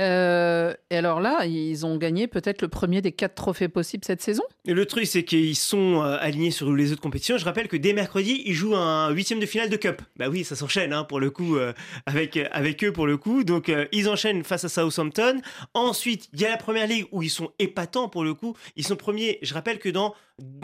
Euh, 0.00 0.74
et 0.90 0.96
alors 0.96 1.20
là, 1.20 1.46
ils 1.46 1.86
ont 1.86 1.96
gagné 1.96 2.26
peut-être 2.26 2.62
le 2.62 2.68
premier 2.68 3.02
des 3.02 3.12
quatre 3.12 3.34
trophées 3.34 3.68
possibles 3.68 4.04
cette 4.04 4.22
saison. 4.22 4.42
Et 4.66 4.74
le 4.74 4.86
truc, 4.86 5.06
c'est 5.06 5.24
qu'ils 5.24 5.56
sont 5.56 6.02
euh, 6.02 6.16
alignés 6.20 6.50
sur 6.50 6.72
les 6.72 6.92
autres 6.92 7.00
compétitions. 7.00 7.38
Je 7.38 7.44
rappelle 7.44 7.68
que 7.68 7.76
dès 7.76 7.92
mercredi, 7.92 8.42
ils 8.46 8.54
jouent 8.54 8.76
un 8.76 9.10
huitième 9.10 9.40
de 9.40 9.46
finale 9.46 9.70
de 9.70 9.76
Cup. 9.76 10.02
Bah 10.16 10.28
oui, 10.28 10.44
ça 10.44 10.56
s'enchaîne 10.56 10.92
hein, 10.92 11.04
pour 11.04 11.20
le 11.20 11.30
coup 11.30 11.56
euh, 11.56 11.72
avec, 12.06 12.36
avec 12.52 12.84
eux 12.84 12.92
pour 12.92 13.06
le 13.06 13.16
coup. 13.16 13.44
Donc 13.44 13.70
ils 13.92 14.08
enchaînent 14.08 14.44
face 14.44 14.64
à 14.64 14.68
Southampton. 14.68 15.40
Ensuite, 15.74 16.28
il 16.32 16.40
y 16.40 16.46
a 16.46 16.50
la 16.50 16.56
première 16.56 16.86
ligue 16.86 17.06
où 17.12 17.22
ils 17.22 17.30
sont 17.30 17.50
épatants 17.58 18.08
pour 18.08 18.24
le 18.24 18.34
coup. 18.34 18.56
Ils 18.76 18.86
sont 18.86 18.96
premiers. 18.96 19.38
Je 19.42 19.54
rappelle 19.54 19.78
que 19.78 19.88
dans 19.88 20.14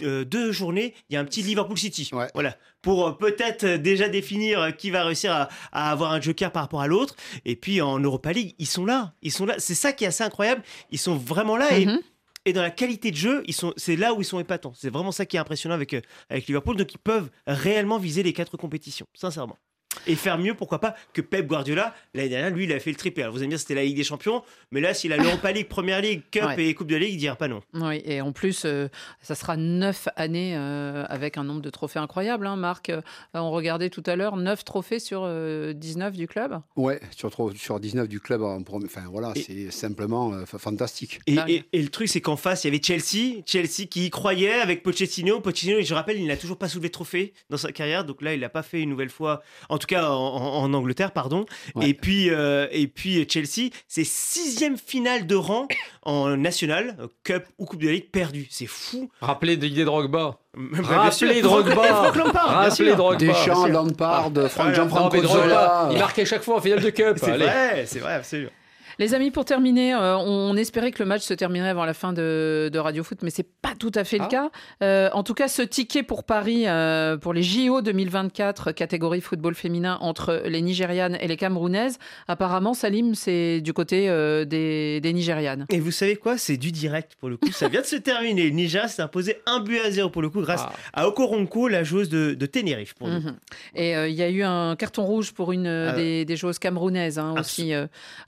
euh, 0.02 0.24
deux 0.24 0.52
journées, 0.52 0.94
il 1.08 1.14
y 1.14 1.16
a 1.16 1.20
un 1.20 1.24
petit 1.24 1.42
Liverpool 1.42 1.78
City. 1.78 2.10
Voilà. 2.34 2.56
Pour 2.82 3.06
euh, 3.06 3.12
peut-être 3.12 3.64
euh, 3.64 3.78
déjà 3.78 4.08
définir 4.08 4.76
qui 4.76 4.90
va 4.90 5.04
réussir 5.04 5.32
à, 5.32 5.48
à 5.72 5.90
avoir 5.90 6.12
un 6.12 6.20
joker 6.20 6.52
par 6.52 6.62
rapport 6.62 6.80
à 6.82 6.86
l'autre. 6.86 7.16
Et 7.44 7.56
puis 7.56 7.80
en 7.80 7.98
Europa 7.98 8.32
League, 8.32 8.54
ils 8.58 8.66
sont 8.66 8.84
là. 8.84 9.14
Ils 9.22 9.32
sont 9.32 9.46
là. 9.46 9.54
C'est 9.58 9.74
ça 9.74 9.92
qui 9.92 10.04
est 10.04 10.08
assez 10.08 10.24
incroyable. 10.24 10.62
Ils 10.90 10.98
sont 10.98 11.16
vraiment 11.16 11.56
là. 11.56 11.76
Et 11.78 11.86
Mhm. 11.86 12.00
et 12.44 12.52
dans 12.52 12.62
la 12.62 12.70
qualité 12.70 13.10
de 13.10 13.16
jeu, 13.16 13.42
ils 13.46 13.54
sont, 13.54 13.72
c'est 13.76 13.96
là 13.96 14.14
où 14.14 14.20
ils 14.20 14.24
sont 14.24 14.40
épatants. 14.40 14.72
C'est 14.76 14.90
vraiment 14.90 15.12
ça 15.12 15.26
qui 15.26 15.36
est 15.36 15.40
impressionnant 15.40 15.74
avec, 15.76 15.94
avec 16.28 16.46
Liverpool. 16.46 16.76
Donc 16.76 16.92
ils 16.92 16.98
peuvent 16.98 17.30
réellement 17.46 17.98
viser 17.98 18.22
les 18.22 18.32
quatre 18.32 18.56
compétitions, 18.56 19.06
sincèrement. 19.14 19.58
Et 20.06 20.14
faire 20.16 20.38
mieux, 20.38 20.54
pourquoi 20.54 20.80
pas, 20.80 20.94
que 21.12 21.20
Pep 21.20 21.46
Guardiola. 21.46 21.94
L'année 22.14 22.28
dernière, 22.28 22.50
lui, 22.50 22.64
il 22.64 22.72
a 22.72 22.80
fait 22.80 22.90
le 22.90 22.96
triplé. 22.96 23.22
Alors 23.22 23.32
vous 23.34 23.38
allez 23.40 23.46
me 23.46 23.52
dire, 23.52 23.60
c'était 23.60 23.74
la 23.74 23.84
Ligue 23.84 23.96
des 23.96 24.04
Champions. 24.04 24.42
Mais 24.70 24.80
là, 24.80 24.94
s'il 24.94 25.12
a 25.12 25.16
l'Europa 25.22 25.52
League, 25.52 25.68
Première 25.68 26.00
Ligue, 26.00 26.22
Cup 26.30 26.42
Ouais. 26.44 26.64
et 26.66 26.74
Coupe 26.74 26.88
de 26.88 26.96
Ligue, 26.96 27.14
il 27.14 27.18
dira 27.18 27.36
pas 27.36 27.48
non. 27.48 27.60
Oui, 27.74 28.02
et 28.04 28.20
en 28.20 28.32
plus, 28.32 28.62
euh, 28.64 28.88
ça 29.20 29.34
sera 29.34 29.56
neuf 29.56 30.08
années 30.16 30.56
euh, 30.56 31.04
avec 31.08 31.36
un 31.38 31.44
nombre 31.44 31.60
de 31.62 31.70
trophées 31.70 31.98
incroyable. 31.98 32.46
Hein, 32.46 32.56
Marc, 32.56 32.90
Euh, 32.90 33.00
on 33.34 33.50
regardait 33.50 33.90
tout 33.90 34.02
à 34.06 34.16
l'heure, 34.16 34.36
neuf 34.36 34.64
trophées 34.64 34.98
sur 34.98 35.22
euh, 35.24 35.72
19 35.72 36.14
du 36.16 36.26
club. 36.26 36.60
Ouais, 36.76 37.00
sur, 37.16 37.30
sur 37.56 37.80
19 37.80 38.08
du 38.08 38.20
club, 38.20 38.42
en 38.42 38.60
enfin 38.84 39.02
voilà, 39.10 39.32
c'est 39.36 39.70
simplement 39.70 40.32
euh, 40.32 40.44
fa- 40.46 40.58
fantastique. 40.58 41.20
Et, 41.26 41.36
et- 41.48 41.64
et 41.72 41.82
le 41.82 41.88
truc, 41.88 42.08
c'est 42.08 42.20
qu'en 42.20 42.36
face, 42.36 42.64
il 42.64 42.68
y 42.68 42.70
avait 42.70 42.82
Chelsea. 42.82 43.42
Chelsea 43.46 43.86
qui 43.88 44.06
y 44.06 44.10
croyait 44.10 44.54
avec 44.54 44.82
Pochettino. 44.82 45.40
Pochettino, 45.40 45.80
je 45.80 45.94
rappelle, 45.94 46.18
il 46.18 46.26
n'a 46.26 46.36
toujours 46.36 46.58
pas 46.58 46.68
soulevé 46.68 46.88
de 46.88 46.92
trophée 46.92 47.32
dans 47.50 47.56
sa 47.56 47.70
carrière. 47.72 48.04
Donc 48.04 48.22
là, 48.22 48.34
il 48.34 48.40
n'a 48.40 48.48
pas 48.48 48.62
fait 48.62 48.80
une 48.82 48.90
nouvelle 48.90 49.10
fois, 49.10 49.42
en 49.68 49.78
tout 49.78 49.86
cas 49.86 49.91
en, 49.96 50.12
en- 50.12 50.62
en 50.64 50.74
Angleterre, 50.74 51.12
pardon. 51.12 51.44
Ouais. 51.74 51.88
Et, 51.90 51.94
puis, 51.94 52.30
euh, 52.30 52.66
et 52.70 52.86
puis 52.86 53.26
Chelsea, 53.28 53.70
c'est 53.88 54.04
sixième 54.04 54.76
finale 54.76 55.26
de 55.26 55.34
rang 55.34 55.66
en 56.02 56.36
national, 56.36 56.96
euh, 57.00 57.06
Cup 57.24 57.44
ou 57.58 57.64
Coupe 57.66 57.80
de 57.80 57.86
la 57.86 57.92
Ligue 57.92 58.10
perdue. 58.10 58.46
C'est 58.50 58.66
fou. 58.66 59.10
Rappelez 59.20 59.56
Didier 59.56 59.84
Drogba. 59.84 60.38
bien 60.56 61.10
sûr. 61.10 61.28
Rappelez 61.28 61.42
Franck- 61.42 61.64
Drogba. 61.66 62.42
Rappelez. 62.42 62.94
Drogba. 62.94 63.16
Deschamps. 63.16 63.66
Lampard, 63.66 64.30
Franck 64.50 64.74
Drogba, 64.74 65.22
Zola. 65.26 65.88
Il 65.92 65.98
marquait 65.98 66.24
chaque 66.26 66.42
fois 66.42 66.56
en 66.56 66.60
finale 66.60 66.80
de 66.82 66.90
Cup. 66.90 67.16
C'est 67.18 67.36
vrai, 67.36 67.84
c'est 67.86 67.98
vrai, 68.00 68.14
absolument. 68.14 68.50
Les 68.98 69.14
amis, 69.14 69.30
pour 69.30 69.44
terminer, 69.44 69.94
euh, 69.94 70.16
on 70.16 70.56
espérait 70.56 70.90
que 70.90 71.02
le 71.02 71.06
match 71.08 71.22
se 71.22 71.34
terminerait 71.34 71.70
avant 71.70 71.84
la 71.84 71.94
fin 71.94 72.12
de, 72.12 72.70
de 72.72 72.78
Radio 72.78 73.02
Foot, 73.02 73.18
mais 73.22 73.30
c'est 73.30 73.46
pas 73.60 73.74
tout 73.78 73.90
à 73.94 74.04
fait 74.04 74.18
Ah. 74.20 74.24
le 74.24 74.28
cas. 74.28 74.50
Euh, 74.82 75.08
en 75.12 75.22
tout 75.22 75.34
cas, 75.34 75.48
ce 75.48 75.62
ticket 75.62 76.02
pour 76.02 76.24
Paris 76.24 76.64
euh, 76.66 77.16
pour 77.16 77.32
les 77.32 77.42
JO 77.42 77.80
2024, 77.82 78.72
catégorie 78.72 79.20
football 79.20 79.54
féminin 79.54 79.98
entre 80.00 80.42
les 80.46 80.60
Nigérianes 80.62 81.16
et 81.20 81.28
les 81.28 81.36
Camerounaises, 81.36 81.98
apparemment, 82.28 82.74
Salim, 82.74 83.14
c'est 83.14 83.60
du 83.60 83.72
côté 83.72 84.06
des, 84.46 85.00
des 85.00 85.12
Nigérianes. 85.12 85.66
Et 85.70 85.80
vous 85.80 85.90
savez 85.90 86.16
quoi? 86.16 86.36
C'est 86.38 86.56
du 86.56 86.72
direct 86.72 87.12
pour 87.18 87.28
le 87.28 87.36
coup. 87.36 87.50
Ça 87.52 87.68
vient 87.68 87.80
de 87.80 87.86
se 87.86 87.96
terminer. 87.96 88.44
Le 88.44 88.50
Nigeria 88.50 88.88
s'est 88.88 89.02
imposé 89.02 89.36
un 89.46 89.60
but 89.60 89.78
à 89.80 89.90
zéro 89.90 90.10
pour 90.10 90.22
le 90.22 90.28
coup 90.30 90.40
grâce 90.42 90.62
Ah. 90.64 90.72
à 90.92 91.08
Okoronko, 91.08 91.68
la 91.68 91.82
joueuse 91.84 92.08
de, 92.08 92.34
de 92.34 92.46
Tenerife. 92.46 92.94
Pour. 92.94 93.08
Mhm. 93.08 93.34
Et 93.74 93.92
il 93.92 94.14
y 94.14 94.22
a 94.22 94.28
eu 94.28 94.42
un 94.42 94.76
carton 94.76 95.04
rouge 95.04 95.32
pour 95.32 95.52
une 95.52 95.66
Ah. 95.66 95.92
des, 95.92 96.24
des 96.24 96.36
joueuses 96.36 96.58
camerounaises 96.58 97.18
hein, 97.18 97.34
aussi 97.38 97.72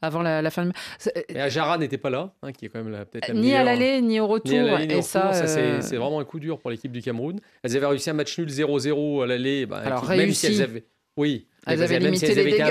avant 0.03 0.23
la, 0.23 0.43
la 0.43 0.51
fin 0.55 0.67
de. 0.67 0.73
C'est- 0.99 1.25
Et 1.29 1.41
Ajara 1.41 1.77
n'était 1.79 1.99
pas 1.99 2.11
là, 2.11 2.33
hein, 2.43 2.53
qui 2.53 2.65
est 2.67 2.69
quand 2.69 2.83
même 2.83 2.93
la- 2.93 3.05
peut-être 3.05 3.29
la 3.29 3.35
Ni 3.35 3.41
à 3.55 3.63
meilleure- 3.63 3.65
l'aller, 3.65 4.01
ni 4.01 4.21
au 4.21 4.27
retour. 4.27 4.51
Ni 4.53 4.59
à 4.59 4.63
l'aller, 4.65 4.87
ni 4.87 4.95
au 4.95 4.99
et 4.99 5.03
ça, 5.03 5.21
retour. 5.29 5.35
Ça, 5.35 5.47
c'est- 5.47 5.61
euh, 5.61 5.81
c'est 5.81 5.97
vraiment 5.97 6.21
un 6.21 6.25
coup 6.25 6.41
dur 6.41 6.59
pour 6.59 6.71
l'équipe 6.71 6.91
du 6.93 7.03
Cameroun. 7.03 7.39
Elles 7.63 7.77
avaient 7.77 7.87
réussi 7.87 8.09
un 8.11 8.15
match 8.15 8.39
nul 8.39 8.49
0-0 8.49 9.23
à 9.23 9.27
l'aller. 9.27 9.67
bah, 9.67 9.83
Alors, 9.85 10.03
qui- 10.11 10.17
même 10.17 10.33
si 10.33 10.47
elles 10.47 10.63
avaient. 10.63 10.85
Oui. 11.17 11.47
Elles 11.67 11.79
mais 11.79 11.85
avaient 11.85 12.01
même 12.01 12.15
si 12.17 12.27
limité 12.27 12.27
elles 12.27 12.33
avaient 12.33 12.45
les 12.45 12.51
dégâts. 12.53 12.65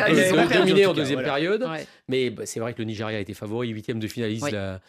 Elles 0.77 0.87
en 0.87 0.93
deuxième 0.93 1.19
voilà. 1.19 1.33
période. 1.33 1.63
Ouais. 1.63 1.85
Mais 2.09 2.29
bah, 2.29 2.45
c'est 2.45 2.59
vrai 2.59 2.73
que 2.73 2.79
le 2.79 2.85
Nigeria 2.85 3.17
a 3.17 3.21
été 3.21 3.33
favori, 3.33 3.69
huitième 3.69 3.99
de 3.99 4.07
finaliste 4.07 4.43
Oui. 4.43 4.51
la, 4.51 4.81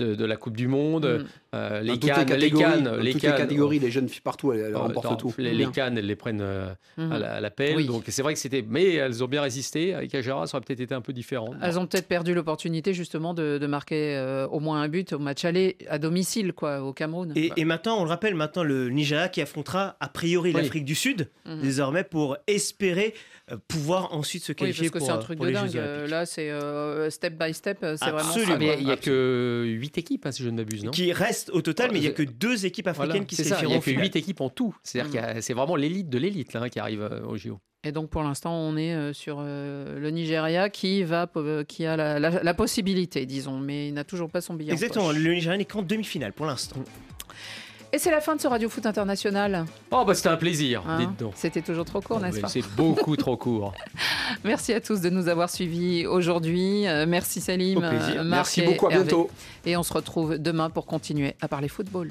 de, 0.00 0.14
de 0.16 0.24
la 0.24 0.36
Coupe 0.36 0.56
du 0.56 0.66
Monde. 0.68 1.06
Mm. 1.22 1.26
Euh, 1.54 1.68
Dans 1.70 1.84
les 1.84 1.92
les 1.92 1.98
cannes, 1.98 2.32
les 2.34 2.50
cannes, 2.50 2.84
dans 2.84 2.96
les 2.96 3.12
toutes 3.12 3.22
les 3.22 3.28
cannes. 3.28 3.36
catégories, 3.38 3.78
les 3.80 3.90
jeunes 3.90 4.08
filles 4.08 4.20
partout, 4.22 4.52
elles, 4.52 4.60
elles 4.60 4.74
Euh, 4.74 4.78
remportent 4.78 5.10
non, 5.10 5.16
tout. 5.16 5.34
Les, 5.38 5.50
les 5.50 5.56
Bien. 5.58 5.70
cannes, 5.72 5.98
elles 5.98 6.06
les 6.06 6.14
prennent 6.16 6.40
euh, 6.42 6.68
Mhm. 6.96 7.12
à 7.12 7.18
la- 7.18 7.32
à 7.34 7.40
l'appel. 7.40 7.76
Oui. 7.76 7.86
Donc 7.86 8.04
c'est 8.08 8.22
vrai 8.22 8.34
que 8.34 8.38
c'était. 8.40 8.64
Mais 8.68 8.94
elles 8.94 9.22
ont 9.24 9.28
bien 9.28 9.42
résisté. 9.42 9.94
Avec 9.94 10.14
Ajara, 10.14 10.46
ça 10.46 10.56
aurait 10.56 10.64
peut-être 10.64 10.80
été 10.80 10.94
un 10.94 11.00
peu 11.00 11.12
différent. 11.12 11.52
Elles 11.62 11.78
ont 11.78 11.86
peut-être 11.86 12.06
perdu 12.08 12.34
l'opportunité 12.34 12.94
justement 12.94 13.34
de, 13.34 13.58
de 13.58 13.66
marquer 13.66 14.16
euh, 14.16 14.46
au 14.48 14.60
moins 14.60 14.80
un 14.82 14.88
but 14.88 15.12
au 15.12 15.18
match 15.18 15.44
aller 15.44 15.76
à 15.88 15.98
domicile 15.98 16.52
quoi, 16.52 16.82
au 16.82 16.92
Cameroun. 16.92 17.32
Et, 17.36 17.50
et 17.56 17.64
maintenant, 17.64 17.98
on 18.00 18.04
le 18.04 18.10
rappelle, 18.10 18.34
maintenant 18.36 18.62
le 18.64 18.88
Nigeria 18.90 19.28
qui 19.28 19.40
affrontera 19.40 19.96
a 20.00 20.08
priori 20.08 20.52
Oui. 20.54 20.62
l'Afrique 20.62 20.84
du 20.84 20.94
Sud 20.94 21.28
Mhm. 21.46 21.60
désormais 21.62 22.04
pour 22.04 22.36
espérer 22.46 23.14
euh, 23.50 23.56
pouvoir 23.66 24.14
ensuite 24.14 24.44
se 24.44 24.52
Oui, 24.52 24.56
qualifier 24.56 24.90
parce 24.90 24.92
que 24.92 24.98
pour, 24.98 25.06
c'est 25.08 25.12
un 25.12 25.16
euh, 25.16 25.20
truc 25.22 25.36
pour 25.38 25.46
de 25.46 25.50
les 25.50 25.56
dingue. 25.56 25.70
Jeux 25.70 25.80
Olympiques. 25.80 26.10
Là, 26.10 26.26
c'est 26.26 26.50
euh, 26.50 27.10
step 27.10 27.34
by 27.36 27.52
step. 27.52 27.78
C'est 27.80 28.10
vraiment 28.10 28.74
il 28.78 28.84
n'y 28.84 28.92
a 28.92 28.96
que 28.96 29.64
8 29.66 29.89
équipes, 29.98 30.26
hein, 30.26 30.32
si 30.32 30.42
je 30.42 30.48
ne 30.48 30.56
m'abuse, 30.56 30.84
non? 30.84 30.90
Qui 30.90 31.12
reste 31.12 31.50
au 31.50 31.62
total, 31.62 31.90
mais 31.92 31.98
il 31.98 32.02
n'y 32.02 32.08
a 32.08 32.12
que 32.12 32.22
deux 32.22 32.66
équipes 32.66 32.86
africaines 32.88 33.10
Voilà, 33.10 33.24
qui 33.24 33.36
se 33.36 33.44
ça, 33.44 33.48
il 33.62 33.66
n'y 33.66 33.72
qualifieront 33.72 33.74
a 33.76 33.78
que 33.78 33.90
finale. 33.90 34.04
8 34.04 34.16
équipes 34.16 34.40
en 34.40 34.48
tout. 34.50 34.76
C'est-à-dire 34.82 35.08
Mm. 35.08 35.12
qu'il 35.12 35.20
y 35.34 35.38
a- 35.38 35.42
c'est 35.42 35.54
vraiment 35.54 35.76
l'élite 35.76 36.08
de 36.08 36.18
l'élite 36.18 36.52
là, 36.52 36.62
hein, 36.62 36.68
qui 36.68 36.78
arrive 36.78 37.02
euh, 37.02 37.20
au 37.26 37.36
JO. 37.36 37.58
Et 37.82 37.92
donc 37.92 38.10
pour 38.10 38.22
l'instant, 38.22 38.54
on 38.54 38.76
est 38.76 38.94
euh, 38.94 39.12
sur 39.14 39.38
euh, 39.40 39.98
le 39.98 40.10
Nigeria 40.10 40.68
qui 40.68 41.02
va, 41.02 41.30
qui 41.66 41.86
a 41.86 41.96
la, 41.96 42.18
la- 42.20 42.42
la 42.42 42.54
possibilité, 42.54 43.24
disons, 43.24 43.58
mais 43.58 43.88
il 43.88 43.94
n'a 43.94 44.04
toujours 44.04 44.28
pas 44.30 44.40
son 44.42 44.52
billet. 44.54 44.70
en 44.70 44.74
Exactement, 44.74 45.06
poche. 45.08 45.16
le 45.16 45.32
Nigeria 45.32 45.56
n'est 45.56 45.64
qu'en 45.64 45.82
demi-finale 45.82 46.32
pour 46.34 46.44
l'instant. 46.46 46.76
Et 47.92 47.98
c'est 47.98 48.10
la 48.10 48.20
fin 48.20 48.36
de 48.36 48.40
ce 48.40 48.46
Radio 48.46 48.68
Foot 48.68 48.86
International. 48.86 49.64
Oh, 49.90 50.04
bah 50.06 50.14
c'était 50.14 50.28
un 50.28 50.36
plaisir, 50.36 50.82
hein. 50.86 50.98
dites 51.00 51.18
donc. 51.18 51.32
C'était 51.34 51.60
toujours 51.62 51.84
trop 51.84 52.00
court, 52.00 52.18
Oh, 52.20 52.24
n'est-ce 52.24 52.40
pas 52.40 52.48
C'est 52.48 52.64
beaucoup 52.76 53.16
trop 53.16 53.36
court. 53.36 53.72
Merci 54.44 54.72
à 54.72 54.80
tous 54.80 55.00
de 55.00 55.10
nous 55.10 55.26
avoir 55.28 55.50
suivis 55.50 56.06
aujourd'hui. 56.06 56.86
Euh, 56.86 57.04
merci 57.08 57.40
Salim, 57.40 57.78
Au 57.78 57.82
euh, 57.82 58.22
Marc 58.22 58.56
Merci 58.56 58.62
beaucoup, 58.62 58.86
à 58.86 58.92
Hervé. 58.92 59.04
bientôt. 59.04 59.30
Et 59.66 59.76
on 59.76 59.82
se 59.82 59.92
retrouve 59.92 60.38
demain 60.38 60.70
pour 60.70 60.86
continuer 60.86 61.34
à 61.40 61.48
parler 61.48 61.68
football. 61.68 62.10